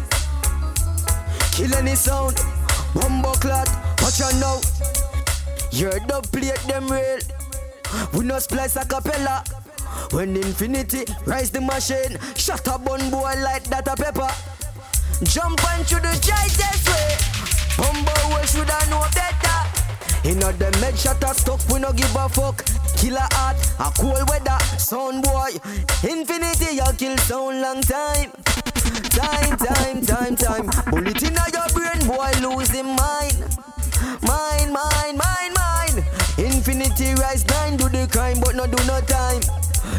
Kill 1.51 1.75
any 1.75 1.95
sound. 1.95 2.39
Bumbo 2.93 3.33
clot. 3.43 3.67
Watch 3.99 4.23
out 4.23 4.35
now. 4.39 4.61
Your 5.71 5.99
dub 6.07 6.31
plate 6.31 6.55
them 6.71 6.87
real. 6.87 7.19
We 8.13 8.23
no 8.23 8.39
splice 8.39 8.77
a 8.77 8.85
capella. 8.85 9.43
When 10.11 10.37
infinity 10.37 11.03
rise 11.25 11.51
the 11.51 11.59
machine, 11.59 12.17
shut 12.37 12.65
a 12.67 12.79
bun 12.79 13.11
boy 13.11 13.35
like 13.43 13.65
that 13.65 13.85
a 13.85 13.97
pepper. 13.99 14.31
Jump 15.27 15.59
onto 15.75 15.99
the 15.99 16.15
tightest 16.23 16.87
way. 16.87 17.64
Bumbo 17.77 18.13
we 18.33 18.47
shoulda 18.47 18.79
know 18.89 19.05
better. 19.13 19.59
Inna 20.23 20.51
them 20.53 20.73
med 20.81 20.97
shot 20.97 21.23
a 21.23 21.33
stuck, 21.33 21.61
we 21.69 21.79
no 21.79 21.91
give 21.93 22.15
a 22.15 22.27
fuck. 22.29 22.63
Killer 22.97 23.27
heart, 23.33 23.57
a 23.79 23.91
cold 23.99 24.27
weather, 24.29 24.57
sound 24.79 25.23
boy. 25.23 25.51
Infinity, 26.03 26.75
you 26.75 26.93
kill 26.97 27.17
sound 27.19 27.61
long 27.61 27.81
time. 27.81 28.31
Time, 29.11 29.57
time, 29.57 30.01
time, 30.01 30.35
time. 30.35 30.65
Bullet 30.89 31.21
inna 31.21 31.45
your 31.53 31.67
brain, 31.75 32.01
boy, 32.07 32.31
losing 32.41 32.95
mind. 32.95 33.37
Mine, 34.21 34.71
mine, 34.71 35.17
mine, 35.17 35.53
mine. 35.53 36.03
Infinity 36.37 37.13
rise 37.15 37.45
nine, 37.47 37.77
do 37.77 37.87
the 37.89 38.07
crime, 38.11 38.39
but 38.39 38.55
no 38.55 38.65
do 38.65 38.83
no 38.85 38.99
time. 39.01 39.41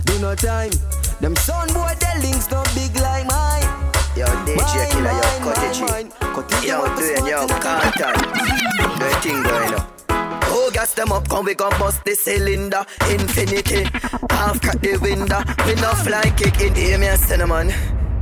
Do 0.05 0.19
no 0.19 0.35
time. 0.35 0.73
Them 1.21 1.37
sound 1.37 1.73
boy, 1.73 1.95
the 2.01 2.21
links 2.23 2.51
no 2.51 2.63
big 2.75 2.95
like 2.97 3.27
mine. 3.27 3.86
Yo, 4.17 4.25
DJ 4.47 4.91
Killer, 4.91 5.13
yo, 5.13 5.29
Cutty 5.45 5.69
G. 5.75 6.67
Yo, 6.67 6.87
Dwayne 6.97 7.29
yo, 7.29 7.47
Carlton. 7.61 8.15
The 8.99 9.19
thing 9.21 9.43
going 9.43 9.75
up. 9.75 9.93
Oh, 10.49 10.71
gas 10.73 10.95
them 10.95 11.13
up, 11.13 11.29
come 11.29 11.45
we 11.45 11.55
gon' 11.55 11.79
bust 11.79 12.03
the 12.05 12.15
cylinder. 12.15 12.85
Infinity, 13.11 13.85
half 14.31 14.61
crack 14.63 14.81
the 14.81 14.97
window. 15.03 15.43
We 15.67 15.75
no 15.75 15.93
fly 15.93 16.33
kick 16.35 16.61
in 16.63 16.75
here, 16.75 16.99
me 16.99 17.09
a 17.09 17.17
cinnamon. 17.19 17.71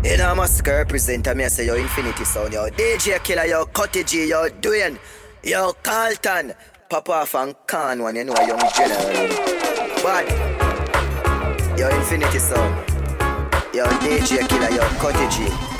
I'm 0.04 0.40
a 0.40 0.48
skirt 0.48 0.88
presenter, 0.88 1.34
me 1.34 1.44
I 1.44 1.48
say 1.48 1.66
yo 1.66 1.76
Infinity 1.76 2.24
sound, 2.24 2.52
yo 2.52 2.68
DJ 2.70 3.22
Killer, 3.22 3.46
yo 3.46 3.64
Cutty 3.66 4.02
G, 4.04 4.28
yo 4.28 4.48
Dwayne, 4.48 4.98
yo 5.42 5.72
Carlton, 5.82 6.54
Papa 6.90 7.12
off 7.12 7.34
and 7.36 7.54
Khan 7.66 8.02
one, 8.02 8.16
you 8.16 8.24
know 8.24 8.34
a 8.34 8.46
young 8.46 8.58
general. 8.74 9.28
But, 10.02 10.28
yo 11.78 11.88
Infinity 11.88 12.38
sound, 12.38 12.74
yo 13.72 13.86
DJ 14.02 14.46
Killer, 14.48 14.70
yo 14.72 14.82
Cutty 14.98 15.28
G, 15.30 15.73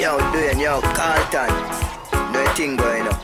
yo 0.00 0.18
Dwayne, 0.32 0.60
yo 0.60 0.80
Carlton, 0.80 1.50
no 2.32 2.44
thing 2.54 2.76
going 2.76 3.06
on. 3.06 3.18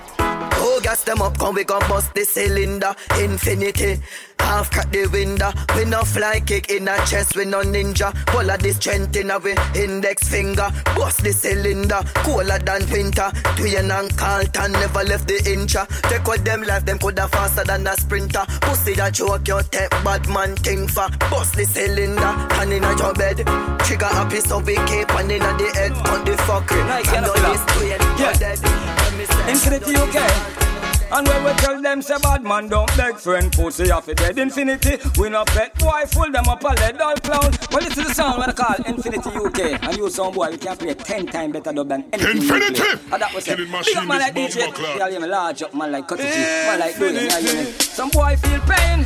Oh, 0.58 0.80
gas 0.82 1.04
them 1.04 1.22
up, 1.22 1.38
come 1.38 1.54
we 1.54 1.64
gon' 1.64 1.80
bust 1.88 2.14
the 2.14 2.24
cylinder. 2.24 2.94
Infinity, 3.18 4.00
Half 4.46 4.70
cut 4.70 4.92
the 4.92 5.06
window. 5.08 5.50
We 5.74 5.84
no 5.84 6.02
fly 6.02 6.40
kick 6.40 6.70
in 6.70 6.86
a 6.86 6.96
chest. 7.06 7.36
We 7.36 7.44
no 7.44 7.62
ninja. 7.62 8.14
Pull 8.26 8.48
of 8.48 8.62
the 8.62 8.72
strength 8.72 9.16
in 9.16 9.30
our 9.30 9.42
index 9.74 10.28
finger. 10.28 10.70
Bust 10.94 11.22
the 11.24 11.32
cylinder. 11.32 12.00
Cooler 12.22 12.58
than 12.60 12.88
winter. 12.90 13.30
Twin 13.56 13.90
and 13.90 14.16
Carlton 14.16 14.72
never 14.72 15.02
left 15.02 15.26
the 15.26 15.38
incha. 15.50 15.86
Take 16.08 16.26
what 16.26 16.44
them 16.44 16.62
life. 16.62 16.84
Them 16.84 16.98
coulda 16.98 17.26
faster 17.28 17.64
than 17.64 17.86
a 17.86 17.94
sprinter. 17.96 18.44
Pussy 18.62 18.94
that 18.94 19.14
choke 19.14 19.48
your 19.48 19.62
tech. 19.62 19.90
Bad 20.04 20.28
man 20.28 20.54
thing 20.56 20.86
for. 20.86 21.08
Bust 21.30 21.56
the 21.56 21.64
cylinder. 21.64 22.32
Hand 22.54 22.72
in 22.72 22.84
a 22.84 22.96
your 22.96 23.14
bed. 23.14 23.38
Trigger 23.84 24.06
happy 24.06 24.40
so 24.40 24.58
we 24.60 24.76
keep 24.86 25.10
and 25.10 25.32
in 25.32 25.40
the 25.42 25.70
head. 25.74 25.92
Cut 26.04 26.24
the 26.24 26.36
I 26.46 27.20
know 27.20 27.34
yeah, 27.34 27.52
this 27.52 27.64
twin. 27.74 27.88
yeah. 28.18 28.32
Dead. 28.38 28.58
Let 28.62 29.16
me 29.18 29.24
say. 29.24 29.50
Infinity 29.50 29.96
UK. 29.96 30.75
And 31.12 31.28
when 31.28 31.44
we 31.44 31.52
tell 31.52 31.80
them 31.80 32.02
say 32.02 32.18
bad 32.18 32.42
man 32.42 32.68
don't 32.68 32.94
beg 32.96 33.16
friend 33.16 33.52
pussy 33.52 33.90
off 33.90 34.08
it 34.08 34.16
dead 34.16 34.38
infinity. 34.38 34.98
We 35.18 35.30
no 35.30 35.44
pet 35.44 35.78
boy 35.78 36.02
full 36.08 36.30
them 36.32 36.48
up 36.48 36.62
a 36.64 36.68
lead 36.68 37.00
all 37.00 37.14
clown. 37.16 37.52
Well 37.70 37.80
this 37.80 37.96
is 37.96 38.08
the 38.08 38.14
sound 38.14 38.38
when 38.38 38.50
I 38.50 38.52
call 38.52 38.74
Infinity 38.86 39.30
UK 39.30 39.82
And 39.82 39.96
you 39.96 40.10
sound 40.10 40.34
boy 40.34 40.50
we 40.50 40.58
can 40.58 40.76
play 40.76 40.94
ten 40.94 41.26
times 41.26 41.52
better 41.52 41.72
dub 41.72 41.88
than 41.88 42.04
anything 42.12 42.42
Infinity! 42.42 42.82
And 43.12 43.22
that 43.22 43.32
was 43.32 43.46
it. 43.46 43.56
Big 43.56 43.96
up 43.96 44.06
man 44.06 44.18
like 44.18 44.34
DJ 44.34 44.60
bomb 44.60 44.72
clock. 44.72 44.98
Yeah, 44.98 45.08
yeah, 45.08 45.18
me 45.18 45.28
large 45.28 45.62
up 45.62 45.74
man 45.74 45.92
like 45.92 46.08
Cutty 46.08 46.24
G. 46.24 46.28
Man 46.28 46.80
like 46.80 46.98
doing 46.98 47.14
yeah, 47.14 47.38
yeah. 47.38 47.64
Some 47.78 48.10
boy 48.10 48.36
feel 48.36 48.60
pain. 48.66 49.04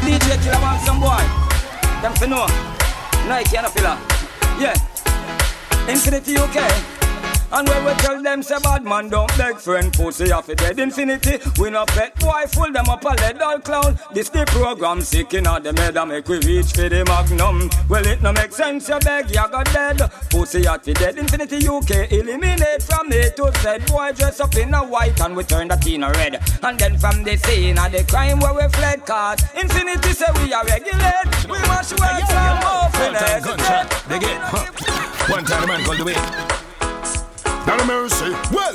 DJ 0.00 0.42
killer 0.42 0.60
want 0.62 0.80
some 0.82 1.00
boy. 1.00 1.20
Them 2.00 2.14
fi 2.14 2.26
know. 2.26 2.46
Nike 3.28 3.56
and 3.56 3.66
a 3.66 3.70
filler. 3.70 3.98
Yeah. 4.58 4.74
Infinity 5.86 6.36
UK 6.38 6.99
and 7.52 7.68
when 7.68 7.84
we 7.84 7.92
tell 7.94 8.22
them 8.22 8.42
say 8.42 8.58
bad 8.62 8.84
man 8.84 9.08
don't 9.08 9.36
beg 9.36 9.56
friend 9.56 9.92
pussy 9.92 10.30
off 10.30 10.48
it 10.48 10.58
dead 10.58 10.78
infinity. 10.78 11.38
We 11.58 11.70
no 11.70 11.84
pet 11.86 12.18
boy 12.18 12.44
fool 12.48 12.72
them 12.72 12.88
up 12.88 13.04
a 13.04 13.08
lead 13.08 13.42
all 13.42 13.58
clown. 13.58 13.98
This 14.14 14.28
the 14.28 14.44
program 14.46 15.00
sick 15.00 15.34
in 15.34 15.44
the 15.44 15.74
head 15.76 15.96
and 15.96 16.10
make 16.10 16.28
we 16.28 16.38
reach 16.38 16.72
for 16.72 16.88
the 16.88 17.04
magnum. 17.04 17.70
Well 17.88 18.06
it 18.06 18.22
no 18.22 18.32
make 18.32 18.52
sense 18.52 18.88
you 18.88 18.98
beg 19.00 19.28
you 19.28 19.34
got 19.34 19.66
dead. 19.72 19.98
Pussy 20.30 20.66
off 20.66 20.86
it 20.86 20.98
dead 20.98 21.18
infinity 21.18 21.66
UK 21.66 22.12
eliminate 22.12 22.82
from 22.82 23.12
A 23.12 23.30
to 23.30 23.52
Z. 23.58 23.92
Boy 23.92 24.12
dress 24.12 24.40
up 24.40 24.54
in 24.56 24.74
a 24.74 24.84
white 24.84 25.20
and 25.20 25.36
we 25.36 25.44
turn 25.44 25.68
that 25.68 25.86
in 25.86 26.04
a 26.04 26.10
red. 26.12 26.40
And 26.62 26.78
then 26.78 26.98
from 26.98 27.24
the 27.24 27.36
scene 27.36 27.78
of 27.78 27.90
the 27.90 28.04
crime 28.04 28.38
where 28.40 28.54
we 28.54 28.68
fled 28.72 29.04
cause 29.04 29.42
Infinity 29.60 30.12
say 30.12 30.26
we 30.36 30.52
are 30.52 30.64
regulate. 30.64 31.44
We 31.44 31.58
must 31.66 31.98
work 31.98 32.20
some 32.30 32.60
more 32.62 32.88
finesse 32.94 33.40
they 34.08 34.18
get 34.18 34.38
huh. 34.40 35.32
One 35.32 35.44
time 35.44 35.68
man 35.68 35.84
called 35.84 35.98
the 35.98 36.04
way 36.04 36.69
Not 37.70 37.82
a 37.82 37.86
mercy, 37.86 38.30
well 38.50 38.74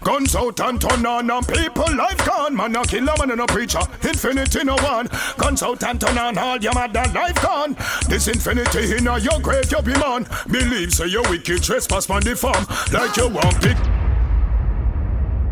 Guns 0.00 0.36
out 0.36 0.60
and 0.60 0.80
turn 0.80 1.04
on 1.04 1.28
and 1.28 1.48
people 1.48 1.92
life 1.96 2.24
gone 2.24 2.54
Man 2.54 2.76
a 2.76 2.84
killer 2.84 3.12
man 3.18 3.40
a 3.40 3.46
preacher 3.48 3.80
Infinity 4.04 4.62
no 4.62 4.76
one 4.76 5.08
Guns 5.38 5.60
out 5.64 5.82
and 5.82 6.00
turn 6.00 6.16
on 6.16 6.38
all 6.38 6.56
your 6.58 6.72
mother 6.72 7.02
life 7.12 7.42
gone 7.42 7.76
This 8.08 8.28
infinity 8.28 8.96
in 8.96 9.08
a 9.08 9.18
your 9.18 9.40
grave 9.40 9.72
you 9.72 9.82
be 9.82 9.92
man 9.94 10.28
Believe 10.48 10.94
say 10.94 11.08
you 11.08 11.20
wicked 11.30 11.64
trespass 11.64 12.08
on 12.10 12.22
the 12.22 12.36
farm 12.36 12.64
Like 12.92 13.16
you 13.16 13.28
want 13.28 13.60
pick 13.60 13.76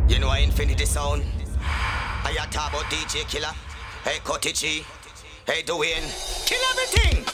You 0.09 0.21
know 0.21 0.29
I 0.29 0.39
infinity 0.39 0.87
sound. 0.87 1.25
I 2.25 2.33
talk 2.53 2.71
about 2.73 2.85
DJ 2.85 3.29
Killer. 3.29 3.53
Hey 4.05 4.21
G. 4.53 4.85
Hey 5.45 5.63
Dwayne. 5.65 6.07
Kill 6.47 6.61
everything. 6.71 7.25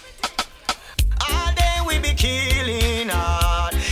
All 1.30 1.52
day 1.52 1.78
we 1.86 1.98
be 1.98 2.14
killing 2.14 3.10
hard. 3.10 3.85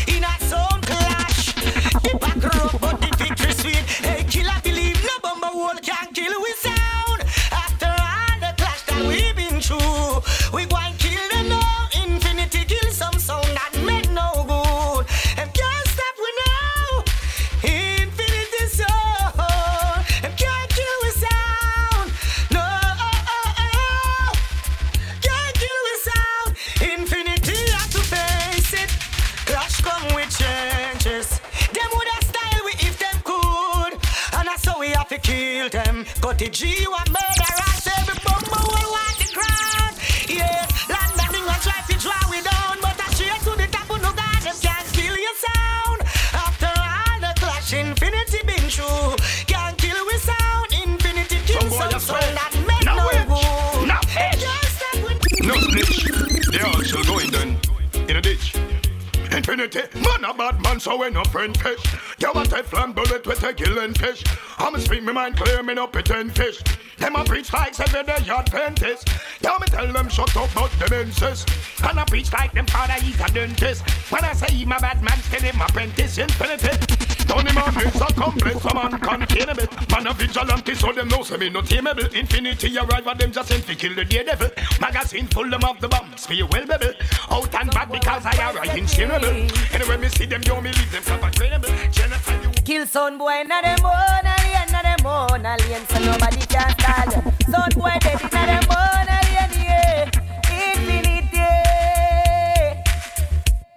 Fish. 64.05 64.25
I'ma 64.59 64.79
speak 64.79 65.03
mind 65.03 65.37
clear, 65.37 65.63
me 65.63 65.75
no 65.75 65.87
pretend 65.87 66.35
fish. 66.37 66.63
Them 66.99 67.17
a 67.17 67.25
preach 67.25 67.53
like 67.53 67.79
every 67.81 68.03
day 68.03 68.25
yard 68.25 68.47
dentist. 68.47 69.09
Yeah, 69.41 69.57
me 69.61 69.67
tell 69.67 69.93
them 69.93 70.09
shut 70.09 70.37
up, 70.37 70.51
but 70.55 70.71
them 70.79 71.07
insist. 71.07 71.49
And 71.83 71.99
I 71.99 72.05
preach 72.05 72.33
like 72.33 72.53
them 72.53 72.67
father 72.67 72.95
he's 72.95 73.21
a 73.21 73.29
dentist. 73.33 73.89
When 74.11 74.25
I 74.25 74.33
say 74.33 74.55
him 74.55 74.73
a 74.73 74.79
bad 74.79 75.03
man, 75.03 75.19
still 75.23 75.41
him 75.41 75.61
apprentice 75.61 76.19
infinity. 76.19 77.05
Tony 77.25 77.53
man 77.53 77.75
is 77.81 78.01
a 78.01 78.07
complex, 78.13 78.61
so 78.63 78.71
man 78.75 78.99
containable. 79.01 79.67
Man 79.91 80.07
a 80.07 80.13
vigilante, 80.13 80.75
so 80.75 80.93
them 80.93 81.09
know 81.09 81.23
say 81.23 81.37
me 81.37 81.49
no 81.49 81.63
tameable. 81.63 82.13
Infinity 82.15 82.77
arrive 82.77 83.07
at 83.07 83.19
them 83.19 83.33
just 83.33 83.49
sent 83.49 83.67
to 83.67 83.75
kill 83.75 83.95
the 83.95 84.05
daredevil. 84.05 84.51
Magazine 84.81 85.27
full 85.29 85.49
them 85.49 85.65
of 85.65 85.81
the 85.81 85.89
bombs, 85.89 86.29
you 86.31 86.47
well 86.47 86.67
baby. 86.67 86.93
Out 87.31 87.55
and 87.55 87.71
bad 87.71 87.91
because 87.91 88.27
I 88.27 88.37
are 88.45 88.67
incinerable. 88.77 89.75
Anyway, 89.75 89.97
me 89.97 90.09
see 90.09 90.27
them, 90.27 90.43
yo, 90.43 90.61
me 90.61 90.71
leave 90.73 90.93
them 90.93 91.03
cover 91.03 91.31
trainable. 91.31 91.93
Genocide, 91.93 92.44
Kill 92.65 92.87
son 92.87 93.19
boy, 93.19 93.45
na 93.47 93.61
them 93.61 93.85
own 93.85 94.25
alien, 94.25 94.73
na 94.73 94.81
them 94.81 95.05
own 95.07 95.45
alien, 95.45 95.87
so 95.87 95.99
nobody 95.99 96.41
can 96.47 96.75
them. 97.11 97.33
Son 97.51 97.69
boy 97.77 97.93
dead, 98.01 98.23
na 98.33 98.47
them 98.47 98.65
own 98.73 99.07
alien, 99.19 99.51
yeah. 99.61 100.09
Infinity. 100.49 101.45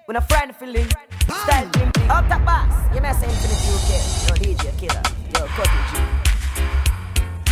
When 0.05 0.15
a 0.15 0.21
friend 0.21 0.55
feeling, 0.55 0.87
style 1.43 1.69
up 2.09 2.29
the 2.29 2.39
boss. 2.45 2.95
You 2.95 3.01
may 3.01 3.11
say 3.11 3.27
Infinity 3.27 3.67
UK, 3.75 3.89
yo 4.23 4.33
DJ 4.39 4.63
killer, 4.79 5.03
yo 5.35 5.41
Cutty 5.57 5.81
G. 5.89 5.93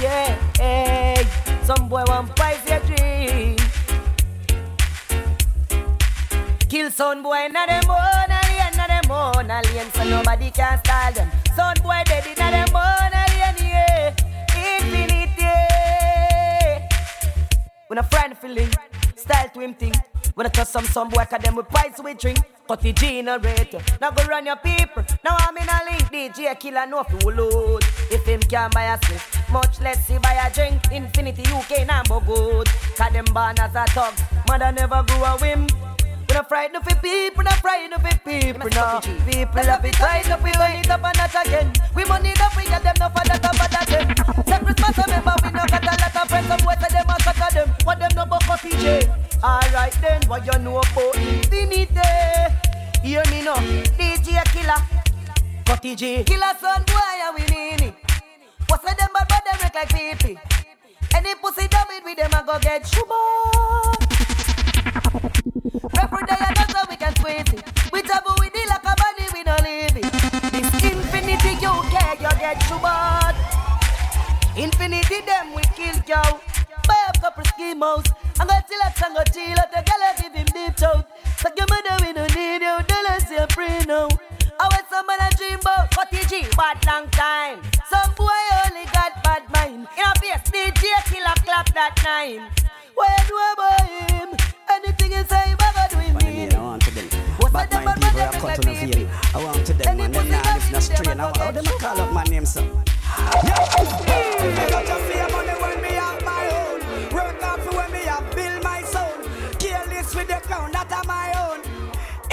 Yeah, 0.01 0.37
hey, 0.57 1.27
some 1.63 1.89
boy 1.89 2.03
want 2.07 2.33
price 2.37 2.65
your 2.69 2.79
dream. 2.79 3.57
Kill 6.69 6.89
son 6.91 7.21
boy, 7.21 7.49
na 7.51 7.65
them 7.65 7.89
own 7.89 8.34
them 9.05 9.11
own 9.11 9.51
alien, 9.51 9.91
so 9.91 10.03
nobody 10.03 10.51
can 10.51 10.77
style 10.79 11.13
them. 11.13 11.31
Son 11.55 11.75
boy 11.81 12.01
dead 12.05 12.25
in 12.25 12.35
them 12.35 12.75
own 12.75 13.13
alien, 13.13 13.55
yeah. 13.59 14.13
Infinity. 14.55 15.45
When 17.87 17.99
a 17.99 18.03
friend 18.03 18.37
feeling, 18.37 18.69
style 19.15 19.49
to 19.53 19.59
him 19.59 19.73
thing. 19.73 19.93
When 20.33 20.45
I 20.45 20.49
trust 20.49 20.73
some 20.73 20.85
some 20.85 21.09
boy, 21.09 21.23
cause 21.25 21.41
them 21.41 21.55
with 21.55 21.69
price 21.69 21.99
we 22.03 22.13
drink. 22.13 22.39
Cut 22.67 22.81
the 22.81 22.91
generator. 22.91 23.79
Now 24.01 24.11
go 24.11 24.25
run 24.25 24.45
your 24.45 24.57
people. 24.57 25.03
Now 25.23 25.37
I'm 25.39 25.55
in 25.55 25.63
a 25.63 25.79
link. 25.89 26.03
DJ 26.11 26.59
killer 26.59 26.85
no 26.87 27.03
fi 27.03 27.29
load. 27.29 27.83
If 28.11 28.25
him 28.25 28.41
can 28.41 28.69
buy 28.71 28.93
a 28.93 28.97
slip, 29.05 29.21
much 29.51 29.79
less 29.79 30.07
he 30.07 30.17
buy 30.17 30.33
a 30.33 30.53
drink. 30.53 30.81
Infinity 30.91 31.43
UK 31.53 31.87
number 31.87 32.19
good. 32.25 32.67
Cause 32.97 33.13
them 33.13 33.25
born 33.33 33.57
as 33.59 33.75
a 33.75 33.85
thugs. 33.93 34.21
Mother 34.47 34.71
never 34.73 35.03
grew 35.03 35.23
a 35.23 35.37
whim. 35.37 35.94
Not 36.35 36.49
frightened 36.49 36.83
for 36.83 36.95
people, 36.95 37.43
not 37.45 37.53
frightened 37.61 37.93
for 37.93 38.17
people. 38.27 38.67
No, 38.75 38.99
people 39.25 39.63
have 39.63 39.85
it 39.85 39.97
right 40.01 40.29
up, 40.29 40.43
we 40.43 40.49
it 40.49 40.89
up 40.89 41.01
and 41.01 41.17
not 41.17 41.47
again. 41.47 41.71
We 41.95 42.03
money 42.03 42.33
up, 42.41 42.57
we 42.57 42.65
get 42.65 42.83
them 42.83 42.93
no 42.99 43.07
for 43.07 43.23
that 43.23 43.39
and 43.39 43.55
for 43.55 43.69
them. 43.71 44.43
Say 44.43 44.59
Christmas, 44.59 44.97
remember 44.99 45.31
we 45.41 45.49
no 45.55 45.63
got 45.63 45.79
a 45.79 45.95
lot 45.95 46.11
of 46.11 46.27
friends. 46.27 46.47
Some 46.51 46.59
say 46.59 46.91
them 46.91 47.07
a 47.07 47.15
cut 47.23 47.53
them, 47.53 47.69
what 47.85 47.99
them 47.99 48.11
no 48.17 48.25
go 48.25 48.37
cut 48.43 48.59
PJ. 48.59 49.07
Alright 49.41 49.97
then, 50.01 50.21
what 50.27 50.45
you 50.45 50.59
know 50.59 50.79
about 50.79 51.15
infinity? 51.15 52.03
Hear 53.01 53.23
me 53.31 53.41
now, 53.41 53.55
DJ 53.95 54.43
killer, 54.51 54.83
Cutty 55.63 55.95
G, 55.95 56.25
killer 56.25 56.53
son 56.59 56.83
boy, 56.83 56.99
and 57.23 57.35
we 57.39 57.45
need 57.47 57.79
it. 57.79 57.93
What's 58.67 58.83
them 58.83 58.97
bad, 58.97 59.25
but 59.29 59.41
them 59.47 59.57
look 59.63 59.73
like 59.73 59.87
people. 59.87 60.35
Any 61.15 61.33
pussy 61.35 61.69
dumb 61.69 61.87
it 61.91 62.03
with 62.03 62.17
them, 62.17 62.31
I 62.33 62.43
go 62.45 62.59
get 62.59 62.85
shuba. 62.85 63.15
Every 65.75 66.23
day 66.25 66.39
and 66.39 66.55
that's 66.55 66.73
how 66.73 66.85
we 66.89 66.95
can 66.95 67.13
squeeze 67.15 67.51
it. 67.51 67.63
Whichever 67.91 68.31
we 68.39 68.49
deal 68.49 68.67
like 68.69 68.83
a 68.83 68.95
bunny, 68.95 69.27
we 69.33 69.43
don't 69.43 69.63
leave 69.63 69.97
it. 69.97 70.11
This 70.55 70.71
infinity 70.87 71.59
you 71.59 71.73
get, 71.91 72.15
you 72.21 72.33
get 72.39 72.61
too 72.61 72.79
bad. 72.79 73.35
Infinity 74.55 75.19
them 75.21 75.53
we 75.53 75.63
kill 75.75 75.95
you. 76.07 77.75
mouse. 77.75 78.05
I'm 78.39 78.47
gonna 78.47 78.63
tell 78.69 78.87
us, 78.87 79.01
I'm 79.03 79.13
gonna 79.13 79.25
chill 79.25 79.59
out, 79.59 79.71
the 79.71 79.83
girl 79.83 80.03
I 80.03 80.13
give 80.21 80.33
him 80.33 80.45
deep 80.45 80.77
throat. 80.77 81.05
So 81.37 81.49
your 81.57 81.67
mother, 81.67 82.05
we 82.05 82.13
don't 82.13 82.33
need 82.35 82.61
you, 82.63 82.77
tell 82.87 83.07
us 83.11 83.29
you're 83.29 83.47
free 83.47 83.83
now. 83.85 84.07
I 84.59 84.65
want 84.71 84.85
someone 84.89 85.19
I 85.19 85.29
dream 85.35 85.59
about, 85.59 85.93
but 85.95 86.09
TG, 86.11 86.55
bad 86.55 86.85
long 86.85 87.09
time. 87.11 87.59
Some 87.89 88.13
boy 88.15 88.41
only 88.63 88.85
got 88.93 89.21
bad 89.23 89.43
mind. 89.51 89.87
In 89.97 90.05
a 90.07 90.15
face, 90.19 90.47
DJ 90.51 90.87
killer 91.11 91.35
clap 91.43 91.73
that 91.73 91.99
nine. 92.03 92.49
What 92.93 93.11
you 93.19 93.27
do 93.27 93.35
about 93.51 94.39
him? 94.39 94.54
Anything 94.69 95.11
you 95.11 95.23
say, 95.25 95.55
I 95.59 95.87
do 95.89 95.97
him 95.97 96.17
mean? 96.17 96.53
I 96.53 96.61
want 96.61 96.81
to 96.83 96.91
them. 96.91 97.09
Bad 97.51 97.71
mind 97.71 98.01
people 98.01 98.21
are 98.21 98.31
cut 98.31 98.65
on 98.65 98.73
the 98.73 98.73
vein. 98.73 99.09
I 99.33 99.43
want 99.43 99.65
to 99.65 99.73
them, 99.73 99.97
man. 99.97 100.11
Them 100.11 100.29
nah 100.29 100.41
live 100.41 100.71
no 100.71 100.79
strain. 100.79 101.19
I 101.19 101.31
how 101.37 101.51
them 101.51 101.65
a 101.65 101.69
call 101.79 102.01
up 102.01 102.11
my 102.11 102.23
name. 102.25 102.43
Yo, 102.45 102.61
I 103.15 104.83
got 104.85 105.01
fear 105.01 105.27
money 105.29 105.55
when 105.61 105.81
me 105.81 105.89
have 105.89 106.23
my 106.25 106.43
own. 106.59 106.79
Work 107.13 107.41
when 107.73 107.91
me 107.91 107.99
have 107.99 108.35
build 108.35 108.63
my 108.63 108.81
soul. 108.83 109.13
Careless 109.59 110.13
with 110.15 110.27
the 110.27 110.39
crown, 110.47 110.71
that 110.71 110.91
are 110.91 111.03
my 111.05 111.31
own. 111.43 111.61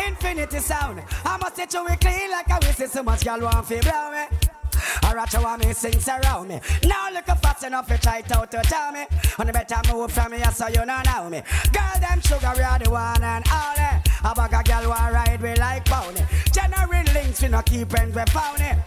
Infinity 0.06 0.58
sound. 0.58 1.02
I 1.24 1.36
must 1.36 1.56
say 1.56 1.66
we 1.82 1.96
clean 1.96 2.30
like 2.30 2.50
I 2.50 2.58
wish 2.58 2.90
so 2.90 3.02
much 3.02 3.24
y'all 3.24 3.40
want 3.40 3.68
to 3.68 3.80
blow 3.80 4.10
me. 4.10 4.61
I 5.02 5.14
rather 5.14 5.40
want 5.40 5.64
me 5.64 5.72
sing 5.72 5.98
around 6.08 6.48
me. 6.48 6.60
Now 6.84 7.10
look 7.12 7.28
up 7.28 7.42
fast 7.42 7.64
enough 7.64 7.86
to 7.88 7.98
try 7.98 8.20
to, 8.22 8.46
to 8.50 8.62
tell 8.62 8.92
me. 8.92 9.04
On 9.38 9.46
the 9.46 9.52
better 9.52 9.80
move 9.92 10.12
from 10.12 10.32
me, 10.32 10.42
so 10.52 10.68
you 10.68 10.84
know 10.84 11.00
know 11.02 11.28
me. 11.30 11.42
Girl, 11.72 12.00
them 12.00 12.20
sugar, 12.20 12.52
we 12.56 12.62
are 12.62 12.78
the 12.78 12.90
one 12.90 13.22
and 13.22 13.44
only. 13.48 13.80
Eh? 13.80 14.00
A 14.24 14.34
bag 14.34 14.54
of 14.54 14.64
girl 14.64 14.88
want 14.90 15.12
ride 15.12 15.42
we 15.42 15.54
like 15.56 15.84
pony. 15.84 16.22
General 16.52 17.04
links, 17.12 17.42
we 17.42 17.48
no 17.48 17.60
keep 17.62 17.92
and 17.98 18.14
we 18.14 18.22
pound 18.26 18.60
it. 18.60 18.78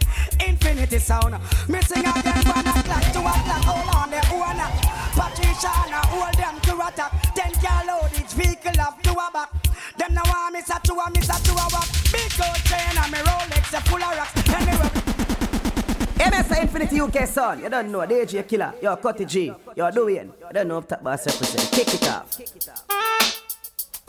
Infinity 0.46 0.98
sound. 0.98 1.36
Missing 1.68 2.06
again, 2.06 2.42
one 2.48 2.66
o'clock, 2.66 3.04
two 3.12 3.20
o'clock, 3.20 3.64
hold 3.68 3.94
on 3.94 4.10
the 4.10 4.20
owner. 4.32 4.70
Patricia, 5.12 5.72
now 5.90 6.04
hold 6.08 6.34
them 6.34 6.60
to 6.60 6.74
attack. 6.86 7.12
Ten 7.34 7.52
car 7.60 7.84
load 7.86 8.10
each 8.18 8.32
vehicle 8.32 8.80
up 8.80 9.02
to 9.02 9.12
a 9.12 9.30
back. 9.32 9.50
Them 9.98 10.14
now 10.14 10.22
want 10.24 10.56
to 10.56 10.92
a, 10.94 11.10
me 11.10 11.20
sa 11.20 11.36
to 11.38 11.52
a 11.52 11.66
walk. 11.72 11.88
Big 12.12 12.32
gold 12.36 12.56
chain 12.64 12.96
and 12.96 13.12
me 13.12 13.18
Rolex, 13.18 13.72
a 13.76 13.80
full 13.88 14.02
of 14.02 14.16
rocks. 14.16 14.36
Anyway, 14.48 15.15
MS 16.18 16.50
Infinity 16.58 17.00
UK 17.00 17.26
son, 17.26 17.62
you 17.62 17.68
don't 17.68 17.90
know, 17.92 18.00
DJ 18.00 18.46
Killer, 18.48 18.74
you're 18.80 18.96
Cutty 18.96 19.24
G, 19.26 19.52
you're 19.76 19.92
Dwayne, 19.92 20.32
you 20.40 20.52
don't 20.52 20.68
know 20.68 20.78
if 20.78 20.88
Top 20.88 21.02
Boss 21.02 21.26
represent, 21.26 21.70
kick 21.72 21.94
it 21.94 22.08
off. 22.08 22.40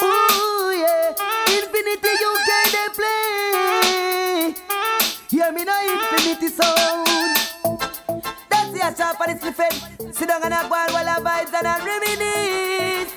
Ooh 0.01 0.71
yeah, 0.71 1.13
Infinity 1.47 2.09
UK 2.31 2.49
they 2.71 2.87
play. 2.95 4.55
Hear 5.29 5.51
me 5.51 5.65
now, 5.65 5.81
Infinity 5.83 6.47
sound. 6.47 7.07
That's 8.49 8.71
the 8.71 8.95
shop 8.95 9.19
and 9.21 9.31
it's 9.31 9.43
the 9.43 9.51
fed. 9.51 9.73
Sit 10.15 10.29
down 10.29 10.43
and 10.43 10.53
a 10.53 10.61
go 10.63 10.69
while 10.69 11.09
I 11.09 11.19
vibes 11.19 11.53
and 11.53 11.67
I 11.67 11.69
reminisce. 11.85 13.11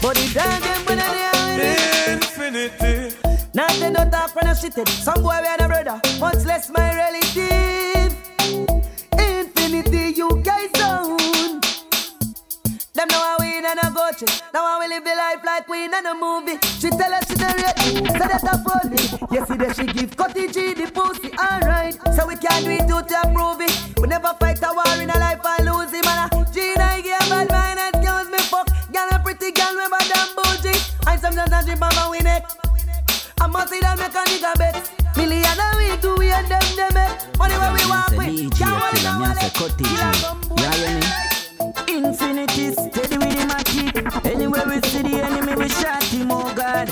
But 0.00 0.14
dog 0.32 0.62
them 0.62 0.80
when 0.86 0.98
they 0.98 2.12
Infinity. 2.12 3.31
Now 3.54 3.66
they 3.78 3.92
don't 3.92 4.10
talk 4.10 4.34
when 4.34 4.46
I 4.46 4.54
shitted. 4.54 4.88
Some 4.88 5.22
boy 5.22 5.36
we 5.42 5.64
a 5.64 5.68
brother, 5.68 6.00
much 6.18 6.44
less 6.46 6.70
my 6.70 6.88
relative. 6.96 8.16
Infinity 9.12 10.22
UK 10.22 10.74
sound. 10.74 11.20
Them 12.94 13.08
know 13.08 13.20
how 13.20 13.36
we 13.40 13.58
in 13.58 13.66
and 13.66 13.78
a 13.78 13.90
go. 13.92 14.08
Now 14.54 14.64
I 14.64 14.78
will 14.80 14.88
live 14.88 15.04
the 15.04 15.14
life 15.14 15.44
like 15.44 15.68
we 15.68 15.84
in 15.84 15.92
a 15.92 16.14
movie. 16.14 16.56
She 16.80 16.88
tell 16.88 17.12
us 17.12 17.28
she 17.28 17.36
not 17.36 17.60
ready, 17.60 18.08
so 18.08 18.24
that 18.24 18.40
I 18.42 18.56
phone 18.64 18.88
me. 18.88 19.36
Yesterday 19.36 19.72
she 19.74 19.84
give 20.00 20.16
Cutty 20.16 20.48
G 20.48 20.72
the 20.72 20.90
pussy, 20.90 21.28
alright. 21.36 21.92
So 22.16 22.26
we 22.26 22.36
can't 22.36 22.64
do 22.64 22.70
it 22.70 22.88
to 22.88 23.04
to 23.04 23.20
approve 23.20 23.60
it. 23.60 24.00
We 24.00 24.08
never 24.08 24.32
fight 24.40 24.62
a 24.64 24.72
war 24.72 24.96
in 24.96 25.10
a 25.10 25.18
life 25.18 25.44
and 25.44 25.66
lose 25.68 25.92
him. 25.92 26.08
And 26.08 26.32
a 26.32 26.52
G 26.52 26.72
and 26.72 26.82
I 26.82 27.02
get 27.02 27.20
bad 27.28 27.50
mind, 27.50 27.80
excuse 27.92 28.30
me, 28.32 28.38
fuck. 28.48 28.68
Girl 28.88 29.08
a 29.12 29.18
pretty 29.20 29.52
girl, 29.52 29.76
remember 29.76 30.00
damn 30.08 30.32
bullshit. 30.36 30.80
I 31.06 31.16
sometimes 31.16 31.52
a 31.52 31.60
drip 31.66 31.82
on 31.82 31.92
my 32.08 32.18
neck. 32.20 32.71
I 33.42 33.46
must 33.48 33.72
see 33.72 33.80
that 33.80 33.98
make 33.98 34.14
a 34.14 34.22
nigga 34.30 34.56
bet. 34.56 35.16
Million 35.16 35.58
a 35.58 35.76
week 35.76 36.00
do 36.00 36.14
we 36.14 36.30
and 36.30 36.46
them 36.46 36.62
them 36.76 36.96
it. 36.96 37.38
Money 37.38 37.54
where 37.58 37.72
we 37.74 37.84
walk 37.90 38.10
with. 38.14 38.28
DJ 38.30 38.54
Killer, 38.54 39.18
me 39.18 39.26
a 39.26 39.34
say 39.34 39.50
Cutty 39.58 39.82
G. 39.82 39.90
You 40.62 40.70
hear? 40.86 41.02
Infinity 41.90 42.70
steady 42.70 43.18
with 43.18 43.50
a 43.50 43.64
keep. 43.64 44.24
Anywhere 44.24 44.64
we 44.68 44.80
see 44.88 45.02
the 45.02 45.22
enemy, 45.22 45.56
we 45.56 45.68
shot 45.68 46.04
him, 46.04 46.30
oh 46.30 46.54
God. 46.54 46.88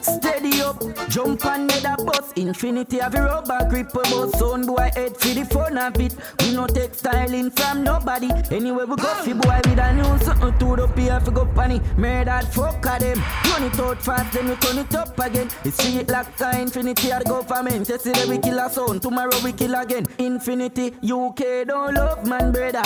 Steady 0.00 0.62
up, 0.62 0.78
jump 1.08 1.44
and 1.44 1.68
head 1.72 1.98
a 1.98 2.04
bus. 2.28 2.42
Infinity 2.42 2.98
have 2.98 3.14
a 3.14 3.22
rubber 3.22 3.66
grip 3.68 3.90
about 3.90 4.32
sound 4.32 4.66
boy 4.66 4.90
head 4.94 5.16
for 5.16 5.28
the 5.28 5.44
fun 5.44 5.78
of 5.78 6.00
it. 6.00 6.14
We 6.40 6.54
no 6.54 6.66
take 6.66 6.94
styling 6.94 7.50
from 7.50 7.84
nobody. 7.84 8.30
Anywhere 8.50 8.86
we 8.86 8.96
go, 8.96 9.14
fi 9.14 9.32
boy 9.32 9.60
with 9.64 9.78
a 9.78 9.92
new 9.94 10.18
something 10.24 10.58
to 10.58 10.76
the 10.76 10.88
fi 10.88 11.30
go 11.30 11.46
funny. 11.54 11.80
Murdered 11.96 12.48
fuck 12.48 12.86
of 12.86 12.98
them. 13.00 13.22
Run 13.44 13.64
it 13.64 13.80
out 13.80 14.02
fast, 14.02 14.32
then 14.32 14.48
we 14.48 14.56
turn 14.56 14.78
it 14.78 14.94
up 14.94 15.18
again. 15.18 15.48
It's 15.64 15.82
street 15.82 16.08
like 16.08 16.36
the 16.36 16.60
Infinity 16.60 17.12
are 17.12 17.20
the 17.20 17.24
government. 17.24 17.88
Yesterday 17.88 18.26
we 18.28 18.38
kill 18.38 18.58
a 18.58 18.70
sound, 18.70 19.02
tomorrow 19.02 19.38
we 19.42 19.52
kill 19.52 19.74
again. 19.74 20.06
Infinity, 20.18 20.94
UK 21.02 21.66
don't 21.66 21.94
love 21.94 22.26
man 22.26 22.52
brother. 22.52 22.82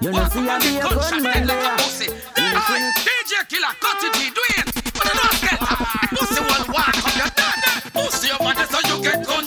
You 0.00 0.12
know 0.12 0.28
see 0.28 0.48
I 0.48 0.58
be 0.60 0.76
a 0.78 0.82
gunman 0.82 1.46
there. 1.46 1.76
Eh? 2.38 2.92
DJ 3.04 3.48
Killer, 3.48 3.74
Cutty 3.80 4.18
G, 4.18 4.30
do 4.30 4.42
it. 4.58 4.74
But 4.94 5.06
I 5.06 5.14
don't 5.14 5.40
get 5.42 5.58
Pussy 6.18 6.40
will 6.40 6.72
walk 6.72 7.07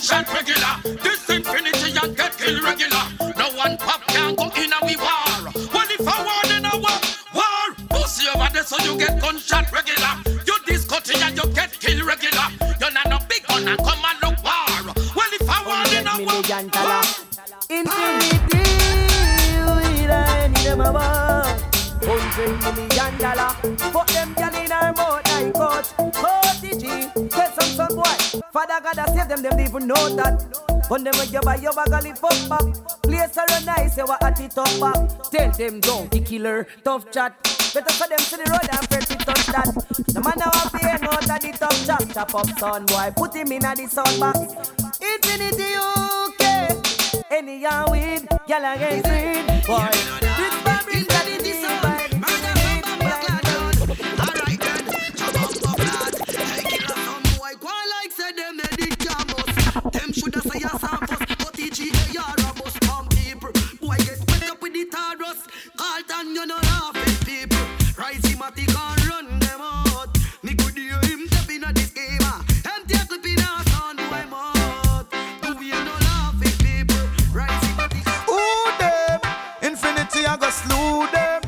gunshot 0.02 0.34
regular. 0.34 0.98
This 1.02 1.30
infinity 1.30 1.96
and 2.02 2.16
get 2.16 2.36
killed 2.36 2.62
regular. 2.64 3.04
No 3.36 3.50
one 3.56 3.76
pop 3.78 4.04
can 4.08 4.34
go 4.34 4.44
in 4.56 4.72
a 4.72 4.78
we 4.84 4.96
war. 4.96 5.52
Well, 5.72 5.86
if 5.90 6.06
I 6.06 6.24
war 6.26 6.56
in 6.56 6.64
a 6.64 6.74
war, 6.76 6.98
war. 7.34 7.74
Pussy 7.88 8.26
over 8.34 8.48
there 8.52 8.64
so 8.64 8.76
you 8.82 8.98
get 8.98 9.20
gunshot 9.20 9.70
regular. 9.70 10.14
You 10.44 10.56
this 10.66 10.84
cutty 10.84 11.14
and 11.22 11.36
you 11.36 11.46
get 11.54 11.78
killed 11.78 12.02
regular. 12.02 12.48
You're 12.80 12.90
not 12.90 13.08
no 13.08 13.18
big 13.28 13.46
gun 13.46 13.68
and 13.68 13.78
come 13.78 14.02
and 14.04 14.18
look 14.22 14.42
war. 14.42 14.92
Well, 15.14 15.32
if 15.38 15.48
I 15.48 15.62
war 15.66 15.86
in 15.94 16.06
a 16.06 16.16
war, 16.26 16.42
Infinity, 17.70 18.58
we 19.70 20.06
don't 20.06 20.50
need 20.50 20.66
them 20.66 20.80
a 20.80 20.92
war. 20.92 21.46
Hundred 22.04 22.58
million 22.76 23.18
dollar, 23.18 23.54
put 23.92 24.06
them 24.08 24.34
gal 24.34 24.54
in 24.54 24.70
her 24.70 24.92
mouth 24.96 25.22
like 25.30 25.54
coach. 25.54 26.12
Cutty 26.12 26.41
Father 28.52 28.80
God 28.82 28.98
I 28.98 29.06
save 29.06 29.28
them, 29.28 29.42
them 29.42 29.56
don't 29.56 29.66
even 29.66 29.86
know 29.86 30.14
that. 30.16 30.84
When 30.88 31.04
them 31.04 31.14
you 31.30 31.40
buy 31.40 31.56
your 31.56 31.72
bag 31.72 32.04
lift 32.04 32.22
up 32.22 32.48
back. 32.50 33.02
Place 33.02 33.34
her 33.36 33.46
a 33.48 33.64
nice, 33.64 33.96
you 33.96 34.06
at 34.06 34.40
it 34.40 34.58
up 34.58 34.68
back. 34.78 35.30
Tell 35.30 35.50
them 35.52 35.80
don't 35.80 36.10
be 36.10 36.20
killer, 36.20 36.66
tough 36.84 37.10
chat. 37.10 37.32
Better 37.72 37.92
for 37.94 38.08
them 38.08 38.18
to 38.18 38.36
the 38.36 38.44
road 38.52 38.68
and 38.70 38.90
pretty 38.90 39.16
touch 39.24 39.46
that. 39.46 39.72
The 40.06 40.20
man 40.20 40.34
now 40.36 40.50
have 40.52 40.70
the 40.70 40.84
end 40.84 41.02
out 41.04 41.22
of 41.22 41.40
the 41.40 41.56
top 41.58 41.72
chop. 41.86 42.12
Chop 42.12 42.34
up 42.34 42.58
son 42.58 42.84
boy, 42.84 43.10
put 43.16 43.34
him 43.34 43.52
in 43.52 43.64
a 43.64 43.74
the 43.74 43.86
sound 43.86 44.20
box. 44.20 44.38
Infinity 45.00 45.72
UK, 45.72 47.32
any 47.32 47.58
young 47.62 47.90
weed, 47.90 48.28
gyal 48.46 48.76
against 48.76 49.08
weed. 49.08 49.66
Boy, 49.66 50.71
Them 59.90 60.12
shoulda 60.12 60.40
say 60.40 60.60
a 60.62 60.68
sound 60.78 61.08
first, 61.08 61.38
but 61.38 61.52
TG 61.54 62.12
you're 62.14 62.22
a 62.22 62.54
bus 62.54 62.76
pump 62.82 63.10
people. 63.10 63.50
Boy 63.80 63.96
get 63.98 64.18
wet 64.28 64.50
up 64.50 64.62
with 64.62 64.72
the 64.72 64.84
Taurus. 64.86 65.46
Carlton 65.76 66.34
you 66.34 66.46
know 66.46 66.58
laughing 66.62 67.16
people. 67.26 67.58
Ricematic 67.96 68.68
and 68.70 69.06
run 69.06 69.38
them 69.40 69.60
out. 69.60 70.08
Me 70.42 70.54
could 70.54 70.76
hear 70.76 70.98
him 71.02 71.26
stepping 71.28 71.64
at 71.64 71.74
this 71.74 71.90
game. 71.90 72.18
ah. 72.22 72.44
Empty 72.76 72.94
a 72.94 73.04
clip 73.06 73.24
in 73.26 73.38
a 73.38 73.70
sound 73.70 73.98
boy 73.98 74.24
mouth. 74.30 75.06
Do 75.42 75.54
we 75.58 75.70
no 75.70 75.94
laughing 76.08 76.56
people? 76.62 77.02
Ricematic. 77.34 78.06
Who 78.30 78.40
them? 78.78 79.20
Infinity, 79.62 80.26
I 80.26 80.36
go 80.36 80.48
slew 80.50 81.06
them. 81.12 81.42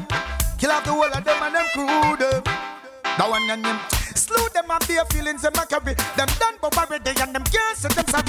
Kill 0.59 0.70
off 0.72 0.85
the 0.85 0.91
whole 0.93 1.05
of 1.05 1.24
them 1.24 1.43
and 1.43 1.55
them 1.55 1.66
crew 1.72 2.16
them. 2.16 2.43
That 3.16 3.30
one 3.30 3.49
and 3.51 3.64
them. 3.64 3.78
Slew 4.14 4.49
them 4.55 4.70
and 4.70 4.82
their 4.82 5.05
feelings 5.07 5.43
them 5.43 5.53
a 5.55 5.66
carry. 5.66 5.95
Them 6.16 6.28
done 6.39 6.55
but 6.61 6.76
already 6.78 7.11
and 7.20 7.35
them 7.35 7.45
can't 7.45 7.76
set 7.76 7.93
them 7.93 8.24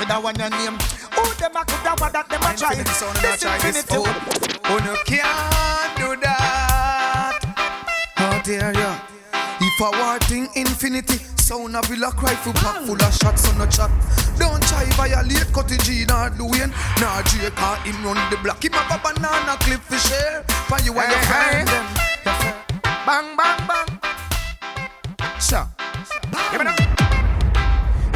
Me 0.00 0.06
say 0.06 0.18
one 0.22 0.40
and 0.40 0.54
name. 0.54 0.78
Who 1.12 1.34
them 1.34 1.56
a 1.56 1.64
could 1.64 1.84
have 1.84 2.00
what 2.00 2.12
that 2.14 2.28
them 2.28 2.40
a 2.40 2.56
try. 2.56 2.74
This 2.74 3.02
infinity. 3.44 4.00
Oh, 4.64 4.78
no 4.80 4.96
can't 5.04 5.92
do 6.00 6.16
that. 6.24 7.36
Oh, 7.44 8.22
How 8.22 8.40
dare 8.40 8.72
ya? 8.72 8.96
If 9.60 9.82
I 9.82 9.90
war 10.00 10.18
thing 10.20 10.48
infinity, 10.56 11.18
sound 11.36 11.76
a 11.76 11.82
villa 11.82 12.12
cry 12.12 12.34
for 12.36 12.52
pack 12.54 12.80
full 12.86 12.96
of 12.96 13.12
shots 13.12 13.46
on 13.50 13.58
the 13.58 13.66
chat. 13.66 13.90
Don't 14.38 14.62
try 14.68 14.86
violate 14.96 15.52
Cutty 15.52 15.76
G 15.84 16.06
nor 16.08 16.30
Dwayne, 16.30 16.72
nor 16.96 17.20
Drake 17.28 17.52
or 17.60 17.76
ah, 17.76 17.82
him 17.84 18.00
run 18.02 18.16
the 18.30 18.38
block. 18.38 18.64
Him 18.64 18.72
a 18.72 18.96
banana 19.04 19.58
clip 19.60 19.80
for 19.80 19.98
share, 19.98 20.44
for 20.64 20.80
you 20.80 20.96
and 20.96 21.12
your 21.12 21.20
friend 21.28 21.68
them. 21.68 21.86
Bang 23.04 23.36
bang 23.36 23.60
bang. 23.68 23.88
Sure. 25.38 25.68
Give 26.52 26.60
me 26.60 26.64
now. 26.64 26.76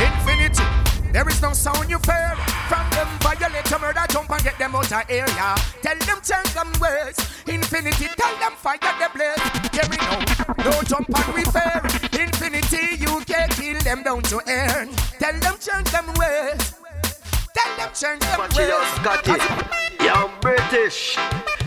Infinity. 0.01 0.74
There 1.15 1.29
is 1.29 1.41
no 1.41 1.53
sound 1.53 1.89
you 1.89 2.01
fear 2.01 2.35
from 2.67 2.91
them 2.91 3.07
Violate 3.21 3.71
your 3.71 3.79
murder, 3.79 4.05
jump 4.11 4.31
and 4.31 4.43
get 4.43 4.59
them 4.59 4.75
out 4.75 4.91
of 4.91 5.03
area. 5.09 5.55
Tell 5.81 5.97
them 5.97 6.19
change 6.27 6.53
them 6.55 6.73
ways. 6.81 7.17
Infinity, 7.47 8.09
tell 8.17 8.37
them 8.39 8.53
fire 8.57 8.79
the 8.83 9.09
blaze. 9.15 9.39
Hear 9.71 9.89
me 9.89 9.97
now. 9.97 10.19
No 10.65 10.83
jump 10.83 11.09
and 11.15 11.35
repair. 11.37 11.81
Infinity, 12.21 12.97
you 12.99 13.21
can 13.27 13.49
kill 13.51 13.81
them 13.83 14.03
down 14.03 14.23
to 14.23 14.43
earn. 14.49 14.89
Tell 15.21 15.39
them 15.39 15.55
change 15.61 15.89
them 15.93 16.07
ways. 16.19 16.75
Tell 17.55 17.77
them 17.77 17.91
change 17.95 18.21
them 18.21 18.37
But 18.37 18.57
you 18.57 18.63
ways. 18.63 18.71
just 18.71 19.03
got 19.05 19.29
it. 19.29 20.03
Young 20.03 20.31
British. 20.41 21.15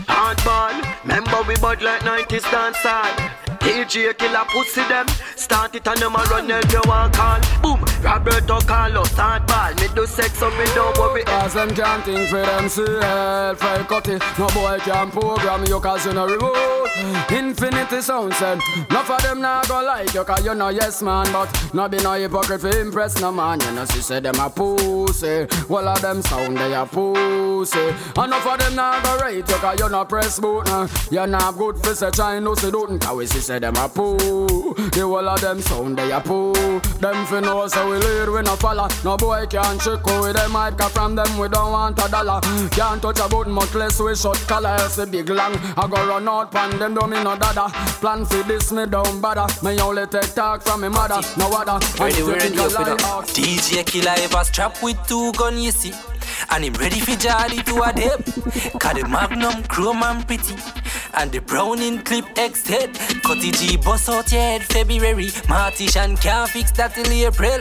Hardball. 0.08 0.76
Remember 1.04 1.42
we 1.48 1.56
bud 1.56 1.80
like 1.80 2.02
90s 2.02 2.50
dance 2.50 2.76
hall. 2.82 3.47
DJ 3.68 4.16
killer 4.16 4.46
pussy 4.48 4.82
them. 4.88 5.06
Start 5.36 5.74
it 5.74 5.86
and 5.86 6.00
them 6.00 6.14
a 6.14 6.22
run 6.30 6.48
help 6.48 6.72
you 6.72 6.80
want 6.86 7.12
call. 7.12 7.40
Boom. 7.62 7.84
Roberto 8.02 8.60
Carlos 8.60 9.10
hardball. 9.10 9.78
Me 9.80 9.94
do 9.94 10.06
sex 10.06 10.38
so 10.38 10.48
me 10.50 10.64
don't 10.74 10.96
worry. 10.96 11.24
Cause 11.24 11.54
them 11.54 11.74
can't 11.74 12.04
think 12.04 12.28
for 12.28 12.40
themselves 12.40 13.60
Fry 13.60 13.84
cut 13.88 14.08
it, 14.08 14.22
no 14.38 14.46
boy 14.48 14.78
can 14.80 15.10
program 15.10 15.64
you 15.64 15.80
Cause 15.80 16.04
you 16.06 16.12
know 16.12 16.26
reward 16.26 16.90
Infinity 17.30 18.00
sound 18.00 18.34
said 18.34 18.58
Enough 18.90 19.10
of 19.10 19.22
them 19.22 19.40
not 19.40 19.68
go 19.68 19.82
like 19.82 20.12
you 20.12 20.24
Cause 20.24 20.44
you 20.44 20.54
know 20.54 20.68
yes 20.68 21.02
man 21.02 21.30
But 21.32 21.74
no 21.74 21.88
be 21.88 21.98
no 21.98 22.12
hypocrite 22.12 22.60
for 22.60 22.68
impress 22.68 23.20
no 23.20 23.32
man 23.32 23.60
You 23.60 23.70
know 23.72 23.84
she 23.86 24.00
say 24.00 24.20
them 24.20 24.38
a 24.40 24.50
pussy 24.50 25.46
All 25.70 25.88
of 25.88 26.02
them 26.02 26.22
sound 26.22 26.56
they 26.56 26.74
a 26.74 26.84
pussy 26.84 27.88
Enough 28.16 28.46
of 28.46 28.58
them 28.58 28.74
not 28.74 29.02
go 29.04 29.16
right 29.18 29.36
you 29.36 29.42
Cause 29.42 29.80
you 29.80 29.88
know 29.88 30.04
press 30.04 30.38
button 30.38 30.88
You 31.10 31.26
not 31.26 31.56
good 31.56 31.78
for 31.78 31.94
say 31.94 32.10
try 32.10 32.38
no 32.38 32.54
see 32.54 32.70
don't 32.70 33.00
Cause 33.00 33.16
we 33.16 33.26
see 33.26 33.57
say 33.58 33.66
them 33.66 33.76
a 33.76 33.88
poo. 33.88 34.16
The 34.92 35.00
whole 35.00 35.28
of 35.28 35.40
them 35.40 35.60
sound 35.60 35.98
they 35.98 36.12
a 36.12 36.20
poo. 36.20 36.52
Them 37.00 37.26
fi 37.26 37.40
know 37.40 37.66
so 37.66 37.90
we 37.90 37.96
lead 37.98 38.28
we 38.28 38.42
no 38.42 38.56
follow 38.56 38.88
No 39.04 39.16
boy 39.16 39.46
can 39.46 39.78
trick 39.78 40.04
we 40.06 40.20
with 40.20 40.36
them 40.36 40.50
hype 40.52 40.76
Cause 40.78 40.92
from 40.92 41.14
them 41.14 41.38
we 41.38 41.48
don't 41.48 41.72
want 41.72 41.98
a 42.04 42.10
dollar. 42.10 42.40
Can't 42.70 43.02
touch 43.02 43.20
a 43.20 43.28
button 43.28 43.52
much 43.52 43.74
less 43.74 44.00
we 44.00 44.14
shot 44.14 44.36
collar 44.48 44.70
Else 44.80 45.04
big 45.06 45.28
long 45.28 45.54
I 45.76 45.88
go 45.88 46.06
run 46.08 46.28
out 46.28 46.50
pan 46.52 46.78
them 46.78 46.94
do 46.94 47.06
me 47.06 47.22
no 47.22 47.36
dada. 47.36 47.68
Plan 48.00 48.24
for 48.24 48.42
this 48.44 48.72
me 48.72 48.86
don't 48.86 49.20
bother. 49.20 49.46
Me 49.62 49.78
only 49.80 50.06
take 50.06 50.34
talk 50.34 50.62
from 50.62 50.80
me 50.82 50.88
mother. 50.88 51.20
No 51.36 51.50
other. 51.52 51.78
Ready, 52.02 52.18
if 52.18 52.26
we 52.26 52.32
you 52.32 52.32
ready 52.32 52.48
think 52.48 52.60
up 52.60 52.62
I 52.62 52.66
with 52.66 52.74
lie, 52.74 52.84
that. 52.84 53.02
ask 53.02 53.34
DJ 53.34 53.86
Killer 53.86 54.14
ever 54.18 54.44
strapped 54.44 54.82
with 54.82 54.98
two 55.06 55.32
gun, 55.32 55.58
you 55.58 55.70
see. 55.70 55.92
And 56.50 56.64
him 56.64 56.74
ready 56.74 57.00
for 57.00 57.16
Jolly 57.16 57.62
to 57.62 57.82
a 57.82 57.92
dip. 57.92 58.24
Cause 58.78 58.94
the 58.94 59.06
Magnum 59.08 59.62
chrome 59.64 60.02
and 60.02 60.26
pretty. 60.26 60.54
And 61.14 61.32
the 61.32 61.40
Browning 61.40 61.98
clip 62.02 62.24
extend. 62.36 62.94
Cutty 63.22 63.50
G 63.52 63.76
bust 63.76 64.08
out 64.08 64.30
your 64.32 64.40
head 64.40 64.62
February. 64.62 65.26
mortician 65.48 66.20
can't 66.20 66.50
fix 66.50 66.70
that 66.72 66.94
till 66.94 67.10
April. 67.10 67.60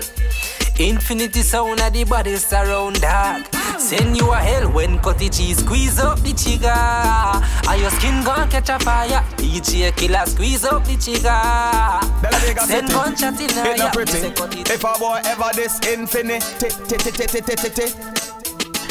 Infinity 0.80 1.41
sound 1.41 1.80
of 1.82 1.91
the 1.93 2.04
body 2.04 2.36
surround 2.36 2.98
that. 2.98 3.48
Send 3.80 4.18
you 4.18 4.32
a 4.32 4.38
hell 4.38 4.72
when 4.72 5.00
Cutty 5.00 5.30
G 5.30 5.54
squeeze 5.54 6.00
up 6.00 6.20
the 6.20 6.34
trigger. 6.34 6.68
And 6.68 7.82
your 7.82 7.89
skin 7.91 8.24
gon' 8.24 8.50
catch 8.50 8.70
a 8.70 8.78
fire. 8.80 9.24
DJ 9.38 9.95
Killer 9.95 10.26
squeeze 10.26 10.66
up 10.66 10.84
the 10.86 10.95
trigger. 10.98 12.66
Send 12.66 12.89
gunshot 12.89 13.39
in 13.41 13.50
her 13.50 13.72
It 13.72 13.78
not 13.78 13.86
yeah. 13.86 13.91
pretty. 13.91 14.12
Say 14.12 14.32
cut 14.32 14.56
it. 14.56 14.70
If 14.70 14.84
a 14.84 15.00
boy 15.00 15.20
ever 15.24 15.50
this 15.56 15.80
infinite, 15.88 16.43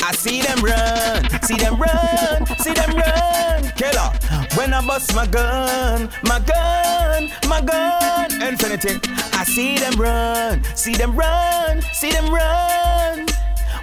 I 0.09 0.13
see 0.13 0.41
them 0.41 0.61
run, 0.61 1.43
see 1.43 1.57
them 1.57 1.81
run, 1.81 2.47
see 2.59 2.73
them 2.73 2.95
run. 2.95 3.63
Killer, 3.73 4.13
when 4.55 4.73
I 4.73 4.81
bust 4.87 5.13
my 5.17 5.27
gun, 5.27 6.09
my 6.23 6.39
gun, 6.39 7.29
my 7.49 7.61
gun. 7.61 8.41
Infinity, 8.41 9.01
I 9.33 9.43
see 9.43 9.77
them 9.77 9.95
run, 10.01 10.63
see 10.77 10.95
them 10.95 11.17
run, 11.17 11.83
see 11.93 12.13
them 12.13 12.33
run. 12.33 13.27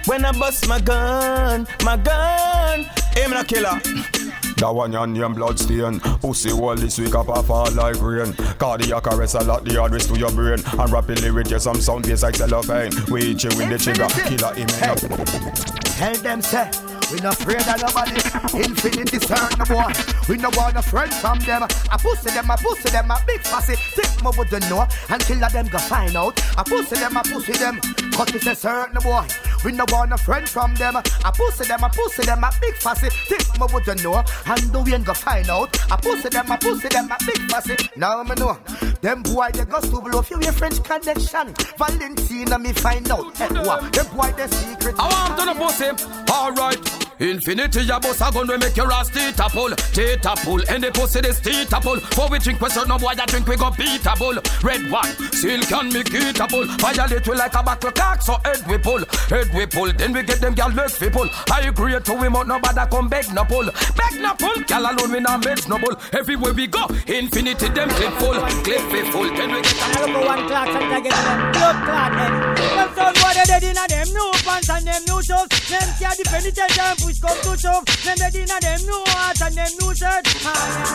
When 0.06 0.24
I 0.24 0.32
bust 0.32 0.66
my 0.66 0.80
gun, 0.80 1.66
my 1.84 1.98
gun. 1.98 2.86
Aim 3.18 3.34
a 3.34 3.44
killer. 3.44 3.78
That 4.56 4.70
one 4.74 4.92
your 4.92 5.06
name 5.06 5.34
bloodstain 5.34 6.00
Pussy 6.00 6.52
all 6.52 6.74
this 6.74 6.98
week 6.98 7.14
up 7.14 7.28
off 7.28 7.50
all 7.50 7.70
like 7.72 8.00
rain 8.00 8.32
Cardiac 8.56 9.06
arrest 9.08 9.34
a 9.34 9.42
lot 9.42 9.64
the 9.64 9.82
address 9.82 10.06
to 10.06 10.16
your 10.16 10.30
brain 10.30 10.62
And 10.78 10.90
rapidly 10.92 11.32
with 11.32 11.50
you 11.50 11.58
some 11.58 11.80
sound 11.80 12.06
bass 12.06 12.22
like 12.22 12.36
cellophane 12.36 12.92
We 13.10 13.34
hit 13.34 13.42
you 13.42 13.50
with 13.58 13.68
the 13.68 13.78
trigger 13.78 14.06
Killer 14.28 14.54
him 14.54 15.83
Tell 15.96 16.14
them 16.14 16.42
say 16.42 16.70
we 17.14 17.20
not 17.20 17.40
afraid 17.40 17.62
of 17.62 17.80
nobody. 17.80 18.66
Infinity 18.66 19.18
certain 19.20 19.64
boy. 19.68 19.92
We 20.28 20.36
no 20.36 20.50
want 20.56 20.76
a 20.76 20.82
friend 20.82 21.12
from 21.14 21.38
them. 21.40 21.62
I 21.62 21.96
pussy 21.96 22.30
them, 22.30 22.50
I 22.50 22.56
pussy 22.56 22.90
them, 22.90 23.10
a 23.10 23.16
big 23.26 23.40
fussy. 23.42 23.76
Think 23.76 24.22
more 24.22 24.32
would 24.36 24.50
know 24.68 24.86
until 25.08 25.44
of 25.44 25.52
them 25.52 25.68
go 25.68 25.78
find 25.78 26.16
out. 26.16 26.40
I 26.58 26.62
pussy 26.64 26.96
them, 26.96 27.16
I 27.16 27.22
pussy 27.22 27.52
them. 27.52 27.80
Cut 28.12 28.34
is 28.34 28.46
a 28.46 28.54
certain 28.54 29.00
boy. 29.02 29.26
We 29.64 29.72
no 29.72 29.84
want 29.88 30.12
a 30.12 30.18
friend 30.18 30.48
from 30.48 30.74
them. 30.74 30.96
I 30.96 31.30
pussy 31.32 31.64
them, 31.64 31.84
I 31.84 31.88
pussy 31.88 32.22
them, 32.22 32.42
a 32.42 32.50
big 32.60 32.74
fussy. 32.74 33.08
Think 33.28 33.58
more 33.58 33.68
would 33.72 33.86
know 34.02 34.24
and 34.46 34.72
the 34.72 34.82
way 34.82 34.98
go 34.98 35.14
find 35.14 35.48
out. 35.48 35.76
I 35.90 35.96
pussy 35.96 36.28
them, 36.28 36.50
I 36.50 36.56
pussy 36.56 36.88
them, 36.88 37.10
a 37.10 37.16
big 37.24 37.38
fussy. 37.50 37.76
Now 37.96 38.22
me 38.22 38.34
know. 38.36 38.58
Them 39.00 39.22
boy 39.22 39.50
they 39.52 39.64
go 39.64 39.80
to 39.80 40.00
blow 40.00 40.20
a 40.20 40.52
French 40.52 40.82
connection. 40.82 41.54
Valentina 41.78 42.58
me 42.58 42.72
find 42.72 43.10
out. 43.10 43.36
Hey, 43.36 43.48
what? 43.48 43.92
Them 43.92 44.06
boy 44.16 44.32
the 44.32 44.48
secret. 44.48 44.94
I 44.98 45.08
want 45.08 45.38
to 45.38 45.44
the 45.46 45.54
pussy. 45.54 46.32
Alright. 46.32 47.03
Infinity 47.18 47.88
a 47.88 48.00
bus 48.00 48.20
a 48.20 48.30
gun 48.32 48.46
we 48.48 48.56
make 48.58 48.76
your 48.76 48.92
ass 48.92 49.10
teeta 49.10 49.48
pull 49.50 49.70
Teeta 49.94 50.34
pull 50.44 50.60
And 50.68 50.84
pussy 50.94 51.20
this 51.20 51.40
teeta 51.40 51.80
pull 51.80 52.00
For 52.00 52.28
we 52.28 52.38
drink 52.38 52.60
we 52.60 52.68
certain 52.68 52.88
no 52.88 52.98
boy 52.98 53.14
that 53.14 53.28
drink 53.28 53.46
we 53.46 53.56
go 53.56 53.70
beat 53.70 54.04
a 54.04 54.14
bull 54.16 54.34
Red 54.62 54.90
one 54.90 55.12
Silk 55.32 55.70
and 55.72 55.92
me 55.92 56.02
get 56.02 56.40
a 56.40 56.46
bull 56.46 56.66
Violate 56.78 57.26
we 57.26 57.34
like 57.34 57.54
a 57.54 57.62
battle 57.62 57.92
cock 57.92 58.22
So 58.22 58.36
head 58.44 58.66
we 58.66 58.78
pull. 58.78 59.02
Head 59.28 59.48
we 59.54 59.66
pull 59.66 59.92
Then 59.92 60.12
we 60.12 60.22
get 60.22 60.40
them 60.40 60.54
gal 60.54 60.70
legs 60.70 61.00
we 61.00 61.08
pull. 61.08 61.28
I 61.50 61.68
agree 61.68 61.98
to 61.98 62.14
we 62.14 62.26
out 62.26 62.46
nobody 62.48 62.90
come 62.90 63.08
beg 63.08 63.32
no 63.32 63.44
pull. 63.44 63.64
Beg 63.96 64.20
no 64.20 64.34
pull 64.34 64.62
Gal 64.64 64.82
alone 64.82 65.12
we 65.12 65.20
not 65.20 65.42
bitch 65.42 65.68
no 65.68 65.78
bull. 65.78 65.94
Everywhere 66.12 66.52
we 66.52 66.66
go 66.66 66.86
Infinity 67.06 67.68
them 67.68 67.88
clip 67.90 68.12
full. 68.18 68.38
Clip 68.66 68.84
we 68.92 69.00
full 69.10 69.28
Then 69.34 69.54
we 69.54 69.62
get 69.62 69.78
a 69.78 70.04
Look 70.04 70.26
one 70.26 70.46
clock 70.48 70.68
and 70.68 70.92
I 70.92 71.00
get 71.00 71.14
them. 71.14 71.52
Blood 71.52 71.78
clot 71.84 72.12
head. 72.12 72.32
Eh. 72.32 72.74
Them 72.74 72.90
son 72.94 73.14
boy 73.14 73.32
they 73.34 73.44
dead 73.46 73.64
inna 73.64 73.84
them 73.88 74.08
new 74.10 74.30
pants 74.42 74.70
and 74.70 74.86
them 74.86 75.02
new 75.06 75.20
shoes. 75.22 75.48
Them 75.70 75.88
can't 75.98 76.16
defend 76.18 76.46
it 76.46 76.58
and 76.84 76.98
push 77.00 77.18
come 77.20 77.40
to 77.40 77.52
shove. 77.56 77.84
Them 78.04 78.16
dead 78.20 78.36
inna 78.36 78.58
them 78.60 78.80
new 78.84 79.02
hats 79.08 79.40
and 79.40 79.54
them 79.56 79.72
new 79.80 79.90
shirt. 79.94 80.24
Ah 80.44 80.52
yes, 80.74 80.92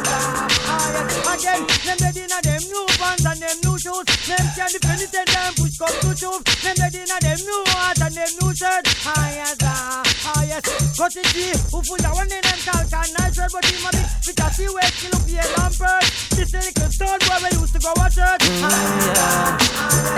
ah 0.69 0.85
yes. 0.93 1.09
Again, 1.33 1.61
them 1.85 1.97
dead 1.97 2.17
inna 2.17 2.39
them 2.45 2.63
new 2.69 2.85
pants 2.99 3.25
and 3.25 3.39
them 3.41 3.57
new 3.65 3.75
shoes. 3.79 4.05
Them 4.29 4.45
can't 4.53 4.71
defend 4.71 5.01
it 5.01 5.15
and 5.17 5.55
push 5.57 5.77
come 5.77 5.97
to 6.05 6.11
shove. 6.13 6.43
Them 6.61 6.75
dead 6.77 6.95
inna 6.95 7.17
them 7.19 7.39
new 7.41 7.61
hats 7.73 8.01
and 8.01 8.13
them 8.13 8.31
new 8.41 8.51
shirt. 8.53 8.85
Ah 9.05 9.29
yes, 9.33 9.57
ah 9.63 10.03
ah 10.29 10.43
yes. 10.45 10.63
Cutty 10.97 11.23
G, 11.33 11.49
who 11.71 11.81
full 11.81 11.97
that 11.97 12.13
one 12.13 12.29
in 12.29 12.41
them 12.41 12.59
talk 12.61 12.85
and 12.85 13.11
nice 13.17 13.37
red, 13.37 13.49
but 13.49 13.65
him 13.65 13.85
a 13.85 13.89
bit 13.89 14.07
fit 14.21 14.39
a 14.39 14.47
see 14.53 14.69
where 14.69 14.91
kill 14.99 15.15
up 15.15 15.25
here 15.25 15.49
lampert. 15.57 16.05
This 16.35 16.53
a 16.53 16.59
little 16.61 16.91
stone 16.91 17.19
boy 17.25 17.39
we 17.41 17.49
used 17.57 17.73
to 17.73 17.79
go 17.79 17.91
watch 17.97 18.15
church. 18.15 18.43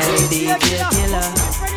Hey, 0.01 0.17
DJ 0.27 0.81
Killer, 0.91 1.27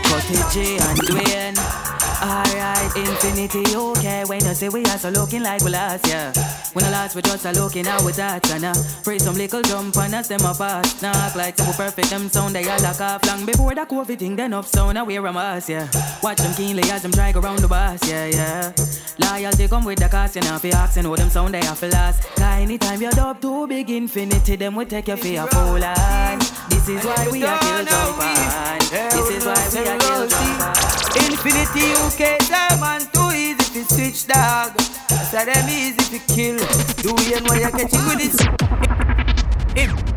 Cutty 0.09 0.37
G 0.53 0.79
and 0.83 0.99
Dwayne. 1.07 2.04
Alright, 2.25 2.97
Infinity, 2.97 3.77
okay. 3.77 4.25
When 4.25 4.43
you 4.43 4.55
say 4.55 4.71
we 4.71 4.83
are 4.85 4.97
so 4.97 5.11
looking 5.11 5.43
like 5.43 5.63
we 5.63 5.71
last, 5.71 6.07
yeah. 6.09 6.33
When 6.73 6.83
I 6.87 6.91
last 6.91 7.15
we 7.15 7.21
just 7.21 7.45
are 7.45 7.53
looking 7.53 7.85
how 7.85 8.03
we 8.03 8.13
that, 8.13 8.51
and 8.51 8.65
uh, 8.65 8.73
pray 9.03 9.19
some 9.19 9.35
little 9.35 9.61
jump 9.61 9.95
and 9.99 10.15
us 10.15 10.29
them 10.29 10.41
apart. 10.41 10.87
Knock 11.03 11.37
like 11.37 11.59
so 11.59 11.71
perfect, 11.73 12.09
them 12.09 12.31
sound 12.31 12.55
they 12.55 12.67
all 12.67 12.81
lock 12.81 13.01
off 13.03 13.27
long 13.27 13.45
before 13.45 13.75
the 13.75 13.83
COVID 13.83 14.19
thing, 14.19 14.37
then 14.37 14.55
up 14.55 14.65
sound, 14.65 14.99
I 14.99 15.03
wear 15.03 15.27
a 15.27 15.33
mask, 15.35 15.69
yeah. 15.69 15.87
Watch 16.23 16.39
them 16.39 16.55
keenly 16.55 16.83
as 16.91 17.03
them 17.03 17.11
drag 17.11 17.37
around 17.37 17.59
the 17.59 17.69
bus, 17.69 18.09
yeah, 18.09 18.27
yeah. 18.27 18.73
Loyalty 19.19 19.69
come 19.69 19.85
with 19.85 19.99
the 19.99 20.09
cost, 20.09 20.37
you 20.37 20.43
know, 20.43 20.57
fi 20.59 20.71
asking 20.71 21.05
how 21.05 21.15
them 21.17 21.29
sound 21.29 21.53
they 21.53 21.61
have 21.61 21.79
to 21.81 21.89
last. 21.89 22.23
Cause 22.37 22.41
anytime 22.41 23.03
you're 23.03 23.21
up 23.21 23.43
too 23.43 23.67
big, 23.67 23.91
Infinity, 23.91 24.57
them 24.57 24.77
will 24.77 24.87
take 24.87 25.09
you 25.09 25.17
for 25.17 25.29
a 25.29 25.47
fool 25.49 25.79
line. 25.79 26.41
This 26.85 27.01
is 27.01 27.07
why 27.07 27.29
we 27.33 27.43
are 27.43 27.59
kill 27.61 27.85
jump 27.87 28.19
on. 28.21 28.79
This 28.91 29.31
is 29.31 29.47
why 29.47 29.57
we 29.73 29.89
are 29.89 29.99
kill. 29.99 30.29
Infinity 31.25 31.85
UK 32.05 32.45
and 32.53 33.09
too 33.11 33.31
easy 33.33 33.73
to 33.73 33.95
switch 33.95 34.27
dog. 34.27 34.75
I 34.77 35.25
said 35.25 35.47
them 35.47 35.67
easy 35.71 35.97
to 35.97 36.35
kill. 36.35 36.59
Do 37.01 37.15
we 37.15 37.33
and 37.33 37.49
why 37.49 37.61
you 37.61 37.71
catching 37.71 38.05
with 38.05 38.21
this? 38.21 38.37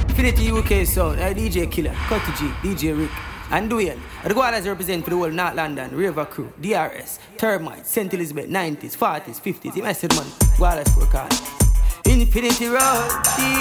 Infinity 0.10 0.52
UK 0.52 0.86
sound, 0.86 1.22
uh, 1.22 1.34
DJ 1.34 1.72
Killer, 1.72 1.94
Cutty 2.10 2.34
G, 2.34 2.52
DJ 2.62 3.00
Rick, 3.00 3.12
and 3.52 3.72
Dwayne. 3.72 4.02
The 4.26 4.34
go 4.34 4.42
as 4.42 4.68
represent 4.68 5.06
for 5.06 5.12
the 5.12 5.16
whole 5.16 5.30
North 5.30 5.56
London, 5.56 5.96
River 5.96 6.26
Crew, 6.26 6.52
DRS, 6.60 7.20
Termite, 7.38 7.88
St. 7.88 8.14
Elizabeth, 8.14 8.50
90s, 8.50 8.98
40s, 8.98 9.40
50s. 9.40 9.74
You 9.74 9.84
messed 9.84 10.14
man, 10.14 10.28
go 10.60 10.66
as 10.66 10.94
for 10.94 11.06
call. 11.06 11.67
Infinity 12.08 12.68
royalty, 12.68 13.52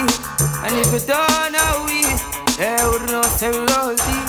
and 0.62 0.74
if 0.78 0.92
you 0.92 1.00
don't 1.06 1.52
know 1.52 1.84
we, 1.84 2.02
they 2.56 2.78
would 2.86 3.10
know 3.10 3.22
say 3.22 3.50
royalty. 3.50 4.20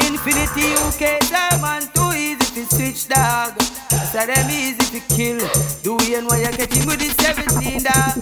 Infinity 0.00 0.72
UK 0.88 1.20
and 1.30 1.94
too 1.94 2.10
easy 2.16 2.38
to 2.54 2.74
switch 2.74 3.08
dog. 3.08 3.60
Said 4.10 4.26
them 4.26 4.50
easy 4.50 4.98
to 4.98 5.14
kill. 5.14 5.38
Do 5.82 5.96
we 5.96 6.14
and 6.14 6.26
why 6.26 6.38
you 6.38 6.56
catching 6.56 6.86
with 6.86 7.00
this 7.00 7.14
17 7.16 7.82
dog? 7.82 8.16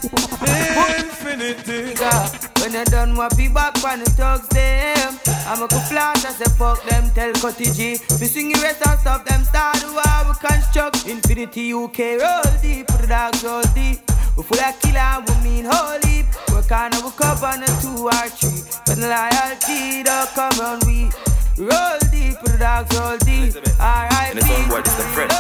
Infinity. 0.99 1.95
Where 1.95 2.41
When 2.61 2.73
you 2.75 2.85
done 2.87 3.15
what 3.15 3.37
be 3.37 3.49
back 3.49 3.83
on 3.85 4.01
the 4.01 4.11
thugs 4.11 4.49
them. 4.49 5.19
I'm 5.47 5.63
a 5.63 5.69
flash 5.69 6.25
I 6.25 6.33
say 6.33 6.51
fuck 6.59 6.83
them, 6.85 7.11
tell 7.15 7.33
Cutty 7.35 7.71
G. 7.73 7.91
We 8.21 8.27
sing 8.27 8.53
the 8.53 8.61
rest 8.61 8.87
and 8.87 8.99
stop 8.99 9.25
them 9.25 9.45
start 9.45 9.77
the 9.77 9.93
war 9.93 10.33
we 10.33 10.49
construct. 10.49 11.07
Infinity 11.07 11.73
UK 11.73 12.21
roll 12.21 12.59
deep, 12.61 12.87
the 12.89 13.07
dogs 13.07 13.45
roll 13.45 13.63
deep. 13.75 14.08
We 14.39 14.45
full 14.45 14.61
of 14.61 14.81
killer, 14.81 15.25
we 15.27 15.35
mean 15.43 15.65
holy. 15.69 16.23
Work 16.55 16.71
on 16.71 16.95
our 16.95 17.11
cup 17.11 17.43
on 17.43 17.61
a 17.61 17.67
two 17.83 18.07
or 18.07 18.29
three. 18.39 18.63
When 18.87 19.01
the 19.01 19.09
loyalty 19.11 20.05
don't 20.05 20.29
come 20.31 20.61
on 20.61 20.79
we. 20.87 21.11
Roll 21.59 21.99
deep, 22.13 22.39
the 22.45 22.57
dogs 22.57 22.97
roll 22.97 23.19
deep. 23.19 23.57
Alright, 23.81 24.31
And 24.31 24.39
it's 24.39 24.49
on 24.49 24.69
board, 24.69 24.87
it's 24.87 24.95
the 24.95 25.03
friend. 25.11 25.31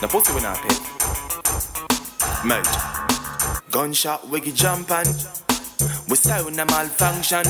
The 0.00 0.08
pussy 0.08 0.32
we 0.34 0.40
not 0.42 0.58
pay. 0.58 2.48
Melt. 2.48 2.66
Gunshot, 3.70 4.28
wiggy 4.28 4.50
jump 4.50 4.90
and 4.90 5.06
we 6.08 6.16
sound 6.16 6.58
a 6.58 6.66
malfunction. 6.66 7.44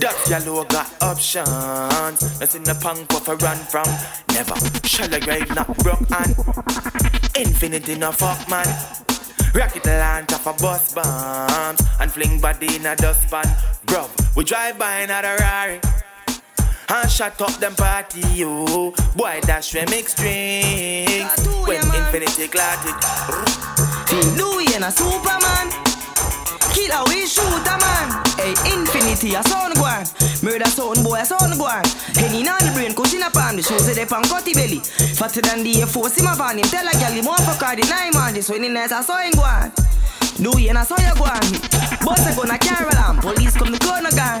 That 0.00 0.16
yellow 0.28 0.64
got 0.64 0.90
options. 1.02 2.40
Nothing 2.40 2.62
the 2.64 2.74
punk 2.80 3.10
for 3.12 3.36
run 3.36 3.56
from. 3.56 3.88
Never. 4.34 4.54
Shallow 4.86 5.20
grave 5.20 5.54
not 5.54 5.76
broke 5.78 6.10
and 6.10 6.36
infinity 7.36 7.96
no 7.96 8.12
fuck 8.12 8.48
man. 8.48 8.66
Rocket 9.54 9.84
launch 9.86 10.32
off 10.32 10.46
a 10.46 10.52
bus 10.62 10.94
bombs 10.94 11.80
and 12.00 12.10
fling 12.10 12.40
body 12.40 12.76
in 12.76 12.86
a 12.86 12.94
dustpan. 12.96 13.44
Bro, 13.86 14.08
we 14.36 14.44
drive 14.44 14.78
by 14.78 15.00
in 15.00 15.10
a 15.10 15.22
Rari 15.22 15.80
and 16.88 17.10
shut 17.10 17.40
up 17.40 17.52
them 17.58 17.74
party 17.74 18.20
yo. 18.34 18.92
Boy 19.16 19.40
dash 19.42 19.74
we 19.74 19.80
mix 19.86 20.14
drinks 20.14 21.46
when 21.66 21.82
infinity 21.94 22.48
clotted. 22.48 22.94
Feel 24.08 24.28
Louis 24.36 24.74
and 24.74 24.84
a 24.84 24.90
Superman. 24.90 25.89
Killer 26.74 27.02
we 27.08 27.26
shoot 27.26 27.66
a 27.66 27.74
man. 27.78 28.06
Hey, 28.38 28.54
infinity 28.72 29.34
a 29.34 29.42
sound 29.44 29.74
guan. 29.74 30.06
Murder 30.42 30.70
sound 30.70 31.02
boy 31.04 31.20
a 31.20 31.24
sound 31.24 31.54
guan. 31.58 31.82
Henny 32.16 32.46
on 32.48 32.58
the 32.64 32.70
brain, 32.74 32.94
cushion 32.94 33.22
up 33.22 33.36
on 33.36 33.56
the 33.56 33.62
shoes, 33.62 33.86
they 33.94 34.06
pan 34.06 34.22
cutty 34.24 34.54
belly. 34.54 34.80
Fatter 35.18 35.40
than 35.42 35.62
the 35.62 35.82
F4, 35.84 36.08
see 36.10 36.22
my 36.22 36.34
van 36.34 36.58
him. 36.58 36.64
Tell 36.70 36.86
a 36.86 36.92
gal 36.92 37.12
him 37.12 37.24
want 37.26 37.42
for 37.42 37.56
card 37.58 37.78
the 37.78 37.86
nine 37.88 38.12
man. 38.14 38.34
This 38.34 38.48
when 38.48 38.62
he 38.62 38.68
nice 38.68 38.92
a 38.92 39.02
sawing 39.02 39.32
guan. 39.32 39.72
Louis 40.40 40.68
and 40.70 40.78
a 40.78 40.84
saw 40.84 40.96
you 40.96 41.12
guan. 41.20 41.44
Boss 42.00 42.24
a 42.24 42.32
gun 42.34 42.50
a 42.50 42.56
carol 42.58 42.96
am. 42.96 43.18
Police 43.20 43.56
come 43.56 43.72
the 43.72 43.78
corner 43.78 44.10
gun. 44.16 44.40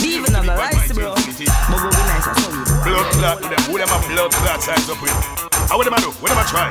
Leaving 0.00 0.34
on 0.34 0.46
the 0.46 0.54
rice, 0.56 0.92
bro. 0.96 1.12
But 1.12 1.26
be 1.36 2.02
nice 2.08 2.26
a 2.26 2.32
you. 2.40 2.64
Blood 2.86 3.06
clot 3.12 3.36
with 3.42 3.50
them. 3.52 3.62
Who 3.68 3.76
them 3.76 3.90
a 3.92 3.98
blood 4.08 4.32
clot 4.32 4.62
size 4.62 4.88
up 4.88 5.02
with? 5.02 5.12
Ah, 5.12 5.66
How 5.68 5.76
would 5.76 5.86
them 5.86 5.92
a 5.92 6.00
do? 6.00 6.08
What 6.24 6.30
them 6.32 6.38
a 6.40 6.44
try? 6.48 6.70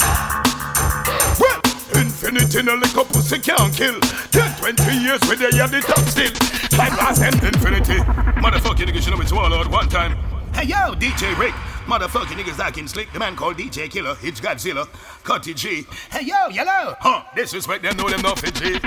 Infinity 2.16 2.64
no 2.64 2.76
up 2.76 3.10
pussy 3.10 3.38
can't 3.40 3.76
kill. 3.76 4.00
10, 4.00 4.58
20 4.58 4.84
years 5.04 5.20
with 5.28 5.38
the 5.38 5.52
yeah, 5.54 5.68
the 5.68 5.82
top 5.82 6.00
still. 6.08 6.32
Like 6.80 6.96
last 6.96 7.22
and 7.22 7.36
infinity. 7.44 8.00
Motherfucking 8.40 8.88
niggas 8.88 9.02
should 9.02 9.14
know 9.14 9.20
it's 9.20 9.34
warlord 9.34 9.68
one 9.68 9.90
time. 9.90 10.16
Hey 10.54 10.64
yo, 10.64 10.96
DJ 10.96 11.38
Rick. 11.38 11.52
Motherfucking 11.86 12.38
niggas 12.38 12.78
in 12.78 12.88
slick. 12.88 13.12
The 13.12 13.20
man 13.20 13.36
called 13.36 13.58
DJ 13.58 13.90
Killer. 13.92 14.16
It's 14.24 14.40
Godzilla. 14.40 14.88
Cutty 15.26 15.54
G. 15.54 15.86
Hey 16.10 16.24
yo, 16.24 16.48
yellow. 16.48 16.96
Huh, 17.02 17.26
this 17.36 17.52
disrespect 17.52 17.84
them, 17.84 17.98
know 17.98 18.10
them 18.10 18.22
not 18.22 18.40
fit 18.40 18.56
G. 18.56 18.80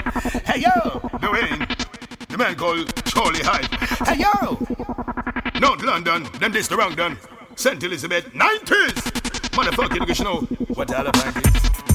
Hey 0.46 0.60
yo, 0.60 0.98
Dwayne. 1.20 1.68
The 2.28 2.38
man 2.38 2.54
called 2.54 2.90
Charlie 3.04 3.42
Hyde. 3.42 3.66
Hey 4.08 4.22
yo. 4.22 5.60
North 5.60 5.82
London. 5.82 6.26
Then 6.40 6.50
this 6.50 6.66
the 6.66 6.78
wrong 6.78 6.94
done. 6.94 7.18
St. 7.56 7.82
Elizabeth. 7.82 8.24
90s. 8.32 8.94
Motherfucking 9.52 9.98
niggas 9.98 10.24
know 10.24 10.40
what 10.74 10.94
all 10.94 11.06
about 11.06 11.36
is. 11.46 11.87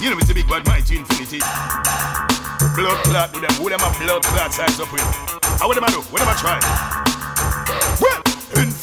You 0.00 0.10
know 0.10 0.18
it's 0.18 0.30
a 0.30 0.34
big 0.34 0.46
bad 0.46 0.66
mighty 0.66 0.98
infinity. 0.98 1.40
Blood 2.76 3.00
clot 3.04 3.32
with 3.32 3.42
them. 3.42 3.54
Who 3.56 3.70
them 3.70 3.80
a 3.80 3.90
blood 3.98 4.22
clot 4.22 4.52
size 4.52 4.78
up 4.78 4.92
with? 4.92 5.00
How 5.58 5.68
would 5.68 5.76
them 5.76 5.84
a 5.84 5.90
do? 5.90 6.00
What 6.12 6.20
them 6.20 6.28
a 6.28 6.36
try? 6.36 6.60
Well, 8.00 8.20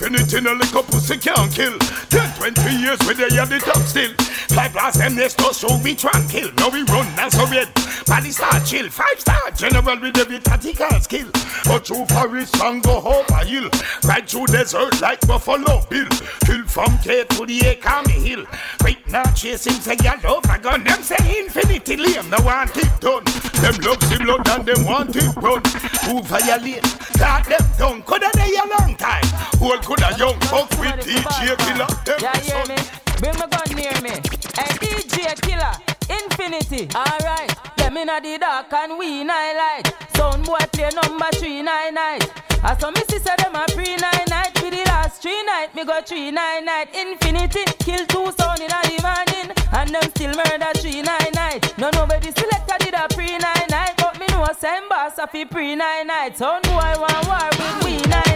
infinity 0.06 0.42
no 0.42 0.54
up 0.80 0.88
pussy 0.88 1.18
can't 1.18 1.52
kill. 1.54 1.78
10, 2.10 2.36
20 2.36 2.62
years 2.78 3.00
with 3.08 3.18
the 3.18 3.32
yeah, 3.34 3.46
the 3.46 3.60
top 3.60 3.78
still. 3.84 4.12
Like 4.56 4.76
last 4.76 5.00
time 5.00 5.16
they 5.16 5.28
still 5.30 5.54
show 5.54 5.78
me 5.80 5.96
tranquil. 5.96 6.52
Now 6.58 6.70
we 6.70 6.84
run 6.84 7.08
as 7.18 7.34
Soviet. 7.34 7.70
Body 8.06 8.32
star 8.32 8.60
chill. 8.62 8.90
Five 8.90 9.20
star 9.20 9.52
general 9.52 10.00
with 10.00 10.18
every 10.18 10.40
tactical 10.40 11.00
skill. 11.00 11.30
But 11.66 11.88
through 11.88 12.06
forest 12.08 12.56
and 12.62 12.84
go 12.84 13.02
over 13.02 13.46
hill. 13.46 13.70
Right 14.04 14.28
through 14.30 14.48
desert 14.48 15.02
like 15.02 15.22
Buffalo 15.22 15.82
Bill. 15.90 16.10
Kill 16.46 16.66
from 16.66 16.98
K 17.00 17.24
to 17.24 17.46
the 17.46 17.60
Akami 17.60 18.12
Hill. 18.12 18.46
Right 18.84 19.00
now 19.10 19.24
chasing 19.34 19.74
say 19.74 19.98
yellow 20.04 20.42
gun. 20.42 20.84
Them 20.84 21.02
say 21.02 21.40
infinity 21.40 21.98
lame. 21.98 22.30
No 22.30 22.38
want 22.44 22.76
it 22.76 22.92
done. 23.00 23.24
Them 23.64 23.76
love 23.82 24.00
the 24.10 24.20
blood 24.22 24.48
and 24.50 24.66
them 24.66 24.86
want 24.86 25.16
it 25.16 25.36
run. 25.38 25.62
Who 26.06 26.22
violate? 26.24 26.84
Got 27.18 27.46
them 27.48 27.66
done. 27.78 28.02
Coulda 28.04 28.30
they 28.34 28.56
a 28.56 28.66
long 28.78 28.96
time. 28.98 29.24
Whole 29.60 29.78
coulda 29.96 30.18
young 30.18 30.40
fuck 30.42 30.70
with 30.80 31.06
DJ 31.06 31.58
Killer. 31.66 31.88
Yeah, 32.22 32.38
hear 32.40 32.66
me? 32.68 32.78
Bring 33.20 33.38
my 33.38 33.48
gun 33.48 33.76
near 33.76 33.96
me. 34.02 34.16
Hey, 34.58 34.72
DJ 34.82 35.40
Killer, 35.42 35.74
Infinity. 36.10 36.90
Alright, 36.96 37.54
them 37.78 37.98
inna 37.98 38.20
the 38.22 38.38
dark 38.40 38.74
and 38.74 38.98
we 38.98 39.22
in 39.22 39.28
light. 39.28 39.84
Sound 40.16 40.46
boy 40.46 40.58
play 40.72 40.90
number 40.90 41.30
three 41.36 41.62
nine 41.62 41.94
night. 41.94 42.32
I 42.64 42.78
saw 42.78 42.92
me 42.92 43.02
sister 43.10 43.36
them 43.38 43.56
a 43.56 43.66
pre 43.74 43.96
nine 43.98 44.26
night. 44.30 44.58
For 44.58 44.70
the 44.70 44.84
last 44.86 45.22
three 45.22 45.44
night, 45.44 45.76
me 45.76 45.86
go 45.86 46.02
three 46.02 46.32
nine 46.32 46.66
night. 46.66 46.96
Infinity 46.96 47.66
kill 47.80 48.06
two 48.08 48.32
sound 48.38 48.62
inna 48.62 48.80
the 48.84 48.98
morning, 49.04 49.52
and 49.74 49.90
them 49.94 50.10
still 50.16 50.34
murder 50.34 50.72
three 50.80 51.02
nine 51.02 51.34
night. 51.36 51.78
No 51.78 51.90
nobody 51.92 52.32
selected 52.32 52.80
did 52.80 52.94
a 52.94 53.08
pre 53.14 53.38
nine 53.38 53.68
night, 53.70 53.94
but 53.98 54.20
me 54.20 54.26
know 54.28 54.48
same 54.58 54.88
boss 54.90 55.18
a 55.18 55.28
fi 55.28 55.46
pre 55.46 55.76
nine 55.76 56.08
night. 56.08 56.38
Sound 56.38 56.64
boy 56.64 56.94
want 56.98 57.28
war 57.28 57.50
with 57.52 57.86
we 57.86 57.98
nine 58.10 58.33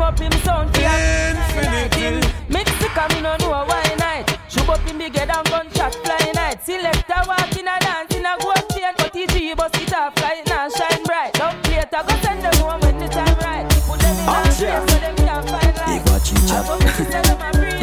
String 0.00 0.08
up 0.08 0.18
him 0.18 0.32
sound 0.40 0.68
Infinity. 0.76 2.26
Mexico 2.48 3.06
me 3.14 3.20
no 3.20 3.36
know 3.36 3.64
why 3.66 3.82
night. 3.98 4.24
Shoot 4.48 4.66
up 4.68 4.80
him 4.80 4.96
big 4.96 5.14
head 5.14 5.28
and 5.28 5.46
gunshot 5.48 5.94
fly 5.96 6.32
night. 6.34 6.64
Selector 6.64 7.22
walk 7.26 7.54
in 7.56 7.68
a 7.68 7.78
dance 7.80 8.14
in 8.14 8.24
a 8.24 8.34
gold 8.40 8.64
chain, 8.72 8.94
but 8.96 9.14
he 9.14 9.26
G 9.26 9.54
bust 9.54 9.76
it 9.76 9.92
off 9.92 10.18
like 10.22 10.46
now 10.46 10.68
shine 10.70 11.02
bright. 11.04 11.34
Don't 11.34 11.62
play 11.64 11.80
it, 11.80 11.92
I 11.92 12.02
go 12.02 12.16
send 12.22 12.42
them 12.42 12.54
home 12.64 12.80
when 12.80 12.98
the 12.98 13.08
time 13.08 13.36
right. 13.40 13.68
Put 13.86 14.00
them 14.00 14.16
in 14.16 14.28
a 14.28 14.32
oh, 14.32 14.56
train 14.56 14.88
so 14.88 14.98
them 14.98 15.16
can't 15.16 15.50
find 15.50 15.76
light. 15.76 16.00
Eva 16.00 16.16
Chicha. 16.24 16.58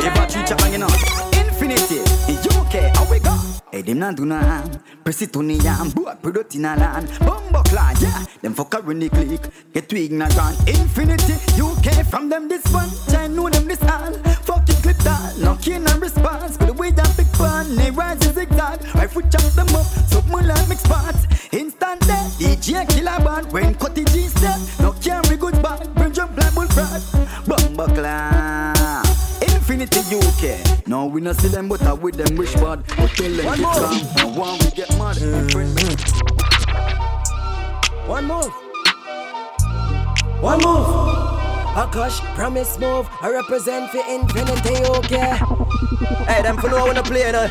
Eva 0.08 0.28
Chicha 0.28 0.56
hanging 0.64 0.84
on. 0.84 0.92
Infinity. 1.38 2.07
Eh, 3.78 3.84
we 3.86 3.94
no. 3.94 4.12
Press 5.04 5.22
it 5.22 5.36
on 5.36 5.48
the 5.48 5.68
arm. 5.68 5.92
Boy, 5.92 6.14
put 6.22 6.38
it 6.38 6.56
in 6.56 6.66
a 6.66 6.76
land. 6.76 7.08
Bumbo 7.20 7.62
clan, 7.64 7.96
yeah. 8.02 8.26
Them 8.42 8.56
fucker 8.56 8.90
in 8.90 9.00
the 9.00 9.10
click. 9.10 9.42
Get 9.72 9.88
too 9.88 9.98
ignorant. 9.98 10.58
Infinity. 10.68 11.34
UK 11.62 12.04
from 12.08 12.28
them 12.28 12.48
this 12.48 12.66
one. 12.74 12.90
Try 13.10 13.28
know 13.28 13.50
them 13.50 13.68
this 13.68 13.82
all. 13.84 14.14
Fucking 14.48 14.82
clip 14.82 14.98
that. 14.98 15.38
No 15.38 15.56
key 15.58 15.78
response. 15.78 16.58
Could 16.58 16.70
the 16.70 16.74
way 16.74 16.92
that 16.92 17.14
big 17.16 17.32
pan. 17.34 17.76
They 17.76 17.92
rise 17.92 18.26
and 18.26 18.34
zigzag. 18.34 18.84
Right 18.96 19.10
foot 19.10 19.30
chop 19.32 19.44
them 19.54 19.68
up. 19.76 19.86
So 20.10 20.22
like 20.32 20.70
mix 20.70 20.82
parts. 20.88 21.28
Instant 21.52 22.02
death. 22.02 22.40
DJ 22.40 22.90
killer 22.90 23.20
band. 23.24 23.52
When 23.52 23.76
Cutty 23.76 24.06
G 24.06 24.28
step. 24.28 24.60
No 24.80 24.94
carry 24.94 25.38
good 25.38 25.62
bag. 25.62 25.94
Bring 25.94 26.14
jump 26.14 26.36
like 26.36 26.54
bullfrog. 26.56 27.02
Bumbo 27.46 27.86
clan. 27.94 28.77
Infinity 29.88 30.18
UK. 30.28 30.88
No, 30.88 31.06
we 31.06 31.22
not 31.22 31.36
see 31.38 31.48
them, 31.48 31.68
but 31.68 31.82
I 31.84 31.94
with 31.94 32.16
them 32.16 32.36
wish 32.38 32.54
bad. 32.56 32.84
But 32.98 33.10
tell 33.12 33.32
them 33.32 33.46
One 33.46 33.62
more. 33.62 33.74
wrong. 33.74 34.02
No 34.18 34.28
one 34.40 34.60
we 34.60 34.72
get 34.72 34.90
mad. 34.98 35.18
Friend, 35.18 35.52
One 38.08 38.26
move. 38.26 38.52
One 40.42 40.60
move. 40.60 40.88
Akash, 41.78 42.20
promise 42.36 42.78
move. 42.80 43.08
I 43.22 43.30
represent 43.32 43.92
for 43.92 44.04
infinity, 44.10 44.84
okay? 44.98 45.38
Hey, 46.28 46.42
them 46.42 46.58
for 46.58 46.70
know 46.70 46.86
when 46.86 46.98
I 46.98 47.02
play 47.02 47.32
now. 47.32 47.48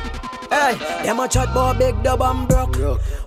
Hey, 0.50 0.74
them 1.04 1.20
a 1.20 1.28
chat 1.28 1.48
about 1.50 1.78
big 1.78 2.02
dub 2.02 2.22
and 2.22 2.48
broke. 2.48 2.76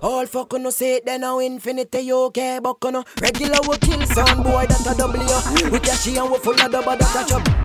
All 0.02 0.26
fuck 0.26 0.52
no 0.54 0.70
say 0.70 0.96
it, 0.96 1.06
then 1.06 1.20
now 1.20 1.38
infinity 1.38 2.10
okay, 2.12 2.58
but 2.62 2.82
no 2.84 3.04
regular 3.20 3.58
we 3.68 3.76
kill 3.78 4.00
sound 4.06 4.42
boy 4.44 4.66
that 4.66 4.94
a 4.94 4.96
W. 4.96 5.70
We 5.70 5.78
cashy 5.80 6.16
and 6.16 6.30
we 6.30 6.38
full 6.38 6.54
of 6.54 6.72
dub 6.72 6.84
that 6.84 7.26
a 7.26 7.28
chop. 7.28 7.59